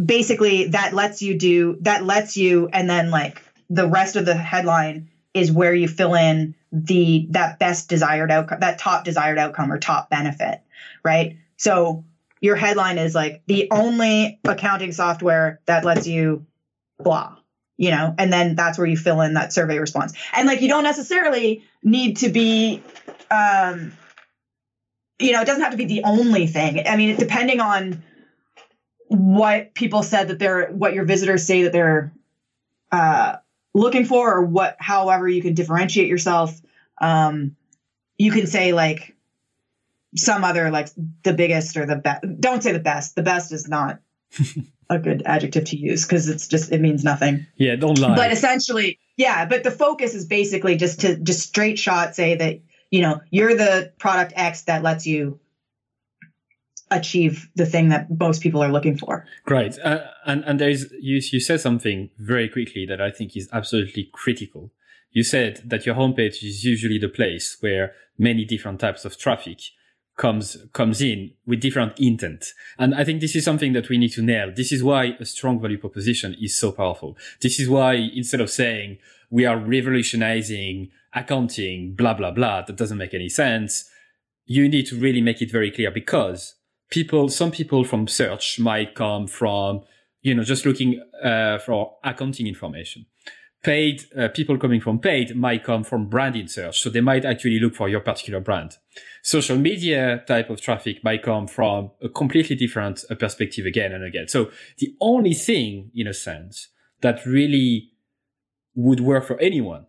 basically 0.04 0.68
that 0.70 0.94
lets 0.94 1.22
you 1.22 1.38
do 1.38 1.78
that 1.82 2.06
lets 2.06 2.36
you 2.38 2.70
and 2.74 2.90
then 2.90 3.12
like 3.12 3.42
the 3.70 3.88
rest 3.88 4.16
of 4.16 4.26
the 4.26 4.36
headline 4.36 5.10
is 5.34 5.52
where 5.52 5.74
you 5.74 5.88
fill 5.88 6.16
in 6.16 6.56
the 6.72 7.28
that 7.32 7.60
best 7.60 7.90
desired 7.90 8.32
outcome 8.32 8.60
that 8.60 8.78
top 8.78 9.06
desired 9.06 9.38
outcome 9.38 9.72
or 9.72 9.80
top 9.80 10.10
benefit 10.10 10.62
right? 11.04 11.38
So 11.58 12.04
your 12.42 12.56
headline 12.56 12.98
is 12.98 13.16
like 13.16 13.44
the 13.48 13.70
only 13.72 14.40
accounting 14.44 14.92
software 14.92 15.62
that 15.66 15.86
lets 15.86 16.08
you 16.08 16.46
blah, 17.00 17.38
you 17.78 17.92
know, 17.92 18.16
and 18.18 18.32
then 18.32 18.56
that's 18.56 18.78
where 18.78 18.88
you 18.88 18.98
fill 18.98 19.22
in 19.22 19.34
that 19.34 19.52
survey 19.52 19.80
response. 19.80 20.14
And 20.34 20.48
like 20.48 20.62
you 20.62 20.68
don't 20.68 20.84
necessarily 20.84 21.64
need 21.84 22.18
to 22.18 22.30
be 22.30 22.82
um 23.32 23.92
you 25.20 25.32
know, 25.32 25.42
it 25.42 25.46
doesn't 25.46 25.62
have 25.62 25.72
to 25.72 25.78
be 25.78 25.86
the 25.86 26.04
only 26.04 26.46
thing. 26.46 26.86
I 26.86 26.98
mean, 26.98 27.16
depending 27.16 27.62
on 27.62 28.04
what 29.08 29.74
people 29.74 30.04
said 30.04 30.28
that 30.28 30.40
they're 30.40 30.68
what 30.72 30.94
your 30.94 31.06
visitors 31.06 31.46
say 31.46 31.64
that 31.64 31.72
they're 31.72 32.12
uh 32.92 33.36
looking 33.74 34.06
for 34.06 34.36
or 34.36 34.44
what 34.44 34.76
however 34.80 35.28
you 35.28 35.42
can 35.42 35.54
differentiate 35.54 36.08
yourself 36.08 36.62
um 37.02 37.56
you 38.18 38.32
can 38.32 38.48
say 38.48 38.72
like 38.72 39.16
some 40.16 40.44
other 40.44 40.70
like 40.70 40.90
the 41.24 41.34
biggest 41.34 41.78
or 41.78 41.86
the 41.86 41.96
best. 41.96 42.24
Don't 42.40 42.64
say 42.64 42.72
the 42.72 42.80
best. 42.80 43.16
The 43.16 43.22
best 43.22 43.52
is 43.52 43.68
not 43.68 44.00
a 44.90 45.00
good 45.00 45.24
adjective 45.26 45.66
to 45.66 45.78
use 45.78 46.06
because 46.06 46.30
it's 46.30 46.48
just 46.48 46.72
it 46.72 46.82
means 46.82 47.04
nothing. 47.04 47.48
Yeah, 47.58 47.76
don't 47.76 48.00
lie. 48.00 48.16
But 48.16 48.32
essentially, 48.32 49.00
yeah. 49.18 49.46
But 49.46 49.64
the 49.64 49.72
focus 49.72 50.14
is 50.14 50.26
basically 50.26 50.76
just 50.76 51.02
to 51.02 51.18
just 51.18 51.48
straight 51.48 51.80
shot 51.80 52.16
say 52.16 52.36
that 52.36 52.62
you 52.92 53.02
know 53.02 53.22
you're 53.30 53.56
the 53.56 53.94
product 54.00 54.34
X 54.36 54.64
that 54.64 54.84
lets 54.84 55.06
you 55.06 55.40
achieve 56.92 57.50
the 57.56 57.66
thing 57.66 57.90
that 57.90 58.08
most 58.20 58.42
people 58.42 58.62
are 58.64 58.72
looking 58.72 58.98
for. 58.98 59.26
Great. 59.46 59.80
Uh, 59.80 60.02
and 60.26 60.44
and 60.46 60.60
there's 60.60 60.92
you 61.00 61.22
you 61.32 61.40
said 61.40 61.62
something 61.62 62.10
very 62.20 62.48
quickly 62.50 62.86
that 62.86 63.02
I 63.02 63.12
think 63.12 63.36
is 63.36 63.50
absolutely 63.52 64.10
critical 64.14 64.72
you 65.16 65.24
said 65.24 65.62
that 65.66 65.86
your 65.86 65.96
homepage 65.96 66.44
is 66.44 66.64
usually 66.64 67.00
the 67.00 67.08
place 67.08 67.58
where 67.62 67.94
many 68.20 68.46
different 68.46 68.82
types 68.82 69.06
of 69.06 69.18
traffic 69.18 69.60
comes 70.18 70.58
comes 70.74 71.02
in 71.02 71.32
with 71.46 71.62
different 71.62 71.94
intent. 72.00 72.54
And 72.78 72.96
I 72.96 73.04
think 73.04 73.22
this 73.22 73.36
is 73.36 73.44
something 73.44 73.74
that 73.74 73.90
we 73.90 73.98
need 73.98 74.14
to 74.14 74.22
nail. 74.22 74.52
This 74.56 74.72
is 74.72 74.84
why 74.84 75.16
a 75.20 75.26
strong 75.26 75.60
value 75.60 75.78
proposition 75.78 76.36
is 76.42 76.58
so 76.58 76.72
powerful. 76.72 77.18
This 77.42 77.60
is 77.60 77.70
why 77.70 77.96
instead 77.96 78.42
of 78.42 78.50
saying 78.50 78.98
we 79.30 79.46
are 79.46 79.58
revolutionizing 79.58 80.92
accounting, 81.14 81.96
blah 81.96 82.14
blah 82.14 82.32
blah, 82.32 82.62
that 82.62 82.76
doesn't 82.76 82.98
make 82.98 83.14
any 83.14 83.30
sense. 83.30 83.90
You 84.46 84.70
need 84.70 84.86
to 84.88 85.00
really 85.00 85.22
make 85.22 85.42
it 85.42 85.52
very 85.52 85.72
clear 85.72 85.92
because 85.92 86.56
people, 86.90 87.30
some 87.30 87.52
people 87.52 87.84
from 87.84 88.08
search 88.08 88.60
might 88.60 88.94
come 88.94 89.28
from, 89.28 89.82
you 90.22 90.36
know, 90.36 90.44
just 90.44 90.66
looking 90.66 91.02
uh, 91.24 91.58
for 91.58 91.96
accounting 92.04 92.48
information 92.48 93.08
paid 93.66 94.04
uh, 94.16 94.28
people 94.28 94.60
coming 94.60 94.80
from 94.80 95.00
paid 95.00 95.36
might 95.36 95.64
come 95.64 95.84
from 95.84 96.08
branding 96.08 96.48
search. 96.48 96.80
So 96.82 96.92
they 96.92 97.02
might 97.02 97.26
actually 97.26 97.60
look 97.60 97.74
for 97.74 97.90
your 97.90 98.00
particular 98.00 98.40
brand. 98.40 98.78
Social 99.24 99.58
media 99.58 100.24
type 100.28 100.52
of 100.52 100.62
traffic 100.62 101.04
might 101.04 101.24
come 101.24 101.48
from 101.48 101.90
a 102.00 102.08
completely 102.08 102.56
different 102.56 103.04
uh, 103.10 103.16
perspective 103.16 103.66
again 103.66 103.92
and 103.92 104.04
again. 104.04 104.28
So 104.28 104.52
the 104.78 104.96
only 105.02 105.34
thing, 105.34 105.90
in 105.96 106.06
a 106.06 106.14
sense, 106.14 106.68
that 107.02 107.26
really 107.26 107.90
would 108.76 109.00
work 109.00 109.26
for 109.26 109.40
anyone 109.40 109.88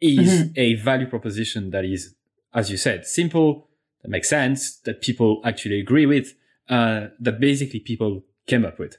is 0.00 0.30
mm-hmm. 0.30 0.52
a 0.56 0.76
value 0.76 1.06
proposition 1.06 1.70
that 1.70 1.84
is, 1.84 2.14
as 2.54 2.70
you 2.70 2.78
said, 2.78 3.04
simple, 3.04 3.68
that 4.00 4.08
makes 4.08 4.30
sense, 4.30 4.78
that 4.86 5.02
people 5.02 5.42
actually 5.44 5.78
agree 5.78 6.06
with, 6.06 6.32
uh, 6.70 7.08
that 7.20 7.38
basically 7.40 7.80
people 7.80 8.24
came 8.46 8.64
up 8.64 8.78
with. 8.78 8.96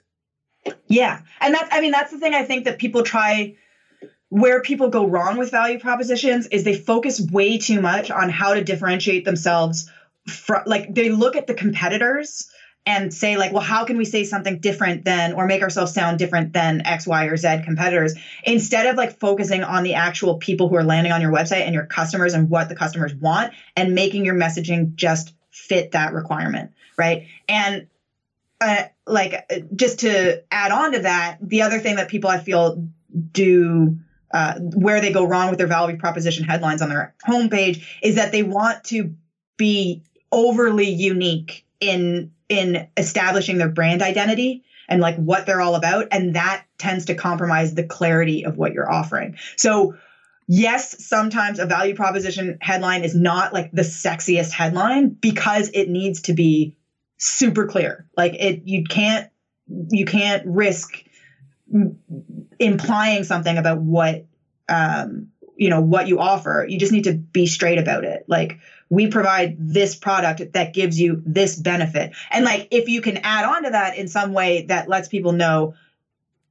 Yeah. 0.86 1.22
And 1.41 1.55
that's, 1.55 1.70
I 1.72 1.82
mean, 1.82 1.91
that's 1.91 2.11
the 2.11 2.20
thing 2.20 2.36
I 2.36 2.43
think 2.43 2.66
that 2.66 2.78
people 2.78 3.01
try 3.01 3.55
where 4.34 4.63
people 4.63 4.89
go 4.89 5.05
wrong 5.05 5.38
with 5.38 5.51
value 5.51 5.77
propositions 5.77 6.47
is 6.47 6.63
they 6.63 6.73
focus 6.73 7.21
way 7.31 7.59
too 7.59 7.79
much 7.79 8.09
on 8.09 8.29
how 8.29 8.55
to 8.55 8.63
differentiate 8.63 9.25
themselves 9.25 9.88
from 10.27 10.63
like 10.65 10.91
they 10.91 11.09
look 11.09 11.36
at 11.36 11.45
the 11.45 11.53
competitors 11.53 12.49
and 12.88 13.13
say 13.13 13.38
like 13.38 13.51
well 13.51 13.61
how 13.61 13.86
can 13.86 13.95
we 13.95 14.03
say 14.03 14.23
something 14.23 14.57
different 14.57 15.05
than 15.05 15.34
or 15.34 15.45
make 15.45 15.61
ourselves 15.61 15.93
sound 15.93 16.17
different 16.17 16.51
than 16.51 16.81
x 16.84 17.05
y 17.05 17.25
or 17.25 17.38
z 17.38 17.57
competitors? 17.63 18.15
Instead 18.43 18.88
of 18.88 18.95
like 18.97 19.19
focusing 19.19 19.63
on 19.63 19.84
the 19.84 19.93
actual 19.93 20.39
people 20.39 20.67
who 20.67 20.73
are 20.73 20.84
landing 20.84 21.11
on 21.11 21.21
your 21.21 21.31
website 21.31 21.61
and 21.61 21.75
your 21.75 21.86
customers 21.86 22.34
and 22.34 22.49
what 22.49 22.69
the 22.69 22.75
customers 22.75 23.13
want 23.13 23.53
and 23.75 23.93
making 23.93 24.25
your 24.25 24.34
messaging 24.34 24.95
just 24.95 25.36
fit 25.51 25.91
that 25.91 26.11
requirement 26.11 26.71
right? 26.97 27.27
And 27.47 27.86
uh, 28.61 28.84
like 29.05 29.47
just 29.75 29.99
to 29.99 30.41
add 30.49 30.71
on 30.71 30.93
to 30.93 30.99
that 31.01 31.38
the 31.39 31.61
other 31.61 31.77
thing 31.77 31.97
that 31.97 32.07
people 32.07 32.29
i 32.29 32.38
feel 32.38 32.88
do 33.34 33.97
uh, 34.34 34.55
where 34.59 34.99
they 34.99 35.13
go 35.13 35.25
wrong 35.25 35.49
with 35.49 35.59
their 35.59 35.67
value 35.67 35.95
proposition 35.95 36.43
headlines 36.43 36.81
on 36.81 36.89
their 36.89 37.13
homepage 37.25 37.86
is 38.01 38.15
that 38.15 38.31
they 38.31 38.43
want 38.43 38.84
to 38.84 39.13
be 39.57 40.01
overly 40.31 40.88
unique 40.88 41.63
in 41.79 42.29
in 42.49 42.86
establishing 42.97 43.57
their 43.57 43.69
brand 43.69 44.01
identity 44.01 44.63
and 44.89 44.99
like 44.99 45.15
what 45.15 45.45
they're 45.45 45.61
all 45.61 45.75
about 45.75 46.07
and 46.11 46.36
that 46.36 46.63
tends 46.77 47.05
to 47.05 47.15
compromise 47.15 47.75
the 47.75 47.84
clarity 47.84 48.45
of 48.45 48.57
what 48.57 48.73
you're 48.73 48.91
offering. 48.91 49.36
So 49.55 49.95
yes 50.47 51.01
sometimes 51.05 51.59
a 51.59 51.65
value 51.65 51.95
proposition 51.95 52.57
headline 52.59 53.03
is 53.03 53.15
not 53.15 53.53
like 53.53 53.71
the 53.71 53.81
sexiest 53.84 54.51
headline 54.51 55.15
because 55.21 55.69
it 55.73 55.88
needs 55.88 56.21
to 56.23 56.34
be 56.34 56.75
super 57.17 57.65
clear. 57.67 58.05
Like 58.17 58.36
it 58.39 58.63
you 58.65 58.84
can't 58.84 59.27
you 59.67 60.05
can't 60.05 60.43
risk 60.45 61.03
implying 62.66 63.24
something 63.24 63.57
about 63.57 63.82
what 63.82 64.26
um, 64.70 65.28
you 65.55 65.70
know 65.70 65.82
what 65.82 66.07
you 66.07 66.20
offer. 66.20 66.66
You 66.68 66.80
just 66.80 66.91
need 66.91 67.05
to 67.05 67.14
be 67.14 67.45
straight 67.45 67.80
about 67.80 68.03
it. 68.03 68.26
Like 68.28 68.59
we 68.89 69.07
provide 69.07 69.55
this 69.59 69.95
product 69.95 70.53
that 70.53 70.74
gives 70.74 70.99
you 70.99 71.22
this 71.26 71.55
benefit. 71.55 72.16
And 72.32 72.45
like 72.45 72.68
if 72.72 72.89
you 72.89 73.01
can 73.01 73.18
add 73.18 73.45
on 73.45 73.64
to 73.64 73.72
that 73.72 73.97
in 73.97 74.07
some 74.07 74.34
way 74.34 74.66
that 74.68 74.88
lets 74.88 75.07
people 75.07 75.32
know 75.32 75.74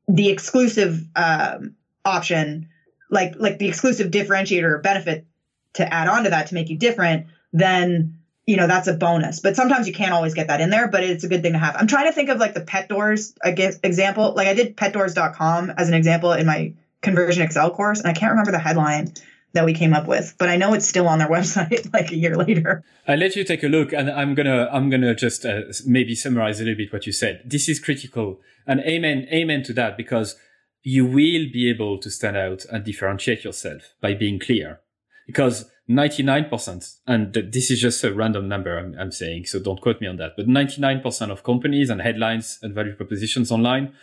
the 0.09 0.29
exclusive 0.29 1.07
um, 1.15 1.75
option 2.05 2.67
like 3.11 3.35
like 3.39 3.59
the 3.59 3.69
exclusive 3.69 4.11
differentiator 4.11 4.65
or 4.65 4.79
benefit 4.79 5.27
to 5.75 5.95
add 5.95 6.09
on 6.09 6.25
to 6.25 6.31
that 6.31 6.49
to 6.49 6.55
make 6.55 6.69
you 6.69 6.77
different 6.77 7.27
then 7.53 8.19
you 8.47 8.57
know 8.57 8.67
that's 8.67 8.89
a 8.89 8.95
bonus. 8.95 9.41
But 9.41 9.57
sometimes 9.57 9.87
you 9.87 9.95
can't 9.95 10.13
always 10.13 10.35
get 10.35 10.49
that 10.49 10.61
in 10.61 10.71
there 10.71 10.89
but 10.89 11.05
it's 11.05 11.25
a 11.25 11.29
good 11.29 11.43
thing 11.43 11.53
to 11.53 11.59
have. 11.59 11.77
I'm 11.77 11.87
trying 11.87 12.07
to 12.07 12.13
think 12.13 12.29
of 12.29 12.39
like 12.39 12.55
the 12.55 12.61
pet 12.61 12.89
doors 12.89 13.35
example. 13.45 14.35
Like 14.35 14.49
i 14.49 14.55
did 14.55 14.77
petdoors.com 14.77 15.71
as 15.71 15.89
an 15.89 15.95
example 15.95 16.33
in 16.33 16.47
my 16.47 16.75
ConversionXL 17.03 17.75
course 17.75 17.99
and 17.99 18.09
i 18.09 18.13
can't 18.13 18.31
remember 18.31 18.53
the 18.53 18.59
headline 18.59 19.13
that 19.55 19.65
we 19.65 19.75
came 19.75 19.93
up 19.93 20.07
with 20.07 20.35
but 20.39 20.49
i 20.49 20.57
know 20.57 20.73
it's 20.73 20.87
still 20.87 21.09
on 21.09 21.19
their 21.19 21.29
website 21.37 21.93
like 21.93 22.11
a 22.13 22.17
year 22.17 22.37
later. 22.37 22.85
I'll 23.07 23.19
let 23.19 23.37
you 23.37 23.45
take 23.45 23.63
a 23.63 23.69
look 23.69 23.93
and 23.93 24.11
i'm 24.11 24.35
gonna 24.35 24.69
i'm 24.73 24.91
gonna 24.91 25.15
just 25.15 25.45
uh, 25.45 25.63
maybe 25.87 26.15
summarize 26.15 26.61
a 26.61 26.65
little 26.65 26.77
bit 26.77 26.93
what 26.93 27.07
you 27.07 27.13
said. 27.13 27.43
This 27.45 27.69
is 27.69 27.81
critical 27.81 28.41
and 28.67 28.81
amen 28.81 29.27
amen 29.33 29.63
to 29.65 29.73
that 29.75 29.97
because 29.97 30.37
you 30.83 31.05
will 31.05 31.47
be 31.53 31.71
able 31.71 31.99
to 31.99 32.11
stand 32.11 32.37
out 32.37 32.65
and 32.71 32.85
differentiate 32.85 33.45
yourself 33.45 33.95
by 34.01 34.15
being 34.15 34.41
clear. 34.41 34.81
Because 35.27 35.71
99%, 35.97 36.97
and 37.07 37.33
this 37.33 37.71
is 37.71 37.81
just 37.81 38.03
a 38.05 38.13
random 38.13 38.49
number 38.49 38.79
I'm, 38.79 38.97
I'm, 38.99 39.13
saying, 39.13 39.47
so 39.47 39.59
don't 39.59 39.81
quote 39.81 40.01
me 40.01 40.07
on 40.07 40.17
that, 40.17 40.33
but 40.37 40.47
99% 40.47 41.31
of 41.31 41.43
companies 41.43 41.91
and 41.91 42.01
headlines 42.01 42.59
and 42.63 42.75
value 42.75 42.95
propositions 42.95 43.51
online 43.51 43.95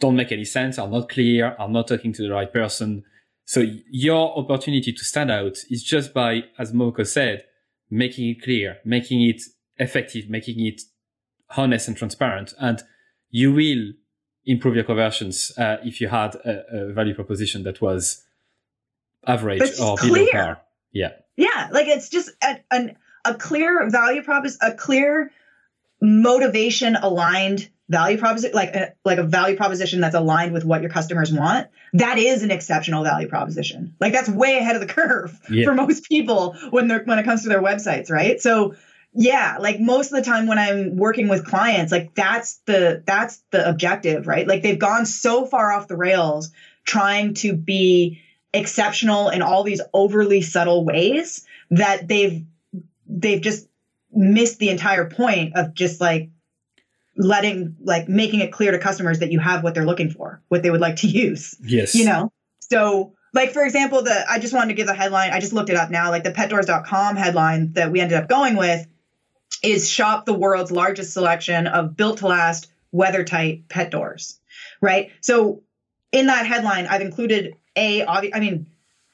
don't 0.00 0.16
make 0.16 0.32
any 0.32 0.44
sense, 0.44 0.78
are 0.78 0.88
not 0.88 1.08
clear, 1.08 1.54
are 1.58 1.68
not 1.68 1.88
talking 1.88 2.12
to 2.12 2.22
the 2.22 2.30
right 2.30 2.52
person. 2.52 3.04
So 3.44 3.64
your 3.90 4.36
opportunity 4.38 4.92
to 4.92 5.04
stand 5.04 5.30
out 5.30 5.58
is 5.70 5.82
just 5.82 6.12
by, 6.12 6.44
as 6.58 6.72
Momoko 6.72 7.06
said, 7.06 7.44
making 7.90 8.28
it 8.28 8.42
clear, 8.42 8.78
making 8.84 9.22
it 9.22 9.42
effective, 9.76 10.28
making 10.28 10.64
it 10.64 10.82
honest 11.56 11.88
and 11.88 11.96
transparent. 11.96 12.54
And 12.58 12.82
you 13.30 13.52
will 13.52 13.92
improve 14.46 14.74
your 14.74 14.84
conversions 14.84 15.52
uh, 15.56 15.76
if 15.82 16.00
you 16.00 16.08
had 16.08 16.34
a, 16.36 16.88
a, 16.88 16.92
value 16.92 17.14
proposition 17.14 17.62
that 17.62 17.80
was 17.80 18.24
average 19.26 19.78
or 19.80 19.96
below 19.96 20.26
par. 20.32 20.60
Yeah. 20.94 21.12
Yeah, 21.36 21.68
like 21.72 21.88
it's 21.88 22.08
just 22.08 22.30
a, 22.42 22.60
an, 22.70 22.96
a 23.24 23.34
clear 23.34 23.90
value 23.90 24.22
proposition, 24.22 24.60
a 24.62 24.74
clear 24.74 25.30
motivation 26.00 26.96
aligned 26.96 27.68
value 27.88 28.16
proposition, 28.16 28.54
like 28.54 28.74
a, 28.74 28.94
like 29.04 29.18
a 29.18 29.24
value 29.24 29.56
proposition 29.56 30.00
that's 30.00 30.14
aligned 30.14 30.52
with 30.52 30.64
what 30.64 30.80
your 30.80 30.90
customers 30.90 31.32
want. 31.32 31.68
That 31.94 32.18
is 32.18 32.42
an 32.42 32.50
exceptional 32.50 33.02
value 33.02 33.28
proposition. 33.28 33.94
Like 34.00 34.12
that's 34.12 34.28
way 34.28 34.56
ahead 34.56 34.76
of 34.76 34.80
the 34.80 34.86
curve 34.94 35.38
yeah. 35.50 35.64
for 35.64 35.74
most 35.74 36.04
people 36.04 36.56
when 36.70 36.88
they're 36.88 37.02
when 37.04 37.18
it 37.18 37.24
comes 37.24 37.42
to 37.42 37.48
their 37.48 37.62
websites, 37.62 38.10
right? 38.10 38.40
So 38.40 38.74
yeah 39.14 39.58
like 39.60 39.78
most 39.78 40.12
of 40.12 40.18
the 40.18 40.28
time 40.28 40.46
when 40.46 40.58
i'm 40.58 40.96
working 40.96 41.28
with 41.28 41.46
clients 41.46 41.92
like 41.92 42.14
that's 42.14 42.56
the 42.66 43.02
that's 43.06 43.42
the 43.52 43.68
objective 43.68 44.26
right 44.26 44.48
like 44.48 44.62
they've 44.62 44.78
gone 44.78 45.06
so 45.06 45.46
far 45.46 45.72
off 45.72 45.86
the 45.86 45.96
rails 45.96 46.50
trying 46.84 47.32
to 47.32 47.54
be 47.54 48.20
exceptional 48.54 49.28
in 49.28 49.42
all 49.42 49.64
these 49.64 49.80
overly 49.92 50.40
subtle 50.40 50.84
ways 50.84 51.44
that 51.70 52.06
they've 52.08 52.44
they've 53.06 53.40
just 53.40 53.68
missed 54.12 54.58
the 54.58 54.70
entire 54.70 55.10
point 55.10 55.56
of 55.56 55.74
just 55.74 56.00
like 56.00 56.30
letting 57.16 57.76
like 57.82 58.08
making 58.08 58.40
it 58.40 58.52
clear 58.52 58.70
to 58.70 58.78
customers 58.78 59.18
that 59.18 59.32
you 59.32 59.40
have 59.40 59.62
what 59.62 59.74
they're 59.74 59.84
looking 59.84 60.10
for 60.10 60.40
what 60.48 60.62
they 60.62 60.70
would 60.70 60.80
like 60.80 60.96
to 60.96 61.08
use 61.08 61.56
yes. 61.60 61.94
you 61.94 62.04
know? 62.04 62.32
So 62.60 63.12
like 63.32 63.52
for 63.52 63.64
example 63.64 64.02
the 64.02 64.24
i 64.30 64.38
just 64.38 64.54
wanted 64.54 64.68
to 64.68 64.74
give 64.74 64.86
the 64.86 64.94
headline 64.94 65.30
i 65.30 65.40
just 65.40 65.52
looked 65.52 65.70
it 65.70 65.76
up 65.76 65.90
now 65.90 66.10
like 66.10 66.24
the 66.24 66.30
petdoors.com 66.30 67.16
headline 67.16 67.72
that 67.72 67.90
we 67.90 68.00
ended 68.00 68.16
up 68.16 68.28
going 68.28 68.56
with 68.56 68.86
is 69.62 69.88
shop 69.88 70.26
the 70.26 70.34
world's 70.34 70.70
largest 70.70 71.12
selection 71.12 71.66
of 71.66 71.96
built 71.96 72.18
to 72.18 72.26
last 72.26 72.72
weather 72.92 73.24
tight 73.24 73.68
pet 73.68 73.90
doors 73.90 74.38
right? 74.80 75.12
So 75.20 75.62
in 76.12 76.26
that 76.26 76.46
headline 76.46 76.86
i've 76.86 77.00
included 77.00 77.56
a 77.76 78.04
I 78.06 78.40
mean, 78.40 78.66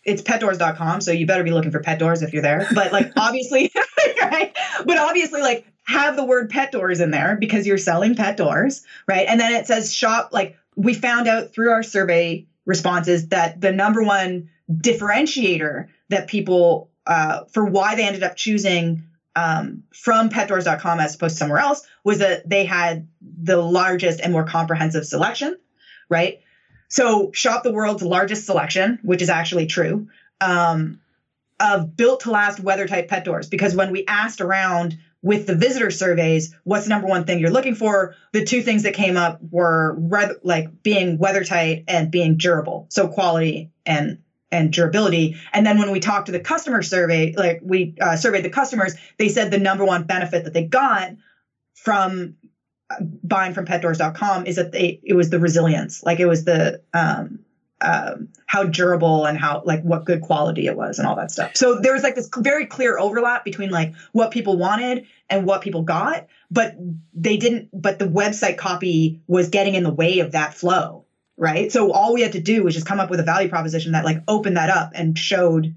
it's 0.04 0.22
petdoors.com, 0.22 1.00
so 1.00 1.12
you 1.12 1.26
better 1.26 1.44
be 1.44 1.50
looking 1.50 1.70
for 1.70 1.80
pet 1.80 1.98
doors 1.98 2.22
if 2.22 2.32
you're 2.32 2.42
there. 2.42 2.66
But 2.74 2.92
like 2.92 3.12
obviously, 3.16 3.70
right? 4.22 4.56
But 4.84 4.98
obviously, 4.98 5.40
like 5.42 5.66
have 5.84 6.16
the 6.16 6.24
word 6.24 6.50
pet 6.50 6.72
doors 6.72 7.00
in 7.00 7.10
there 7.10 7.36
because 7.36 7.66
you're 7.66 7.78
selling 7.78 8.14
pet 8.14 8.36
doors, 8.36 8.84
right? 9.06 9.26
And 9.28 9.40
then 9.40 9.52
it 9.52 9.66
says 9.66 9.92
shop. 9.92 10.30
Like 10.32 10.56
we 10.76 10.94
found 10.94 11.26
out 11.28 11.52
through 11.52 11.70
our 11.70 11.82
survey 11.82 12.46
responses 12.64 13.28
that 13.28 13.60
the 13.60 13.72
number 13.72 14.02
one 14.02 14.48
differentiator 14.70 15.88
that 16.08 16.28
people 16.28 16.90
uh, 17.06 17.44
for 17.52 17.64
why 17.64 17.94
they 17.94 18.06
ended 18.06 18.22
up 18.22 18.36
choosing 18.36 19.02
um, 19.36 19.82
from 19.92 20.28
petdoors.com 20.28 21.00
as 21.00 21.14
opposed 21.14 21.34
to 21.34 21.38
somewhere 21.38 21.58
else 21.58 21.86
was 22.04 22.18
that 22.18 22.48
they 22.48 22.64
had 22.64 23.06
the 23.20 23.56
largest 23.56 24.20
and 24.20 24.32
more 24.32 24.44
comprehensive 24.44 25.06
selection, 25.06 25.56
right? 26.08 26.40
So 26.90 27.30
shop 27.32 27.62
the 27.62 27.72
world's 27.72 28.02
largest 28.02 28.44
selection, 28.44 28.98
which 29.02 29.22
is 29.22 29.30
actually 29.30 29.66
true, 29.66 30.08
um, 30.40 31.00
of 31.58 31.96
built 31.96 32.20
to 32.20 32.30
last 32.30 32.60
weather 32.60 32.86
type 32.86 33.08
pet 33.08 33.24
doors. 33.24 33.48
Because 33.48 33.74
when 33.74 33.92
we 33.92 34.04
asked 34.06 34.40
around 34.40 34.98
with 35.22 35.46
the 35.46 35.54
visitor 35.54 35.90
surveys, 35.90 36.54
what's 36.64 36.84
the 36.84 36.90
number 36.90 37.06
one 37.06 37.24
thing 37.24 37.38
you're 37.38 37.50
looking 37.50 37.74
for? 37.74 38.16
The 38.32 38.44
two 38.44 38.62
things 38.62 38.82
that 38.82 38.94
came 38.94 39.16
up 39.16 39.40
were 39.50 39.94
re- 39.98 40.34
like 40.42 40.82
being 40.82 41.18
weather 41.18 41.44
tight 41.44 41.84
and 41.86 42.10
being 42.10 42.36
durable. 42.36 42.86
So 42.90 43.08
quality 43.08 43.70
and 43.86 44.18
and 44.52 44.72
durability. 44.72 45.36
And 45.52 45.64
then 45.64 45.78
when 45.78 45.92
we 45.92 46.00
talked 46.00 46.26
to 46.26 46.32
the 46.32 46.40
customer 46.40 46.82
survey, 46.82 47.34
like 47.36 47.60
we 47.62 47.94
uh, 48.00 48.16
surveyed 48.16 48.44
the 48.44 48.50
customers, 48.50 48.96
they 49.16 49.28
said 49.28 49.52
the 49.52 49.58
number 49.58 49.84
one 49.84 50.04
benefit 50.04 50.42
that 50.42 50.52
they 50.52 50.64
got 50.64 51.12
from 51.74 52.34
buying 53.22 53.52
from 53.52 53.64
petdoors.com 53.64 54.46
is 54.46 54.56
that 54.56 54.72
they 54.72 55.00
it 55.02 55.14
was 55.14 55.30
the 55.30 55.38
resilience. 55.38 56.02
Like 56.02 56.20
it 56.20 56.26
was 56.26 56.44
the 56.44 56.80
um, 56.92 57.38
um, 57.80 58.28
how 58.46 58.64
durable 58.64 59.24
and 59.24 59.38
how 59.38 59.62
like 59.64 59.82
what 59.82 60.04
good 60.04 60.20
quality 60.20 60.66
it 60.66 60.76
was 60.76 60.98
and 60.98 61.06
all 61.06 61.16
that 61.16 61.30
stuff. 61.30 61.52
So 61.54 61.80
there 61.80 61.92
was 61.92 62.02
like 62.02 62.14
this 62.14 62.28
very 62.38 62.66
clear 62.66 62.98
overlap 62.98 63.44
between 63.44 63.70
like 63.70 63.94
what 64.12 64.30
people 64.30 64.56
wanted 64.58 65.06
and 65.28 65.46
what 65.46 65.62
people 65.62 65.82
got 65.82 66.26
but 66.50 66.74
they 67.14 67.36
didn't 67.36 67.68
but 67.72 67.98
the 68.00 68.08
website 68.08 68.56
copy 68.56 69.20
was 69.28 69.48
getting 69.48 69.74
in 69.76 69.84
the 69.84 69.92
way 69.92 70.18
of 70.18 70.32
that 70.32 70.52
flow 70.52 71.04
right? 71.40 71.72
So 71.72 71.90
all 71.90 72.12
we 72.12 72.20
had 72.20 72.32
to 72.32 72.40
do 72.40 72.62
was 72.62 72.74
just 72.74 72.86
come 72.86 73.00
up 73.00 73.08
with 73.08 73.18
a 73.18 73.22
value 73.22 73.48
proposition 73.48 73.92
that 73.92 74.04
like 74.04 74.18
opened 74.28 74.58
that 74.58 74.68
up 74.68 74.92
and 74.94 75.18
showed 75.18 75.74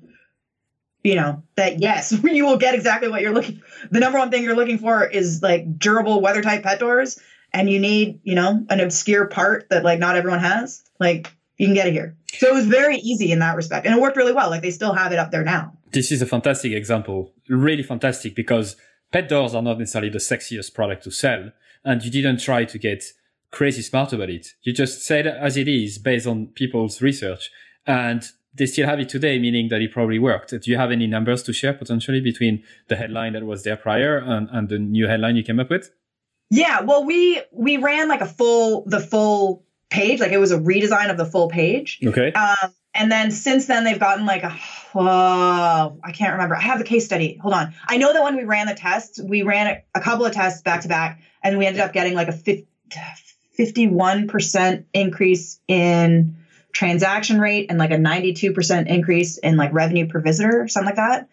you 1.04 1.16
know 1.16 1.44
that 1.56 1.80
yes 1.80 2.12
you 2.24 2.46
will 2.46 2.58
get 2.58 2.76
exactly 2.76 3.10
what 3.10 3.22
you're 3.22 3.34
looking 3.34 3.62
the 3.92 4.00
number 4.00 4.18
one 4.18 4.32
thing 4.32 4.44
you're 4.44 4.56
looking 4.56 4.78
for 4.78 5.06
is 5.06 5.42
like 5.42 5.78
durable 5.78 6.22
weather 6.22 6.42
type 6.42 6.64
pet 6.64 6.80
doors 6.80 7.20
and 7.54 7.70
you 7.70 7.80
need 7.80 8.20
you 8.24 8.36
know 8.36 8.66
an 8.70 8.80
obscure 8.80 9.28
part 9.28 9.70
that 9.70 9.84
like 9.84 10.00
not 10.00 10.16
everyone 10.16 10.40
has 10.40 10.84
like 11.00 11.34
you 11.58 11.68
can 11.68 11.76
get 11.76 11.88
it 11.88 11.94
here. 11.94 12.18
So 12.34 12.48
it 12.48 12.54
was 12.54 12.66
very 12.66 12.98
easy 12.98 13.32
in 13.32 13.40
that 13.40 13.56
respect 13.56 13.86
and 13.86 13.96
it 13.96 14.02
worked 14.02 14.18
really 14.18 14.34
well 14.34 14.50
like 14.50 14.64
they 14.64 14.72
still 14.72 14.94
have 14.94 15.12
it 15.12 15.20
up 15.20 15.32
there 15.32 15.44
now. 15.44 15.74
This 15.92 16.12
is 16.12 16.22
a 16.22 16.26
fantastic 16.26 16.72
example 16.74 17.32
really 17.48 17.84
fantastic 17.84 18.36
because 18.36 18.76
pet 19.12 19.30
doors 19.30 19.54
are 19.54 19.62
not 19.62 19.78
necessarily 19.78 20.10
the 20.10 20.18
sexiest 20.18 20.74
product 20.74 21.04
to 21.04 21.12
sell 21.12 21.52
and 21.86 22.04
you 22.04 22.10
didn't 22.10 22.40
try 22.40 22.66
to 22.66 22.78
get 22.80 23.04
crazy 23.52 23.84
smart 23.84 24.14
about 24.14 24.32
it. 24.32 24.48
You 24.64 24.74
just 24.74 25.06
said 25.06 25.28
as 25.28 25.58
it 25.58 25.68
is 25.68 26.00
based 26.00 26.26
on 26.26 26.48
people's 26.48 27.02
research 27.02 27.52
and 27.86 28.28
they 28.56 28.66
still 28.66 28.88
have 28.88 29.00
it 29.00 29.10
today, 29.10 29.40
meaning 29.40 29.70
that 29.70 29.82
it 29.82 29.92
probably 29.92 30.20
worked. 30.20 30.50
Do 30.50 30.72
you 30.72 30.78
have 30.78 30.92
any 30.92 31.08
numbers 31.08 31.42
to 31.44 31.54
share 31.54 31.74
potentially 31.74 32.22
between 32.22 32.64
the 32.88 32.96
headline 32.96 33.34
that 33.34 33.44
was 33.46 33.64
there 33.64 33.76
prior 33.76 34.18
and, 34.18 34.48
and 34.52 34.70
the 34.70 34.80
new 34.80 35.08
headline 35.08 35.36
you 35.36 35.44
came 35.44 35.60
up 35.60 35.70
with? 35.70 35.92
Yeah, 36.50 36.82
well, 36.82 37.04
we 37.04 37.42
we 37.52 37.78
ran 37.78 38.08
like 38.08 38.22
a 38.22 38.28
full 38.28 38.84
the 38.86 39.00
full 39.00 39.64
page, 39.90 40.20
like 40.20 40.32
it 40.32 40.38
was 40.38 40.52
a 40.52 40.60
redesign 40.60 41.10
of 41.10 41.18
the 41.18 41.26
full 41.26 41.50
page. 41.50 42.00
Okay. 42.06 42.32
Um, 42.34 42.74
and 42.94 43.12
then 43.12 43.32
since 43.32 43.66
then 43.66 43.84
they've 43.84 44.00
gotten 44.00 44.28
like 44.28 44.44
a 44.44 44.56
oh, 44.94 46.00
I 46.04 46.12
can't 46.12 46.34
remember. 46.34 46.56
I 46.56 46.62
have 46.62 46.78
the 46.78 46.86
case 46.86 47.06
study. 47.06 47.40
Hold 47.42 47.56
on. 47.56 47.74
I 47.88 47.98
know 47.98 48.14
that 48.14 48.22
when 48.22 48.36
we 48.36 48.44
ran 48.44 48.68
the 48.68 48.76
tests, 48.76 49.20
we 49.20 49.42
ran 49.42 49.68
a, 49.68 49.84
a 49.98 50.02
couple 50.02 50.26
of 50.26 50.34
tests 50.34 50.62
back 50.62 50.82
to 50.82 50.88
back, 50.88 51.22
and 51.42 51.58
we 51.58 51.66
ended 51.66 51.82
up 51.82 51.92
getting 51.92 52.14
like 52.14 52.28
a 52.28 52.66
51 53.54 54.28
percent 54.28 54.86
increase 54.94 55.60
in 55.68 56.36
transaction 56.74 57.40
rate 57.40 57.68
and 57.70 57.78
like 57.78 57.92
a 57.92 57.98
92% 57.98 58.88
increase 58.88 59.38
in 59.38 59.56
like 59.56 59.72
revenue 59.72 60.08
per 60.08 60.20
visitor 60.20 60.62
or 60.62 60.68
something 60.68 60.88
like 60.88 60.96
that. 60.96 61.30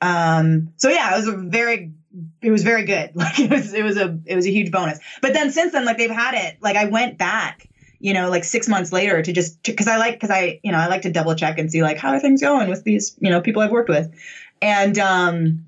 Um, 0.00 0.72
so 0.76 0.88
yeah, 0.88 1.12
it 1.12 1.16
was 1.16 1.26
a 1.26 1.36
very, 1.36 1.92
it 2.40 2.50
was 2.50 2.62
very 2.62 2.84
good. 2.84 3.10
Like 3.14 3.38
it 3.38 3.50
was, 3.50 3.74
it 3.74 3.82
was 3.82 3.96
a, 3.96 4.18
it 4.24 4.36
was 4.36 4.46
a 4.46 4.50
huge 4.50 4.70
bonus. 4.70 5.00
But 5.20 5.34
then 5.34 5.50
since 5.50 5.72
then, 5.72 5.84
like 5.84 5.98
they've 5.98 6.10
had 6.10 6.34
it, 6.34 6.58
like 6.60 6.76
I 6.76 6.86
went 6.86 7.18
back, 7.18 7.68
you 7.98 8.14
know, 8.14 8.30
like 8.30 8.44
six 8.44 8.68
months 8.68 8.92
later 8.92 9.20
to 9.20 9.32
just, 9.32 9.62
cause 9.76 9.88
I 9.88 9.96
like, 9.96 10.20
cause 10.20 10.30
I, 10.30 10.60
you 10.62 10.70
know, 10.70 10.78
I 10.78 10.86
like 10.86 11.02
to 11.02 11.12
double 11.12 11.34
check 11.34 11.58
and 11.58 11.70
see 11.70 11.82
like, 11.82 11.96
how 11.96 12.10
are 12.10 12.20
things 12.20 12.40
going 12.40 12.70
with 12.70 12.84
these, 12.84 13.16
you 13.18 13.30
know, 13.30 13.40
people 13.40 13.62
I've 13.62 13.72
worked 13.72 13.88
with. 13.88 14.14
And, 14.62 14.98
um, 14.98 15.66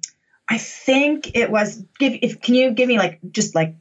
I 0.49 0.59
think 0.59 1.35
it 1.35 1.51
was 1.51 1.83
give 1.99 2.21
if 2.23 2.41
can 2.41 2.55
you 2.55 2.71
give 2.71 2.87
me 2.87 2.99
like 2.99 3.19
just 3.33 3.57
like 3.57 3.75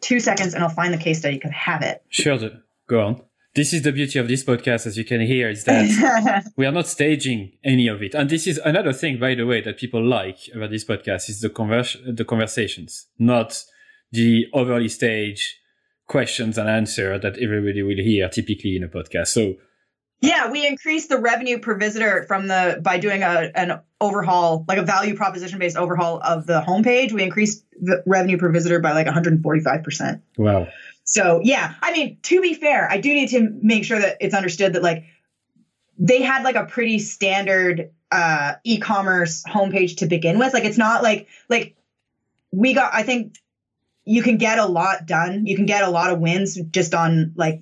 two 0.00 0.20
seconds 0.20 0.54
and 0.54 0.62
I'll 0.62 0.70
find 0.70 0.94
the 0.94 0.98
case 0.98 1.18
study 1.18 1.34
because 1.34 1.50
I 1.50 1.54
have 1.54 1.82
it. 1.82 2.00
Sure, 2.10 2.38
go 2.86 3.00
on 3.00 3.22
this 3.54 3.72
is 3.72 3.82
the 3.82 3.92
beauty 3.92 4.18
of 4.18 4.28
this 4.28 4.44
podcast, 4.44 4.86
as 4.86 4.96
you 4.96 5.04
can 5.04 5.20
hear, 5.20 5.50
is 5.50 5.64
that 5.64 6.44
we 6.56 6.64
are 6.64 6.72
not 6.72 6.86
staging 6.86 7.52
any 7.64 7.86
of 7.86 8.02
it. 8.02 8.14
And 8.14 8.30
this 8.30 8.46
is 8.46 8.58
another 8.58 8.92
thing, 8.92 9.18
by 9.18 9.34
the 9.34 9.44
way, 9.44 9.60
that 9.60 9.78
people 9.78 10.02
like 10.02 10.38
about 10.54 10.70
this 10.70 10.84
podcast 10.84 11.28
is 11.28 11.40
the 11.40 11.50
convers- 11.50 11.98
the 12.06 12.24
conversations, 12.24 13.08
not 13.18 13.62
the 14.10 14.46
overly 14.52 14.88
staged 14.88 15.56
questions 16.08 16.58
and 16.58 16.68
answer 16.68 17.18
that 17.18 17.38
everybody 17.38 17.82
will 17.82 17.96
hear 17.96 18.28
typically 18.28 18.76
in 18.76 18.84
a 18.84 18.88
podcast. 18.88 19.28
So 19.28 19.54
yeah, 20.22 20.50
we 20.50 20.66
increased 20.66 21.08
the 21.08 21.18
revenue 21.18 21.58
per 21.58 21.76
visitor 21.76 22.24
from 22.28 22.46
the 22.46 22.80
by 22.80 22.98
doing 22.98 23.22
a 23.22 23.50
an 23.56 23.80
overhaul, 24.00 24.64
like 24.68 24.78
a 24.78 24.82
value 24.82 25.16
proposition 25.16 25.58
based 25.58 25.76
overhaul 25.76 26.20
of 26.22 26.46
the 26.46 26.60
homepage. 26.60 27.12
We 27.12 27.24
increased 27.24 27.64
the 27.80 28.02
revenue 28.06 28.38
per 28.38 28.50
visitor 28.50 28.78
by 28.78 28.92
like 28.92 29.08
145%. 29.08 30.22
Wow. 30.38 30.68
So 31.12 31.42
yeah, 31.44 31.74
I 31.82 31.92
mean, 31.92 32.16
to 32.22 32.40
be 32.40 32.54
fair, 32.54 32.90
I 32.90 32.96
do 32.98 33.12
need 33.12 33.28
to 33.28 33.50
make 33.60 33.84
sure 33.84 33.98
that 33.98 34.16
it's 34.20 34.34
understood 34.34 34.72
that 34.72 34.82
like 34.82 35.04
they 35.98 36.22
had 36.22 36.42
like 36.42 36.56
a 36.56 36.64
pretty 36.64 36.98
standard 36.98 37.90
uh 38.10 38.54
e-commerce 38.64 39.44
homepage 39.44 39.98
to 39.98 40.06
begin 40.06 40.38
with. 40.38 40.54
Like 40.54 40.64
it's 40.64 40.78
not 40.78 41.02
like 41.02 41.28
like 41.50 41.76
we 42.50 42.72
got 42.72 42.94
I 42.94 43.02
think 43.02 43.36
you 44.06 44.22
can 44.22 44.38
get 44.38 44.58
a 44.58 44.64
lot 44.64 45.04
done. 45.04 45.44
You 45.46 45.54
can 45.54 45.66
get 45.66 45.84
a 45.84 45.90
lot 45.90 46.10
of 46.10 46.18
wins 46.18 46.58
just 46.70 46.94
on 46.94 47.34
like 47.36 47.60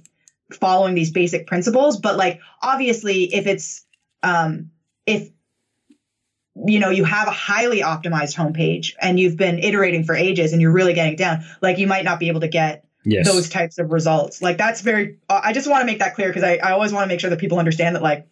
following 0.52 0.94
these 0.94 1.10
basic 1.10 1.48
principles, 1.48 1.98
but 1.98 2.16
like 2.16 2.40
obviously 2.62 3.34
if 3.34 3.48
it's 3.48 3.84
um 4.22 4.70
if 5.06 5.28
you 6.54 6.78
know 6.78 6.90
you 6.90 7.02
have 7.02 7.26
a 7.26 7.32
highly 7.32 7.80
optimized 7.80 8.36
homepage 8.36 8.92
and 9.02 9.18
you've 9.18 9.36
been 9.36 9.58
iterating 9.58 10.04
for 10.04 10.14
ages 10.14 10.52
and 10.52 10.62
you're 10.62 10.70
really 10.70 10.94
getting 10.94 11.16
down, 11.16 11.42
like 11.60 11.78
you 11.78 11.88
might 11.88 12.04
not 12.04 12.20
be 12.20 12.28
able 12.28 12.42
to 12.42 12.48
get 12.48 12.84
yes. 13.04 13.26
those 13.26 13.48
types 13.48 13.78
of 13.78 13.92
results. 13.92 14.42
Like 14.42 14.58
that's 14.58 14.80
very, 14.80 15.18
uh, 15.28 15.40
I 15.42 15.52
just 15.52 15.68
want 15.68 15.82
to 15.82 15.86
make 15.86 15.98
that 15.98 16.14
clear 16.14 16.28
because 16.28 16.44
I, 16.44 16.56
I 16.56 16.72
always 16.72 16.92
want 16.92 17.04
to 17.04 17.08
make 17.08 17.20
sure 17.20 17.30
that 17.30 17.38
people 17.38 17.58
understand 17.58 17.96
that 17.96 18.02
like, 18.02 18.26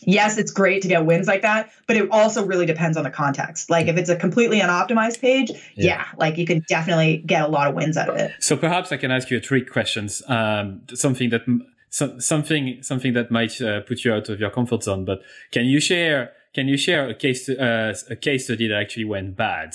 yes, 0.00 0.38
it's 0.38 0.52
great 0.52 0.82
to 0.82 0.88
get 0.88 1.04
wins 1.04 1.26
like 1.26 1.42
that, 1.42 1.70
but 1.86 1.96
it 1.96 2.10
also 2.10 2.44
really 2.44 2.66
depends 2.66 2.96
on 2.96 3.04
the 3.04 3.10
context. 3.10 3.68
Like 3.68 3.88
if 3.88 3.96
it's 3.96 4.08
a 4.08 4.16
completely 4.16 4.60
unoptimized 4.60 5.20
page, 5.20 5.50
yeah, 5.50 5.58
yeah 5.76 6.06
like 6.16 6.38
you 6.38 6.46
can 6.46 6.64
definitely 6.68 7.18
get 7.26 7.42
a 7.42 7.48
lot 7.48 7.66
of 7.68 7.74
wins 7.74 7.96
out 7.96 8.08
of 8.08 8.16
it. 8.16 8.32
So 8.40 8.56
perhaps 8.56 8.92
I 8.92 8.96
can 8.96 9.10
ask 9.10 9.30
you 9.30 9.36
a 9.36 9.40
trick 9.40 9.70
questions, 9.70 10.22
um, 10.28 10.82
something 10.94 11.30
that, 11.30 11.42
so, 11.90 12.18
something, 12.18 12.82
something 12.82 13.12
that 13.14 13.30
might 13.30 13.60
uh, 13.60 13.80
put 13.80 14.04
you 14.04 14.12
out 14.12 14.28
of 14.28 14.38
your 14.38 14.50
comfort 14.50 14.84
zone, 14.84 15.04
but 15.04 15.22
can 15.50 15.66
you 15.66 15.80
share, 15.80 16.32
can 16.54 16.68
you 16.68 16.76
share 16.76 17.08
a 17.08 17.14
case, 17.14 17.48
uh, 17.48 17.94
a 18.08 18.16
case 18.16 18.44
study 18.44 18.68
that 18.68 18.76
actually 18.76 19.04
went 19.04 19.36
bad? 19.36 19.74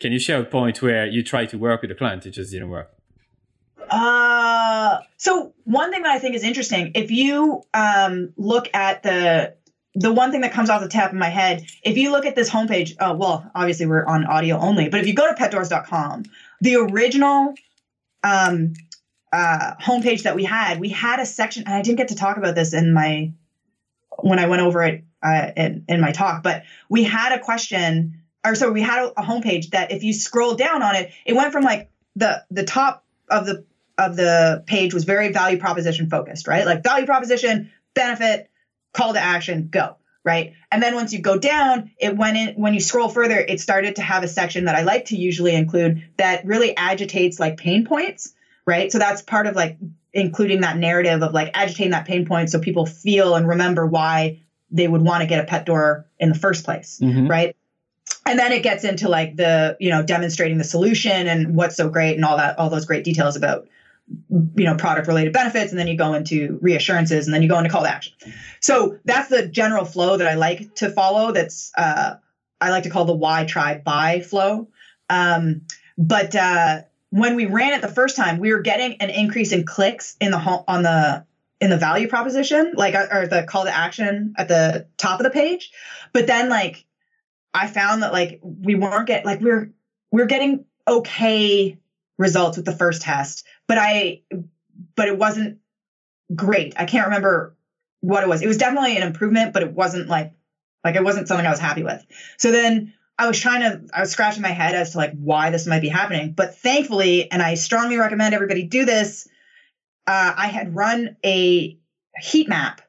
Can 0.00 0.12
you 0.12 0.18
share 0.18 0.40
a 0.40 0.44
point 0.44 0.82
where 0.82 1.06
you 1.06 1.22
tried 1.22 1.48
to 1.50 1.58
work 1.58 1.82
with 1.82 1.90
a 1.90 1.94
client, 1.94 2.26
it 2.26 2.32
just 2.32 2.52
didn't 2.52 2.68
work? 2.68 2.95
Uh, 3.90 4.98
so 5.16 5.54
one 5.64 5.92
thing 5.92 6.02
that 6.02 6.12
I 6.12 6.18
think 6.18 6.34
is 6.34 6.42
interesting, 6.42 6.92
if 6.94 7.10
you 7.10 7.62
um, 7.74 8.32
look 8.36 8.68
at 8.74 9.02
the 9.02 9.54
the 9.98 10.12
one 10.12 10.30
thing 10.30 10.42
that 10.42 10.52
comes 10.52 10.68
off 10.68 10.82
the 10.82 10.88
top 10.88 11.10
of 11.10 11.16
my 11.16 11.30
head, 11.30 11.64
if 11.82 11.96
you 11.96 12.12
look 12.12 12.26
at 12.26 12.36
this 12.36 12.50
homepage, 12.50 12.94
uh, 13.00 13.14
well, 13.16 13.50
obviously 13.54 13.86
we're 13.86 14.04
on 14.04 14.26
audio 14.26 14.58
only, 14.58 14.90
but 14.90 15.00
if 15.00 15.06
you 15.06 15.14
go 15.14 15.26
to 15.26 15.34
petdoors.com, 15.34 16.24
the 16.60 16.76
original 16.76 17.54
um, 18.22 18.74
uh, 19.32 19.74
homepage 19.80 20.24
that 20.24 20.36
we 20.36 20.44
had, 20.44 20.80
we 20.80 20.90
had 20.90 21.18
a 21.18 21.24
section, 21.24 21.64
and 21.64 21.74
I 21.74 21.80
didn't 21.80 21.96
get 21.96 22.08
to 22.08 22.14
talk 22.14 22.36
about 22.36 22.54
this 22.54 22.74
in 22.74 22.92
my 22.92 23.32
when 24.18 24.38
I 24.38 24.46
went 24.48 24.62
over 24.62 24.82
it 24.82 25.04
uh, 25.22 25.50
in, 25.56 25.84
in 25.88 26.00
my 26.00 26.12
talk, 26.12 26.42
but 26.42 26.64
we 26.88 27.04
had 27.04 27.32
a 27.32 27.38
question, 27.38 28.22
or 28.44 28.54
so 28.54 28.70
we 28.70 28.82
had 28.82 29.02
a, 29.02 29.20
a 29.20 29.24
homepage 29.24 29.70
that 29.70 29.92
if 29.92 30.02
you 30.02 30.12
scroll 30.12 30.54
down 30.54 30.82
on 30.82 30.94
it, 30.94 31.10
it 31.24 31.34
went 31.34 31.52
from 31.52 31.64
like 31.64 31.90
the 32.16 32.44
the 32.50 32.64
top 32.64 33.04
of 33.30 33.46
the 33.46 33.64
of 33.98 34.16
the 34.16 34.62
page 34.66 34.92
was 34.92 35.04
very 35.04 35.32
value 35.32 35.58
proposition 35.58 36.08
focused, 36.10 36.46
right? 36.46 36.66
Like 36.66 36.82
value 36.82 37.06
proposition, 37.06 37.72
benefit, 37.94 38.50
call 38.92 39.14
to 39.14 39.20
action, 39.20 39.68
go, 39.70 39.96
right? 40.24 40.54
And 40.70 40.82
then 40.82 40.94
once 40.94 41.12
you 41.12 41.20
go 41.20 41.38
down, 41.38 41.92
it 41.98 42.16
went 42.16 42.36
in 42.36 42.54
when 42.56 42.74
you 42.74 42.80
scroll 42.80 43.08
further, 43.08 43.38
it 43.38 43.60
started 43.60 43.96
to 43.96 44.02
have 44.02 44.22
a 44.22 44.28
section 44.28 44.66
that 44.66 44.74
I 44.74 44.82
like 44.82 45.06
to 45.06 45.16
usually 45.16 45.54
include 45.54 46.02
that 46.18 46.44
really 46.44 46.76
agitates 46.76 47.40
like 47.40 47.56
pain 47.56 47.86
points, 47.86 48.34
right? 48.66 48.92
So 48.92 48.98
that's 48.98 49.22
part 49.22 49.46
of 49.46 49.56
like 49.56 49.78
including 50.12 50.62
that 50.62 50.76
narrative 50.76 51.22
of 51.22 51.32
like 51.32 51.50
agitating 51.54 51.92
that 51.92 52.06
pain 52.06 52.26
point 52.26 52.50
so 52.50 52.58
people 52.58 52.86
feel 52.86 53.34
and 53.34 53.48
remember 53.48 53.86
why 53.86 54.40
they 54.70 54.88
would 54.88 55.02
want 55.02 55.22
to 55.22 55.26
get 55.26 55.42
a 55.42 55.46
pet 55.46 55.64
door 55.64 56.06
in 56.18 56.28
the 56.28 56.34
first 56.34 56.64
place, 56.64 56.98
mm-hmm. 57.02 57.28
right? 57.28 57.56
and 58.24 58.38
then 58.38 58.52
it 58.52 58.62
gets 58.62 58.84
into 58.84 59.08
like 59.08 59.36
the 59.36 59.76
you 59.80 59.90
know 59.90 60.02
demonstrating 60.02 60.58
the 60.58 60.64
solution 60.64 61.26
and 61.26 61.56
what's 61.56 61.76
so 61.76 61.88
great 61.88 62.14
and 62.16 62.24
all 62.24 62.36
that 62.36 62.58
all 62.58 62.68
those 62.70 62.84
great 62.84 63.04
details 63.04 63.36
about 63.36 63.68
you 64.28 64.64
know 64.64 64.76
product 64.76 65.08
related 65.08 65.32
benefits 65.32 65.72
and 65.72 65.78
then 65.78 65.86
you 65.86 65.96
go 65.96 66.14
into 66.14 66.58
reassurances 66.60 67.26
and 67.26 67.34
then 67.34 67.42
you 67.42 67.48
go 67.48 67.58
into 67.58 67.70
call 67.70 67.82
to 67.82 67.90
action. 67.90 68.12
So 68.60 68.98
that's 69.04 69.28
the 69.28 69.46
general 69.46 69.84
flow 69.84 70.16
that 70.16 70.26
i 70.26 70.34
like 70.34 70.74
to 70.76 70.90
follow. 70.90 71.32
That's 71.32 71.72
uh, 71.76 72.14
i 72.60 72.70
like 72.70 72.84
to 72.84 72.90
call 72.90 73.04
the 73.04 73.14
why 73.14 73.44
try 73.44 73.78
buy 73.78 74.20
flow. 74.20 74.68
Um, 75.10 75.62
but 75.98 76.34
uh, 76.34 76.82
when 77.10 77.36
we 77.36 77.46
ran 77.46 77.72
it 77.72 77.82
the 77.82 77.88
first 77.88 78.16
time 78.16 78.38
we 78.38 78.52
were 78.52 78.60
getting 78.60 79.00
an 79.00 79.10
increase 79.10 79.52
in 79.52 79.64
clicks 79.64 80.16
in 80.20 80.30
the 80.30 80.38
home 80.38 80.64
on 80.68 80.82
the 80.82 81.24
in 81.60 81.70
the 81.70 81.78
value 81.78 82.08
proposition 82.08 82.72
like 82.76 82.94
uh, 82.94 83.06
or 83.10 83.26
the 83.26 83.42
call 83.44 83.64
to 83.64 83.74
action 83.74 84.34
at 84.36 84.48
the 84.48 84.86
top 84.98 85.20
of 85.20 85.24
the 85.24 85.30
page. 85.30 85.72
But 86.12 86.26
then 86.26 86.48
like 86.48 86.84
i 87.54 87.66
found 87.66 88.02
that 88.02 88.12
like 88.12 88.38
we 88.42 88.74
weren't 88.74 89.06
get 89.06 89.24
like 89.24 89.40
we're 89.40 89.72
we're 90.12 90.26
getting 90.26 90.64
okay 90.86 91.78
results 92.18 92.56
with 92.56 92.66
the 92.66 92.72
first 92.72 93.02
test, 93.02 93.44
but 93.68 93.78
I, 93.78 94.20
but 94.94 95.08
it 95.08 95.18
wasn't 95.18 95.58
great. 96.34 96.74
I 96.76 96.84
can't 96.84 97.06
remember 97.06 97.54
what 98.00 98.22
it 98.22 98.28
was. 98.28 98.42
It 98.42 98.46
was 98.46 98.56
definitely 98.56 98.96
an 98.96 99.02
improvement, 99.02 99.52
but 99.52 99.62
it 99.62 99.72
wasn't 99.72 100.08
like 100.08 100.32
like 100.84 100.94
it 100.94 101.02
wasn't 101.04 101.26
something 101.26 101.46
I 101.46 101.50
was 101.50 101.58
happy 101.58 101.82
with. 101.82 102.04
So 102.36 102.52
then 102.52 102.92
I 103.18 103.26
was 103.26 103.38
trying 103.38 103.60
to 103.60 103.80
I 103.92 104.00
was 104.00 104.10
scratching 104.10 104.42
my 104.42 104.50
head 104.50 104.74
as 104.74 104.92
to 104.92 104.98
like 104.98 105.12
why 105.18 105.50
this 105.50 105.66
might 105.66 105.80
be 105.80 105.88
happening. 105.88 106.32
But 106.36 106.54
thankfully, 106.54 107.30
and 107.30 107.42
I 107.42 107.54
strongly 107.54 107.96
recommend 107.96 108.34
everybody 108.34 108.64
do 108.64 108.84
this, 108.84 109.26
uh, 110.06 110.34
I 110.36 110.46
had 110.48 110.74
run 110.74 111.16
a 111.24 111.76
heat 112.18 112.48
map 112.48 112.80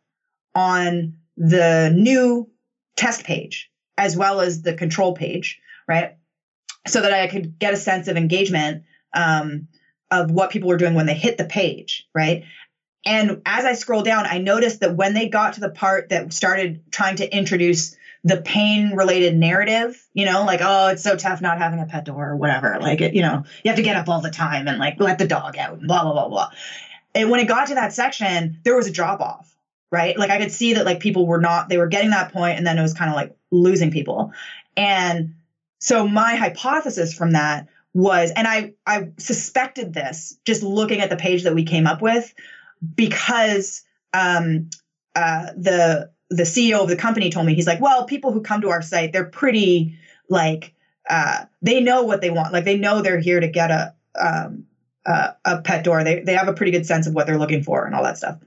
on 0.55 1.13
the 1.37 1.91
new 1.93 2.49
test 2.95 3.23
page 3.23 3.69
as 3.97 4.15
well 4.15 4.41
as 4.41 4.61
the 4.61 4.73
control 4.73 5.13
page, 5.13 5.59
right? 5.87 6.15
So 6.85 7.01
that 7.01 7.11
I 7.11 7.27
could 7.27 7.57
get 7.59 7.73
a 7.73 7.77
sense 7.77 8.07
of 8.07 8.17
engagement 8.17 8.83
um, 9.13 9.65
of 10.11 10.31
what 10.31 10.49
people 10.49 10.69
were 10.69 10.77
doing 10.77 10.93
when 10.93 11.05
they 11.05 11.13
hit 11.13 11.37
the 11.37 11.45
page, 11.45 12.07
right? 12.13 12.43
And 13.05 13.41
as 13.45 13.65
I 13.65 13.73
scroll 13.73 14.03
down, 14.03 14.25
I 14.25 14.37
noticed 14.37 14.81
that 14.81 14.95
when 14.95 15.13
they 15.13 15.29
got 15.29 15.53
to 15.53 15.59
the 15.61 15.69
part 15.69 16.09
that 16.09 16.33
started 16.33 16.81
trying 16.91 17.17
to 17.17 17.35
introduce 17.35 17.95
the 18.23 18.41
pain 18.41 18.93
related 18.95 19.35
narrative, 19.37 20.05
you 20.13 20.25
know, 20.25 20.43
like, 20.43 20.59
oh, 20.61 20.87
it's 20.87 21.03
so 21.03 21.15
tough 21.15 21.39
not 21.41 21.57
having 21.57 21.79
a 21.79 21.85
pet 21.85 22.03
door 22.03 22.29
or 22.29 22.35
whatever. 22.35 22.77
Like, 22.81 22.99
it, 22.99 23.13
you 23.13 23.21
know, 23.21 23.43
you 23.63 23.69
have 23.69 23.77
to 23.77 23.83
get 23.83 23.95
up 23.95 24.09
all 24.09 24.21
the 24.21 24.29
time 24.29 24.67
and 24.67 24.79
like 24.79 24.99
let 24.99 25.17
the 25.17 25.27
dog 25.27 25.57
out 25.57 25.79
blah, 25.79 26.03
blah, 26.03 26.13
blah, 26.13 26.27
blah. 26.27 26.49
And 27.15 27.29
when 27.29 27.39
it 27.39 27.47
got 27.47 27.67
to 27.67 27.75
that 27.75 27.93
section, 27.93 28.59
there 28.63 28.75
was 28.75 28.87
a 28.87 28.91
drop 28.91 29.21
off, 29.21 29.55
right? 29.91 30.17
Like, 30.17 30.29
I 30.29 30.39
could 30.39 30.51
see 30.51 30.73
that 30.73 30.85
like 30.85 30.99
people 30.99 31.25
were 31.25 31.39
not, 31.39 31.69
they 31.69 31.77
were 31.77 31.87
getting 31.87 32.09
that 32.09 32.33
point 32.33 32.57
and 32.57 32.67
then 32.67 32.77
it 32.77 32.81
was 32.81 32.93
kind 32.93 33.09
of 33.09 33.15
like 33.15 33.35
losing 33.51 33.91
people. 33.91 34.33
And 34.75 35.35
so 35.79 36.07
my 36.07 36.35
hypothesis 36.35 37.13
from 37.13 37.31
that 37.31 37.67
was, 37.97 38.31
and 38.35 38.45
I, 38.45 38.73
I 38.85 39.09
suspected 39.17 39.91
this 39.91 40.37
just 40.45 40.61
looking 40.61 41.01
at 41.01 41.09
the 41.09 41.15
page 41.15 41.43
that 41.43 41.55
we 41.55 41.63
came 41.63 41.87
up 41.87 41.99
with 41.99 42.31
because 42.95 43.83
um, 44.13 44.69
uh, 45.15 45.47
the 45.57 46.11
the 46.29 46.43
CEO 46.43 46.81
of 46.83 46.89
the 46.89 46.95
company 46.95 47.31
told 47.31 47.47
me 47.47 47.55
he's 47.55 47.65
like, 47.65 47.81
well, 47.81 48.05
people 48.05 48.31
who 48.31 48.41
come 48.41 48.61
to 48.61 48.69
our 48.69 48.83
site, 48.83 49.13
they're 49.13 49.25
pretty 49.25 49.97
like 50.29 50.75
uh, 51.09 51.45
they 51.63 51.81
know 51.81 52.03
what 52.03 52.21
they 52.21 52.29
want. 52.29 52.53
Like 52.53 52.65
they 52.65 52.77
know 52.77 53.01
they're 53.01 53.19
here 53.19 53.39
to 53.39 53.47
get 53.47 53.71
a 53.71 53.95
um, 54.19 54.65
uh, 55.03 55.29
a 55.43 55.61
pet 55.63 55.83
door. 55.83 56.03
They 56.03 56.19
they 56.19 56.35
have 56.35 56.47
a 56.47 56.53
pretty 56.53 56.71
good 56.71 56.85
sense 56.85 57.07
of 57.07 57.15
what 57.15 57.25
they're 57.25 57.39
looking 57.39 57.63
for 57.63 57.83
and 57.83 57.95
all 57.95 58.03
that 58.03 58.19
stuff. 58.19 58.37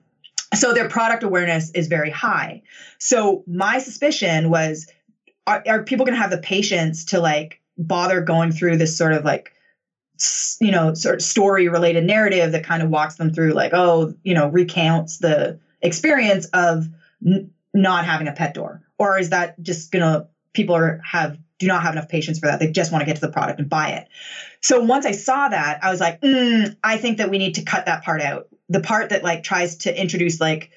So 0.55 0.73
their 0.73 0.89
product 0.89 1.25
awareness 1.25 1.71
is 1.73 1.89
very 1.89 2.11
high. 2.11 2.63
So 2.99 3.43
my 3.49 3.79
suspicion 3.79 4.51
was, 4.51 4.89
are, 5.47 5.63
are 5.67 5.83
people 5.85 6.07
going 6.07 6.17
to 6.17 6.21
have 6.21 6.31
the 6.31 6.39
patience 6.39 7.07
to 7.07 7.21
like 7.21 7.61
bother 7.81 8.21
going 8.21 8.53
through 8.53 8.77
this 8.77 8.97
sort 8.97 9.13
of 9.13 9.25
like 9.25 9.53
you 10.61 10.71
know 10.71 10.93
sort 10.93 11.15
of 11.15 11.23
story 11.23 11.69
related 11.69 12.05
narrative 12.05 12.53
that 12.53 12.63
kind 12.63 12.83
of 12.83 12.91
walks 12.91 13.17
them 13.17 13.33
through 13.33 13.53
like 13.53 13.73
oh 13.73 14.15
you 14.23 14.35
know 14.35 14.49
recounts 14.49 15.19
the 15.19 15.59
experience 15.83 16.47
of 16.53 16.89
n- 17.27 17.51
not 17.73 18.05
having 18.05 18.29
a 18.29 18.33
pet 18.33 18.55
door. 18.55 18.83
Or 18.99 19.19
is 19.19 19.31
that 19.31 19.61
just 19.63 19.93
gonna 19.93 20.27
people 20.53 20.75
are 20.75 21.01
have 21.05 21.39
do 21.59 21.67
not 21.67 21.83
have 21.83 21.93
enough 21.93 22.09
patience 22.09 22.39
for 22.39 22.47
that. 22.47 22.59
They 22.59 22.71
just 22.71 22.91
want 22.91 23.03
to 23.03 23.07
get 23.07 23.17
to 23.17 23.21
the 23.21 23.33
product 23.33 23.59
and 23.59 23.69
buy 23.69 23.91
it. 23.91 24.09
So 24.61 24.81
once 24.81 25.07
i 25.07 25.13
saw 25.13 25.49
that 25.49 25.83
i 25.83 25.91
was 25.91 26.01
like 26.01 26.21
mm, 26.21 26.75
i 26.85 26.97
think 26.97 27.19
that 27.19 27.31
we 27.31 27.39
need 27.39 27.55
to 27.55 27.63
cut 27.63 27.87
that 27.87 28.03
part 28.03 28.21
out. 28.21 28.49
The 28.69 28.81
part 28.81 29.09
that 29.11 29.23
like 29.23 29.43
tries 29.43 29.77
to 29.79 30.01
introduce 30.01 30.41
like 30.41 30.71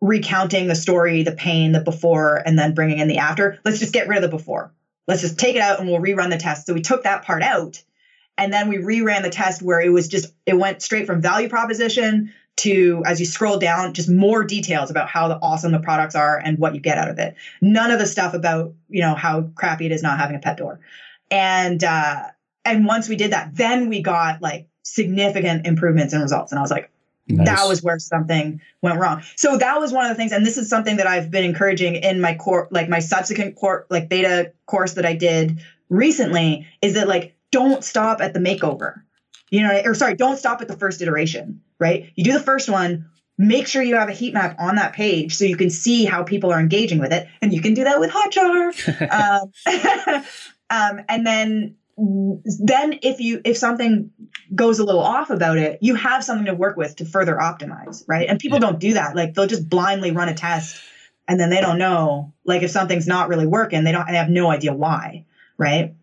recounting 0.00 0.68
the 0.68 0.74
story 0.74 1.22
the 1.22 1.32
pain 1.32 1.72
the 1.72 1.80
before 1.80 2.42
and 2.44 2.58
then 2.58 2.74
bringing 2.74 2.98
in 2.98 3.08
the 3.08 3.18
after 3.18 3.58
let's 3.64 3.80
just 3.80 3.92
get 3.92 4.06
rid 4.06 4.16
of 4.16 4.22
the 4.22 4.28
before 4.28 4.72
let's 5.08 5.22
just 5.22 5.38
take 5.38 5.56
it 5.56 5.62
out 5.62 5.80
and 5.80 5.88
we'll 5.88 6.00
rerun 6.00 6.30
the 6.30 6.38
test 6.38 6.66
so 6.66 6.74
we 6.74 6.82
took 6.82 7.02
that 7.02 7.24
part 7.24 7.42
out 7.42 7.82
and 8.38 8.52
then 8.52 8.68
we 8.68 8.76
reran 8.76 9.22
the 9.22 9.30
test 9.30 9.60
where 9.60 9.80
it 9.80 9.88
was 9.90 10.06
just, 10.06 10.32
it 10.46 10.56
went 10.56 10.80
straight 10.80 11.06
from 11.06 11.20
value 11.20 11.48
proposition 11.48 12.32
to, 12.58 13.02
as 13.04 13.18
you 13.18 13.26
scroll 13.26 13.58
down, 13.58 13.94
just 13.94 14.08
more 14.08 14.44
details 14.44 14.90
about 14.90 15.08
how 15.08 15.28
awesome 15.42 15.72
the 15.72 15.80
products 15.80 16.14
are 16.14 16.38
and 16.38 16.56
what 16.58 16.74
you 16.74 16.80
get 16.80 16.98
out 16.98 17.08
of 17.08 17.18
it. 17.18 17.34
None 17.60 17.90
of 17.90 17.98
the 17.98 18.06
stuff 18.06 18.34
about, 18.34 18.74
you 18.88 19.00
know, 19.00 19.16
how 19.16 19.42
crappy 19.56 19.86
it 19.86 19.92
is 19.92 20.04
not 20.04 20.18
having 20.18 20.36
a 20.36 20.38
pet 20.38 20.56
door. 20.56 20.78
And, 21.30 21.82
uh, 21.82 22.28
and 22.64 22.86
once 22.86 23.08
we 23.08 23.16
did 23.16 23.32
that, 23.32 23.56
then 23.56 23.88
we 23.88 24.02
got 24.02 24.40
like 24.40 24.68
significant 24.82 25.66
improvements 25.66 26.14
in 26.14 26.20
results. 26.20 26.52
And 26.52 26.60
I 26.60 26.62
was 26.62 26.70
like, 26.70 26.90
Nice. 27.28 27.46
That 27.46 27.68
was 27.68 27.82
where 27.82 27.98
something 27.98 28.60
went 28.80 28.98
wrong. 28.98 29.22
So 29.36 29.58
that 29.58 29.78
was 29.80 29.92
one 29.92 30.06
of 30.06 30.10
the 30.10 30.14
things, 30.14 30.32
and 30.32 30.46
this 30.46 30.56
is 30.56 30.68
something 30.68 30.96
that 30.96 31.06
I've 31.06 31.30
been 31.30 31.44
encouraging 31.44 31.96
in 31.96 32.20
my 32.20 32.34
core, 32.34 32.68
like 32.70 32.88
my 32.88 33.00
subsequent 33.00 33.56
core, 33.56 33.86
like 33.90 34.08
beta 34.08 34.52
course 34.66 34.94
that 34.94 35.04
I 35.04 35.14
did 35.14 35.60
recently, 35.88 36.66
is 36.80 36.94
that 36.94 37.08
like 37.08 37.34
don't 37.50 37.84
stop 37.84 38.20
at 38.20 38.34
the 38.34 38.40
makeover. 38.40 39.02
You 39.50 39.62
know, 39.62 39.80
or 39.84 39.94
sorry, 39.94 40.14
don't 40.14 40.38
stop 40.38 40.60
at 40.60 40.68
the 40.68 40.76
first 40.76 41.00
iteration, 41.00 41.62
right? 41.78 42.10
You 42.14 42.24
do 42.24 42.32
the 42.32 42.40
first 42.40 42.68
one, 42.68 43.08
make 43.38 43.66
sure 43.66 43.82
you 43.82 43.94
have 43.96 44.08
a 44.08 44.12
heat 44.12 44.34
map 44.34 44.56
on 44.58 44.74
that 44.74 44.92
page 44.92 45.36
so 45.36 45.44
you 45.44 45.56
can 45.56 45.70
see 45.70 46.04
how 46.04 46.22
people 46.22 46.52
are 46.52 46.60
engaging 46.60 46.98
with 46.98 47.12
it. 47.12 47.28
And 47.40 47.52
you 47.52 47.62
can 47.62 47.72
do 47.72 47.84
that 47.84 48.00
with 48.00 48.10
Hotjar. 48.10 49.52
um, 50.20 50.24
um, 50.70 51.04
and 51.08 51.26
then 51.26 51.76
then 51.98 52.98
if 53.02 53.20
you 53.20 53.40
if 53.44 53.56
something 53.56 54.10
goes 54.54 54.78
a 54.78 54.84
little 54.84 55.02
off 55.02 55.30
about 55.30 55.58
it, 55.58 55.78
you 55.82 55.96
have 55.96 56.22
something 56.22 56.46
to 56.46 56.54
work 56.54 56.76
with 56.76 56.96
to 56.96 57.04
further 57.04 57.36
optimize, 57.36 58.04
right? 58.06 58.28
And 58.28 58.38
people 58.38 58.58
yeah. 58.58 58.66
don't 58.66 58.78
do 58.78 58.94
that. 58.94 59.16
Like 59.16 59.34
they'll 59.34 59.46
just 59.46 59.68
blindly 59.68 60.12
run 60.12 60.28
a 60.28 60.34
test 60.34 60.80
and 61.26 61.38
then 61.40 61.50
they 61.50 61.60
don't 61.60 61.78
know 61.78 62.32
like 62.44 62.62
if 62.62 62.70
something's 62.70 63.06
not 63.06 63.28
really 63.28 63.46
working, 63.46 63.84
they 63.84 63.92
don't 63.92 64.06
they 64.06 64.16
have 64.16 64.30
no 64.30 64.50
idea 64.50 64.72
why, 64.72 65.24
right? 65.56 65.94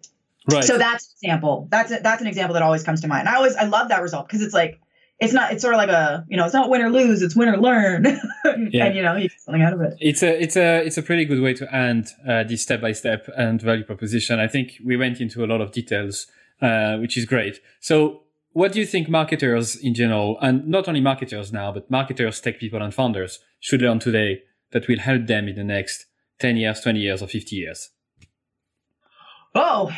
Right. 0.52 0.64
So 0.64 0.78
that's 0.78 1.06
an 1.06 1.12
example. 1.24 1.68
That's 1.72 1.92
a, 1.92 2.00
that's 2.02 2.22
an 2.22 2.28
example 2.28 2.54
that 2.54 2.62
always 2.62 2.84
comes 2.84 3.02
to 3.02 3.08
mind. 3.08 3.28
I 3.28 3.36
always 3.36 3.56
I 3.56 3.64
love 3.64 3.90
that 3.90 4.02
result 4.02 4.28
because 4.28 4.42
it's 4.42 4.54
like 4.54 4.80
it's 5.20 5.34
not 5.34 5.54
it's 5.54 5.62
sort 5.62 5.74
of 5.74 5.78
like 5.78 5.90
a 5.90 6.26
you 6.28 6.38
know 6.38 6.46
it's 6.46 6.54
not 6.54 6.70
win 6.70 6.82
or 6.82 6.90
lose 6.90 7.22
it's 7.22 7.36
win 7.36 7.50
or 7.50 7.58
learn. 7.58 8.06
Yeah. 8.72 8.86
and 8.86 8.96
you 8.96 9.02
know 9.02 9.16
you 9.16 9.28
get 9.28 9.42
something 9.42 9.64
out 9.64 9.74
of 9.74 9.82
it. 9.82 9.98
It's 10.00 10.24
a 10.24 10.42
it's 10.42 10.56
a 10.56 10.86
it's 10.86 10.98
a 10.98 11.02
pretty 11.04 11.26
good 11.26 11.42
way 11.42 11.54
to 11.56 11.76
end 11.76 12.08
uh, 12.28 12.44
this 12.44 12.62
step 12.62 12.80
by 12.80 12.94
step 12.94 13.28
and 13.36 13.62
value 13.62 13.84
proposition. 13.84 14.40
I 14.40 14.48
think 14.48 14.74
we 14.86 14.96
went 14.96 15.20
into 15.20 15.44
a 15.44 15.48
lot 15.48 15.62
of 15.62 15.72
details 15.72 16.28
uh, 16.62 16.98
which 16.98 17.18
is 17.18 17.26
great. 17.26 17.60
So 17.82 18.22
what 18.54 18.72
do 18.72 18.80
you 18.80 18.86
think 18.86 19.10
marketers 19.10 19.76
in 19.76 19.94
general 19.94 20.38
and 20.42 20.68
not 20.68 20.88
only 20.88 21.02
marketers 21.02 21.52
now 21.52 21.72
but 21.72 21.92
marketers 21.92 22.40
tech 22.40 22.60
people 22.60 22.82
and 22.82 22.94
founders 22.94 23.40
should 23.60 23.82
learn 23.82 24.00
today 24.00 24.44
that 24.72 24.88
will 24.88 25.00
help 25.00 25.28
them 25.28 25.48
in 25.50 25.56
the 25.56 25.64
next 25.64 26.06
10 26.40 26.56
years 26.58 26.80
20 26.82 27.00
years 27.00 27.22
or 27.22 27.28
50 27.28 27.56
years? 27.56 27.90
Oh, 29.54 29.92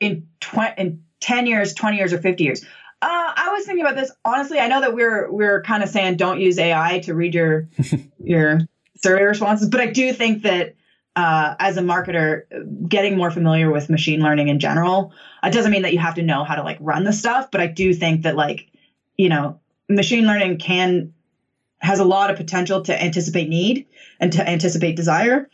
in 0.00 0.28
twenty 0.40 0.74
in 0.82 1.04
ten 1.20 1.46
years, 1.46 1.72
twenty 1.72 1.96
years, 1.96 2.12
or 2.12 2.18
fifty 2.20 2.44
years. 2.44 2.64
Uh, 3.00 3.32
I 3.36 3.50
was 3.52 3.64
thinking 3.64 3.84
about 3.84 3.96
this. 3.96 4.10
Honestly, 4.24 4.58
I 4.58 4.66
know 4.66 4.80
that 4.80 4.92
we're 4.92 5.30
we're 5.30 5.62
kind 5.62 5.82
of 5.84 5.88
saying 5.88 6.16
don't 6.16 6.40
use 6.40 6.58
AI 6.58 6.98
to 7.00 7.14
read 7.14 7.34
your 7.34 7.68
your 8.22 8.60
survey 8.96 9.22
responses, 9.22 9.68
but 9.68 9.80
I 9.80 9.86
do 9.86 10.12
think 10.12 10.42
that 10.42 10.74
uh, 11.14 11.54
as 11.60 11.76
a 11.76 11.80
marketer, 11.80 12.42
getting 12.88 13.16
more 13.16 13.30
familiar 13.30 13.70
with 13.70 13.88
machine 13.88 14.20
learning 14.20 14.48
in 14.48 14.58
general, 14.58 15.12
it 15.44 15.52
doesn't 15.52 15.70
mean 15.70 15.82
that 15.82 15.92
you 15.92 15.98
have 16.00 16.16
to 16.16 16.22
know 16.22 16.42
how 16.42 16.56
to 16.56 16.62
like 16.62 16.78
run 16.80 17.04
the 17.04 17.12
stuff, 17.12 17.50
but 17.52 17.60
I 17.60 17.68
do 17.68 17.94
think 17.94 18.22
that 18.22 18.34
like 18.34 18.68
you 19.16 19.28
know 19.28 19.60
machine 19.88 20.26
learning 20.26 20.58
can 20.58 21.12
has 21.78 22.00
a 22.00 22.04
lot 22.04 22.30
of 22.30 22.36
potential 22.36 22.82
to 22.82 23.02
anticipate 23.02 23.48
need 23.48 23.86
and 24.18 24.32
to 24.32 24.48
anticipate 24.48 24.96
desire, 24.96 25.48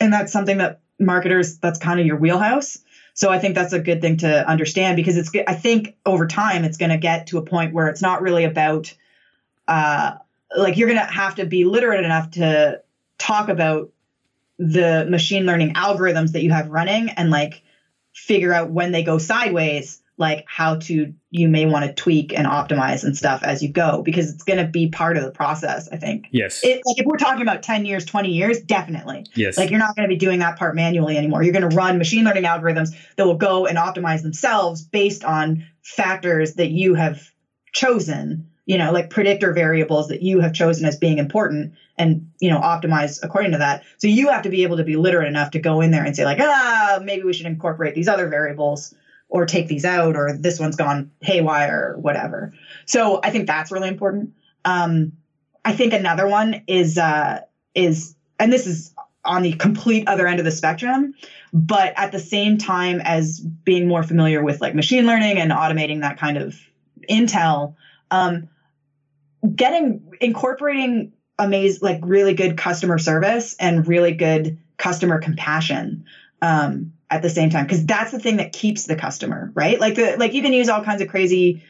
and 0.00 0.12
that's 0.12 0.32
something 0.32 0.58
that 0.58 0.80
marketers 0.98 1.58
that's 1.58 1.78
kind 1.78 2.00
of 2.00 2.06
your 2.06 2.16
wheelhouse 2.16 2.78
so 3.14 3.30
i 3.30 3.38
think 3.38 3.54
that's 3.54 3.72
a 3.72 3.80
good 3.80 4.00
thing 4.00 4.16
to 4.16 4.48
understand 4.48 4.96
because 4.96 5.16
it's 5.16 5.30
i 5.46 5.54
think 5.54 5.96
over 6.06 6.26
time 6.26 6.64
it's 6.64 6.76
going 6.76 6.90
to 6.90 6.98
get 6.98 7.26
to 7.26 7.38
a 7.38 7.42
point 7.42 7.72
where 7.72 7.88
it's 7.88 8.02
not 8.02 8.22
really 8.22 8.44
about 8.44 8.92
uh 9.68 10.12
like 10.56 10.76
you're 10.76 10.88
going 10.88 11.00
to 11.00 11.12
have 11.12 11.36
to 11.36 11.46
be 11.46 11.64
literate 11.64 12.04
enough 12.04 12.30
to 12.32 12.80
talk 13.18 13.48
about 13.48 13.90
the 14.58 15.06
machine 15.08 15.46
learning 15.46 15.74
algorithms 15.74 16.32
that 16.32 16.42
you 16.42 16.50
have 16.50 16.68
running 16.68 17.08
and 17.10 17.30
like 17.30 17.62
figure 18.12 18.52
out 18.52 18.70
when 18.70 18.92
they 18.92 19.02
go 19.02 19.18
sideways 19.18 20.01
like 20.18 20.44
how 20.46 20.76
to 20.76 21.12
you 21.30 21.48
may 21.48 21.66
want 21.66 21.84
to 21.84 21.92
tweak 21.92 22.32
and 22.32 22.46
optimize 22.46 23.02
and 23.02 23.16
stuff 23.16 23.42
as 23.42 23.62
you 23.62 23.68
go 23.68 24.02
because 24.02 24.32
it's 24.32 24.44
going 24.44 24.58
to 24.58 24.70
be 24.70 24.88
part 24.88 25.16
of 25.16 25.24
the 25.24 25.30
process 25.30 25.88
i 25.90 25.96
think. 25.96 26.26
Yes. 26.30 26.60
It, 26.62 26.82
like 26.84 26.98
if 26.98 27.06
we're 27.06 27.16
talking 27.16 27.42
about 27.42 27.62
10 27.62 27.86
years 27.86 28.04
20 28.04 28.30
years 28.30 28.60
definitely. 28.60 29.26
Yes. 29.34 29.56
Like 29.56 29.70
you're 29.70 29.78
not 29.78 29.96
going 29.96 30.08
to 30.08 30.12
be 30.12 30.18
doing 30.18 30.40
that 30.40 30.58
part 30.58 30.74
manually 30.74 31.16
anymore. 31.16 31.42
You're 31.42 31.54
going 31.54 31.68
to 31.68 31.74
run 31.74 31.98
machine 31.98 32.24
learning 32.24 32.44
algorithms 32.44 32.90
that 33.16 33.26
will 33.26 33.36
go 33.36 33.66
and 33.66 33.78
optimize 33.78 34.22
themselves 34.22 34.82
based 34.82 35.24
on 35.24 35.66
factors 35.82 36.54
that 36.54 36.70
you 36.70 36.94
have 36.94 37.30
chosen 37.72 38.48
you 38.66 38.78
know 38.78 38.92
like 38.92 39.10
predictor 39.10 39.52
variables 39.52 40.08
that 40.08 40.22
you 40.22 40.40
have 40.40 40.52
chosen 40.52 40.84
as 40.84 40.96
being 40.96 41.18
important 41.18 41.74
and 41.98 42.30
you 42.40 42.50
know 42.50 42.60
optimize 42.60 43.18
according 43.22 43.52
to 43.52 43.58
that. 43.58 43.84
So 43.98 44.06
you 44.06 44.28
have 44.28 44.42
to 44.42 44.50
be 44.50 44.62
able 44.62 44.76
to 44.76 44.84
be 44.84 44.96
literate 44.96 45.28
enough 45.28 45.52
to 45.52 45.58
go 45.58 45.80
in 45.80 45.90
there 45.90 46.04
and 46.04 46.14
say 46.14 46.24
like 46.24 46.38
ah 46.40 47.00
maybe 47.02 47.22
we 47.22 47.32
should 47.32 47.46
incorporate 47.46 47.94
these 47.94 48.08
other 48.08 48.28
variables 48.28 48.94
or 49.32 49.46
take 49.46 49.66
these 49.66 49.86
out 49.86 50.14
or 50.14 50.36
this 50.38 50.60
one's 50.60 50.76
gone 50.76 51.10
haywire 51.22 51.94
or 51.94 52.00
whatever. 52.00 52.52
So 52.84 53.18
I 53.24 53.30
think 53.30 53.46
that's 53.46 53.72
really 53.72 53.88
important. 53.88 54.34
Um, 54.66 55.12
I 55.64 55.72
think 55.72 55.94
another 55.94 56.28
one 56.28 56.62
is 56.66 56.98
uh, 56.98 57.40
is 57.74 58.14
and 58.38 58.52
this 58.52 58.66
is 58.66 58.94
on 59.24 59.42
the 59.42 59.54
complete 59.54 60.06
other 60.06 60.26
end 60.26 60.38
of 60.38 60.44
the 60.44 60.50
spectrum, 60.50 61.14
but 61.50 61.94
at 61.96 62.12
the 62.12 62.18
same 62.18 62.58
time 62.58 63.00
as 63.04 63.40
being 63.40 63.88
more 63.88 64.02
familiar 64.02 64.44
with 64.44 64.60
like 64.60 64.74
machine 64.74 65.06
learning 65.06 65.38
and 65.38 65.50
automating 65.50 66.02
that 66.02 66.18
kind 66.18 66.36
of 66.36 66.54
intel, 67.08 67.74
um, 68.10 68.48
getting 69.54 70.12
incorporating 70.20 71.12
amazing, 71.38 71.80
like 71.80 72.00
really 72.02 72.34
good 72.34 72.58
customer 72.58 72.98
service 72.98 73.56
and 73.58 73.88
really 73.88 74.12
good 74.12 74.58
customer 74.76 75.18
compassion 75.18 76.04
um, 76.42 76.91
at 77.12 77.20
the 77.20 77.28
same 77.28 77.50
time, 77.50 77.64
because 77.64 77.84
that's 77.84 78.10
the 78.10 78.18
thing 78.18 78.38
that 78.38 78.52
keeps 78.52 78.86
the 78.86 78.96
customer, 78.96 79.52
right? 79.54 79.78
Like 79.78 79.96
the 79.96 80.16
like 80.18 80.32
you 80.32 80.40
can 80.40 80.54
use 80.54 80.70
all 80.70 80.82
kinds 80.82 81.02
of 81.02 81.08
crazy 81.08 81.62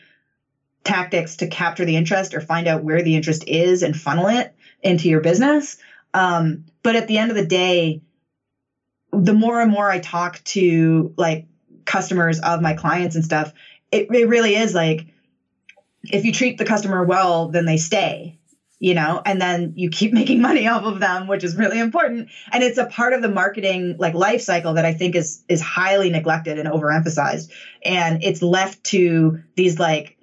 tactics 0.84 1.36
to 1.36 1.49
capture 1.49 1.84
the 1.84 1.97
interest 1.97 2.32
or 2.32 2.40
find 2.40 2.68
out 2.68 2.84
where 2.84 3.03
the 3.03 3.16
interest 3.16 3.45
is 3.49 3.82
and 3.82 3.97
funnel 3.97 4.28
it 4.28 4.55
into 4.82 5.09
your 5.09 5.20
business. 5.20 5.76
Um, 6.14 6.62
but 6.84 6.95
at 6.95 7.09
the 7.09 7.18
end 7.18 7.30
of 7.30 7.36
the 7.36 7.45
day, 7.45 8.01
the 9.12 9.34
more 9.34 9.61
and 9.61 9.70
more 9.70 9.90
I 9.90 9.99
talk 9.99 10.43
to 10.45 11.12
like 11.16 11.45
customers 11.86 12.38
of 12.38 12.62
my 12.62 12.72
clients 12.72 13.16
and 13.16 13.24
stuff, 13.24 13.53
it, 13.90 14.07
it 14.11 14.28
really 14.28 14.55
is 14.55 14.74
like 14.74 15.07
if 16.05 16.24
you 16.24 16.32
treat 16.32 16.57
the 16.57 16.64
customer 16.64 17.03
well, 17.03 17.49
then 17.49 17.64
they 17.64 17.76
stay, 17.76 18.36
you 18.83 18.95
know, 18.95 19.22
and 19.24 19.41
then 19.41 19.74
you 19.76 19.89
keep 19.89 20.12
making 20.22 20.43
money 20.43 20.66
off 20.66 20.83
of 20.83 20.99
them, 20.99 21.28
which 21.28 21.45
is 21.45 21.57
really 21.57 21.78
important. 21.78 22.28
And 22.53 22.64
it's 22.64 22.78
a 22.78 22.87
part 22.87 23.12
of 23.12 23.22
the 23.22 23.28
marketing 23.28 23.97
like 23.99 24.12
life 24.12 24.43
cycle 24.43 24.74
that 24.74 24.85
I 24.85 24.93
think 24.93 25.14
is 25.14 25.45
is 25.49 25.62
highly 25.62 26.11
neglected 26.11 26.59
and 26.59 26.68
overemphasized. 26.68 27.53
And 27.85 28.22
it's 28.24 28.43
left 28.43 28.83
to 28.85 29.41
these 29.57 29.78
like 29.78 30.18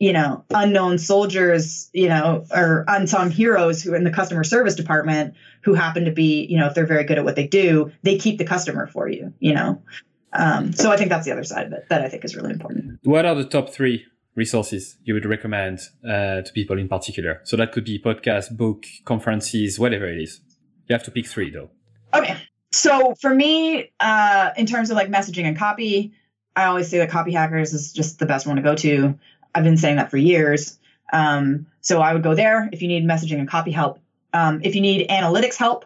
you 0.00 0.12
know, 0.12 0.44
unknown 0.50 0.98
soldiers, 0.98 1.88
you 1.92 2.08
know, 2.08 2.44
or 2.50 2.84
unsung 2.88 3.30
heroes 3.30 3.80
who 3.80 3.92
are 3.92 3.96
in 3.96 4.02
the 4.02 4.10
customer 4.10 4.42
service 4.42 4.74
department 4.74 5.34
who 5.62 5.72
happen 5.72 6.04
to 6.04 6.10
be, 6.10 6.46
you 6.50 6.58
know, 6.58 6.66
if 6.66 6.74
they're 6.74 6.84
very 6.84 7.04
good 7.04 7.16
at 7.16 7.24
what 7.24 7.36
they 7.36 7.46
do, 7.46 7.92
they 8.02 8.18
keep 8.18 8.36
the 8.38 8.44
customer 8.44 8.88
for 8.88 9.08
you, 9.08 9.32
you 9.38 9.54
know. 9.54 9.80
Um, 10.32 10.72
so 10.72 10.90
I 10.90 10.96
think 10.96 11.10
that's 11.10 11.24
the 11.24 11.32
other 11.32 11.44
side 11.44 11.68
of 11.68 11.72
it 11.72 11.86
that 11.90 12.02
I 12.02 12.08
think 12.08 12.24
is 12.24 12.34
really 12.34 12.50
important. 12.50 12.98
What 13.04 13.24
are 13.24 13.36
the 13.36 13.44
top 13.44 13.70
three 13.70 14.04
resources 14.34 14.96
you 15.04 15.14
would 15.14 15.24
recommend 15.24 15.80
uh, 16.04 16.42
to 16.42 16.50
people 16.52 16.78
in 16.78 16.88
particular? 16.88 17.40
So 17.44 17.56
that 17.56 17.72
could 17.72 17.84
be 17.84 17.98
podcast, 17.98 18.56
book, 18.56 18.84
conferences, 19.04 19.78
whatever 19.78 20.06
it 20.06 20.20
is. 20.20 20.40
You 20.88 20.94
have 20.94 21.04
to 21.04 21.10
pick 21.10 21.26
three 21.26 21.50
though. 21.50 21.70
Okay. 22.12 22.36
So 22.72 23.14
for 23.20 23.32
me, 23.32 23.92
uh, 24.00 24.50
in 24.56 24.66
terms 24.66 24.90
of 24.90 24.96
like 24.96 25.08
messaging 25.08 25.44
and 25.44 25.56
copy, 25.56 26.12
I 26.56 26.64
always 26.64 26.88
say 26.88 26.98
that 26.98 27.10
Copy 27.10 27.32
Hackers 27.32 27.72
is 27.72 27.92
just 27.92 28.18
the 28.18 28.26
best 28.26 28.46
one 28.46 28.56
to 28.56 28.62
go 28.62 28.74
to. 28.76 29.18
I've 29.54 29.64
been 29.64 29.76
saying 29.76 29.96
that 29.96 30.10
for 30.10 30.16
years. 30.16 30.78
Um, 31.12 31.66
so 31.80 32.00
I 32.00 32.12
would 32.12 32.22
go 32.22 32.34
there 32.34 32.68
if 32.72 32.82
you 32.82 32.88
need 32.88 33.04
messaging 33.04 33.38
and 33.38 33.48
copy 33.48 33.70
help. 33.70 34.00
Um, 34.32 34.60
if 34.64 34.74
you 34.74 34.80
need 34.80 35.08
analytics 35.08 35.56
help, 35.56 35.84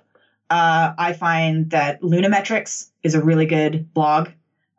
uh, 0.50 0.94
I 0.96 1.12
find 1.12 1.70
that 1.70 2.00
Lunametrics 2.00 2.88
is 3.02 3.14
a 3.14 3.22
really 3.22 3.46
good 3.46 3.92
blog. 3.92 4.30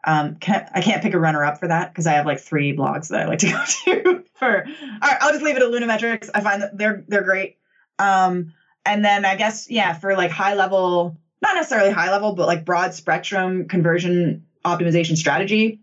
Um, 0.06 0.36
can, 0.36 0.70
I 0.74 0.82
can't 0.82 1.02
pick 1.02 1.14
a 1.14 1.20
runner 1.20 1.43
up 1.43 1.60
for 1.60 1.68
that 1.68 1.91
because 1.91 2.08
I 2.08 2.14
have 2.14 2.26
like 2.26 2.39
three 2.39 2.76
blogs 2.76 3.10
that 3.10 3.22
I 3.22 3.26
like 3.28 3.39
to 3.39 3.52
go 3.52 3.64
to. 3.86 4.24
for 4.36 4.66
all 4.66 5.10
right, 5.10 5.18
I'll 5.20 5.32
just 5.32 5.43
leave 5.43 5.58
it 5.58 5.62
at 5.62 5.70
Lunametrics. 5.70 6.30
I 6.34 6.41
find 6.41 6.62
that 6.62 6.78
they're 6.78 7.04
they're 7.08 7.24
great. 7.24 7.58
Um, 7.97 8.54
and 8.86 9.04
then 9.04 9.26
I 9.26 9.36
guess 9.36 9.70
yeah, 9.70 9.93
for 9.93 10.16
like 10.16 10.32
high 10.32 10.56
level, 10.56 11.18
not 11.41 11.56
necessarily 11.56 11.91
high 11.91 12.12
level, 12.12 12.34
but 12.34 12.47
like 12.47 12.66
broad 12.66 12.93
spectrum 12.93 13.68
conversion 13.68 14.45
optimization 14.66 15.18
strategy. 15.18 15.82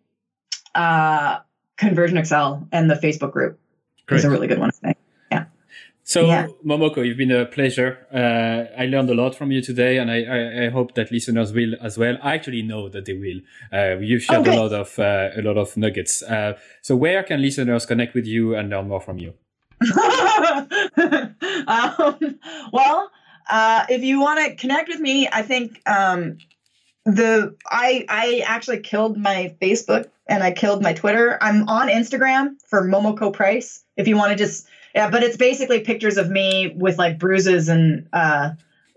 Uh, 0.74 1.40
ConversionXL 1.78 2.68
and 2.72 2.90
the 2.90 2.94
Facebook 2.94 3.32
group 3.32 3.58
Great. 4.06 4.18
is 4.18 4.24
a 4.24 4.30
really 4.30 4.46
good 4.46 4.58
one. 4.58 4.70
I. 4.82 4.95
So 6.08 6.26
yeah. 6.26 6.46
Momoko, 6.64 7.04
you've 7.04 7.16
been 7.16 7.32
a 7.32 7.46
pleasure. 7.46 8.06
Uh, 8.14 8.80
I 8.80 8.86
learned 8.86 9.10
a 9.10 9.14
lot 9.14 9.34
from 9.34 9.50
you 9.50 9.60
today, 9.60 9.98
and 9.98 10.08
I, 10.08 10.22
I, 10.22 10.66
I, 10.66 10.68
hope 10.68 10.94
that 10.94 11.10
listeners 11.10 11.52
will 11.52 11.74
as 11.82 11.98
well. 11.98 12.16
I 12.22 12.34
actually 12.34 12.62
know 12.62 12.88
that 12.88 13.06
they 13.06 13.14
will. 13.14 13.40
Uh, 13.72 13.98
you've 13.98 14.22
shared 14.22 14.46
okay. 14.46 14.56
a 14.56 14.62
lot 14.62 14.72
of 14.72 14.96
uh, 15.00 15.30
a 15.36 15.42
lot 15.42 15.58
of 15.58 15.76
nuggets. 15.76 16.22
Uh, 16.22 16.52
so 16.80 16.94
where 16.94 17.24
can 17.24 17.42
listeners 17.42 17.86
connect 17.86 18.14
with 18.14 18.24
you 18.24 18.54
and 18.54 18.70
learn 18.70 18.86
more 18.86 19.00
from 19.00 19.18
you? 19.18 19.34
um, 21.66 22.38
well, 22.72 23.10
uh, 23.50 23.86
if 23.88 24.04
you 24.04 24.20
want 24.20 24.38
to 24.46 24.54
connect 24.54 24.88
with 24.88 25.00
me, 25.00 25.28
I 25.32 25.42
think 25.42 25.82
um, 25.88 26.38
the 27.04 27.56
I 27.66 28.06
I 28.08 28.44
actually 28.46 28.78
killed 28.78 29.16
my 29.16 29.56
Facebook 29.60 30.08
and 30.28 30.44
I 30.44 30.52
killed 30.52 30.82
my 30.84 30.92
Twitter. 30.92 31.36
I'm 31.40 31.68
on 31.68 31.88
Instagram 31.88 32.62
for 32.70 32.82
Momoko 32.82 33.32
Price. 33.32 33.82
If 33.96 34.06
you 34.06 34.16
want 34.16 34.30
to 34.30 34.36
just 34.36 34.68
yeah, 34.96 35.10
but 35.10 35.22
it's 35.22 35.36
basically 35.36 35.80
pictures 35.80 36.16
of 36.16 36.30
me 36.30 36.74
with 36.74 36.96
like 36.96 37.18
bruises 37.18 37.68
and 37.68 38.08
uh, 38.14 38.52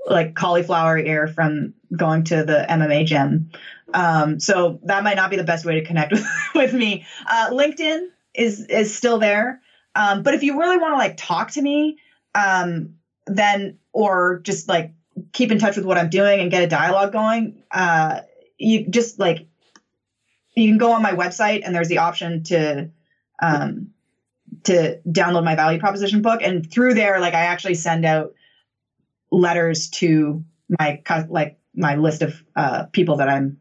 like 0.08 0.34
cauliflower 0.34 0.97
ear 0.97 1.28
from 1.28 1.74
going 1.93 2.24
to 2.24 2.45
the 2.45 2.66
MMA 2.70 3.06
gym. 3.06 3.50
Um, 3.93 4.39
so 4.39 4.80
that 4.84 5.04
might 5.04 5.18
not 5.18 5.30
be 5.30 5.36
the 5.36 5.43
best 5.43 5.66
way 5.66 5.76
to 5.76 5.84
connect 5.84 6.14
with, 6.14 6.26
with 6.56 6.74
me. 6.74 7.06
Uh, 7.30 7.50
LinkedIn 7.52 8.08
is 8.34 8.66
is 8.68 8.95
still 8.95 9.20
there, 9.20 9.60
um, 9.93 10.24
but 10.24 10.34
if 10.34 10.41
you 10.41 10.58
really 10.58 10.78
want 10.78 10.93
to 10.93 10.97
like 10.97 11.18
talk 11.18 11.52
to 11.52 11.62
me, 11.62 11.97
um, 12.34 12.93
then 13.28 13.76
or 13.91 14.39
just 14.45 14.70
like 14.70 14.93
keep 15.34 15.52
in 15.52 15.60
touch 15.60 15.76
with 15.76 15.84
what 15.84 15.97
I'm 15.97 16.10
doing 16.10 16.39
and 16.39 16.50
get 16.50 16.64
a 16.64 16.68
dialogue 16.68 17.12
going, 17.12 17.62
uh, 17.72 18.22
you 18.58 18.88
just 18.88 19.20
like 19.20 19.47
you 20.56 20.70
can 20.70 20.78
go 20.78 20.93
on 20.93 21.02
my 21.02 21.12
website 21.12 21.64
and 21.66 21.76
there's 21.76 21.89
the 21.89 21.97
option 21.97 22.43
to 22.43 22.89
um, 23.41 23.89
to 24.64 24.99
download 25.07 25.43
my 25.43 25.55
value 25.55 25.80
proposition 25.80 26.22
book. 26.22 26.41
And 26.41 26.70
through 26.70 26.93
there 26.93 27.20
like 27.20 27.34
i 27.34 27.41
actually 27.41 27.76
send 27.76 28.05
out 28.05 28.34
letters 29.32 29.89
to 29.89 30.43
my 30.80 31.01
like 31.30 31.60
my 31.76 31.95
list 31.95 32.22
of 32.22 32.43
uh, 32.55 32.86
people 32.91 33.18
that 33.18 33.30
i'm 33.30 33.60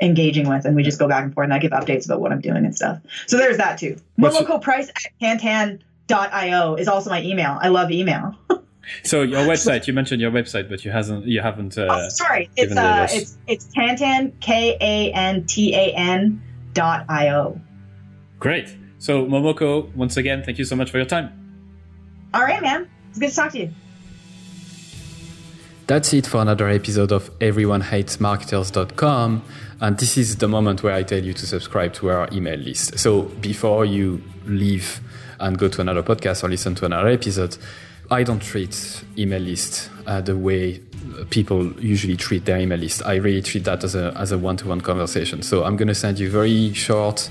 engaging 0.00 0.48
with. 0.48 0.64
And 0.64 0.76
we 0.76 0.82
just 0.82 0.98
go 0.98 1.08
back 1.08 1.24
and 1.24 1.34
forth 1.34 1.44
and 1.44 1.54
i 1.54 1.58
give 1.58 1.72
updates 1.72 2.04
about 2.04 2.20
what 2.20 2.32
i'm 2.32 2.40
doing 2.40 2.64
and 2.64 2.74
stuff. 2.74 3.00
So 3.26 3.36
there's 3.36 3.58
that 3.58 3.78
too. 3.78 3.96
Momoko 4.18 4.60
price 4.60 4.88
at 4.88 5.12
kantan.io 5.20 6.74
is 6.74 6.88
also 6.88 7.10
my 7.10 7.22
email. 7.22 7.58
I 7.60 7.68
love 7.68 7.90
email. 7.90 8.34
So 9.02 9.22
your 9.22 9.40
website, 9.40 9.86
you 9.86 9.92
mentioned 9.92 10.20
your 10.20 10.30
website, 10.30 10.68
but 10.68 10.84
you 10.84 10.90
hasn't 10.90 11.26
you 11.26 11.40
haven't. 11.40 11.76
Uh, 11.76 11.88
oh, 11.90 12.08
sorry, 12.08 12.48
it's 12.56 12.76
uh, 12.76 13.08
it's 13.10 13.36
it's 13.46 13.66
Kantan 13.74 14.38
K 14.40 14.76
A 14.80 15.12
N 15.12 15.44
T 15.46 15.74
A 15.74 15.92
N 15.92 16.40
dot 16.72 17.04
I 17.08 17.30
O. 17.30 17.60
Great. 18.38 18.76
So 19.06 19.24
Momoko, 19.24 19.94
once 19.94 20.16
again, 20.16 20.42
thank 20.42 20.58
you 20.58 20.64
so 20.64 20.74
much 20.74 20.90
for 20.90 20.96
your 20.96 21.06
time. 21.06 21.30
All 22.34 22.42
right, 22.42 22.60
man. 22.60 22.90
It's 23.10 23.20
good 23.20 23.30
to 23.30 23.36
talk 23.36 23.52
to 23.52 23.60
you. 23.60 23.70
That's 25.86 26.12
it 26.12 26.26
for 26.26 26.42
another 26.42 26.68
episode 26.68 27.12
of 27.12 27.30
EveryoneHatesMarketers.com. 27.38 29.44
And 29.80 29.96
this 29.96 30.18
is 30.18 30.38
the 30.38 30.48
moment 30.48 30.82
where 30.82 30.92
I 30.92 31.04
tell 31.04 31.22
you 31.22 31.32
to 31.34 31.46
subscribe 31.46 31.92
to 31.94 32.10
our 32.10 32.28
email 32.32 32.58
list. 32.58 32.98
So 32.98 33.22
before 33.22 33.84
you 33.84 34.20
leave 34.44 34.98
and 35.38 35.56
go 35.56 35.68
to 35.68 35.80
another 35.80 36.02
podcast 36.02 36.42
or 36.42 36.48
listen 36.48 36.74
to 36.74 36.86
another 36.86 37.06
episode, 37.06 37.56
I 38.10 38.24
don't 38.24 38.42
treat 38.42 39.04
email 39.16 39.40
list 39.40 39.88
uh, 40.08 40.20
the 40.20 40.36
way 40.36 40.80
people 41.30 41.80
usually 41.80 42.16
treat 42.16 42.44
their 42.44 42.58
email 42.58 42.80
list. 42.80 43.06
I 43.06 43.14
really 43.16 43.42
treat 43.42 43.62
that 43.64 43.84
as 43.84 43.94
a 43.94 44.12
as 44.16 44.32
a 44.32 44.38
one 44.38 44.56
to 44.56 44.66
one 44.66 44.80
conversation. 44.80 45.42
So 45.42 45.62
I'm 45.62 45.76
going 45.76 45.86
to 45.86 45.94
send 45.94 46.18
you 46.18 46.28
very 46.28 46.72
short 46.72 47.30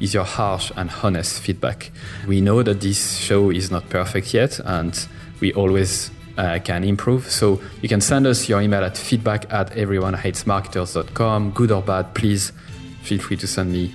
is 0.00 0.14
your 0.14 0.24
harsh 0.24 0.70
and 0.76 0.90
honest 1.02 1.40
feedback. 1.40 1.90
We 2.26 2.40
know 2.40 2.62
that 2.62 2.80
this 2.80 3.16
show 3.16 3.50
is 3.50 3.70
not 3.70 3.88
perfect 3.88 4.32
yet, 4.34 4.60
and 4.64 5.08
we 5.40 5.52
always 5.52 6.10
uh, 6.36 6.58
can 6.62 6.84
improve. 6.84 7.30
So 7.30 7.60
you 7.82 7.88
can 7.88 8.00
send 8.00 8.26
us 8.26 8.48
your 8.48 8.62
email 8.62 8.84
at 8.84 8.96
feedback 8.96 9.52
at 9.52 9.70
everyonehatesmarketers.com. 9.72 11.50
Good 11.50 11.72
or 11.72 11.82
bad, 11.82 12.14
please 12.14 12.52
feel 13.02 13.18
free 13.18 13.36
to 13.38 13.46
send 13.46 13.72
me 13.72 13.92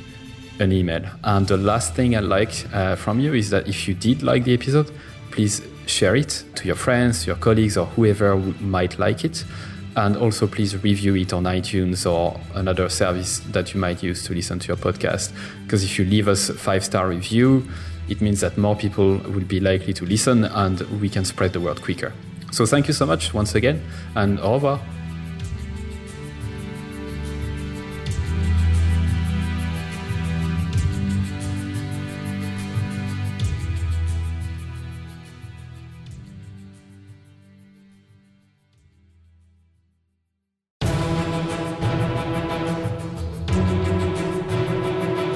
an 0.59 0.71
email. 0.71 1.03
And 1.23 1.47
the 1.47 1.57
last 1.57 1.95
thing 1.95 2.15
I'd 2.15 2.23
like 2.23 2.65
uh, 2.73 2.95
from 2.95 3.19
you 3.19 3.33
is 3.33 3.49
that 3.49 3.67
if 3.67 3.87
you 3.87 3.93
did 3.93 4.23
like 4.23 4.43
the 4.43 4.53
episode, 4.53 4.91
please 5.31 5.61
share 5.85 6.15
it 6.15 6.43
to 6.55 6.65
your 6.67 6.75
friends, 6.75 7.25
your 7.25 7.35
colleagues, 7.37 7.77
or 7.77 7.85
whoever 7.87 8.35
might 8.35 8.99
like 8.99 9.25
it. 9.25 9.43
And 9.95 10.17
also, 10.17 10.47
please 10.47 10.75
review 10.83 11.15
it 11.15 11.33
on 11.33 11.43
iTunes 11.43 12.09
or 12.11 12.39
another 12.55 12.89
service 12.89 13.39
that 13.51 13.73
you 13.73 13.79
might 13.79 14.01
use 14.01 14.23
to 14.23 14.33
listen 14.33 14.59
to 14.59 14.67
your 14.67 14.77
podcast. 14.77 15.31
Because 15.63 15.83
if 15.83 15.99
you 15.99 16.05
leave 16.05 16.27
us 16.27 16.49
a 16.49 16.53
five 16.55 16.83
star 16.83 17.07
review, 17.07 17.67
it 18.09 18.21
means 18.21 18.41
that 18.41 18.57
more 18.57 18.75
people 18.75 19.17
will 19.17 19.45
be 19.45 19.59
likely 19.59 19.93
to 19.93 20.05
listen 20.05 20.45
and 20.45 20.81
we 20.99 21.09
can 21.09 21.25
spread 21.25 21.53
the 21.53 21.59
word 21.59 21.81
quicker. 21.81 22.11
So 22.51 22.65
thank 22.65 22.87
you 22.87 22.93
so 22.93 23.05
much 23.05 23.33
once 23.33 23.55
again 23.55 23.81
and 24.15 24.39
au 24.39 24.53
revoir. 24.53 24.79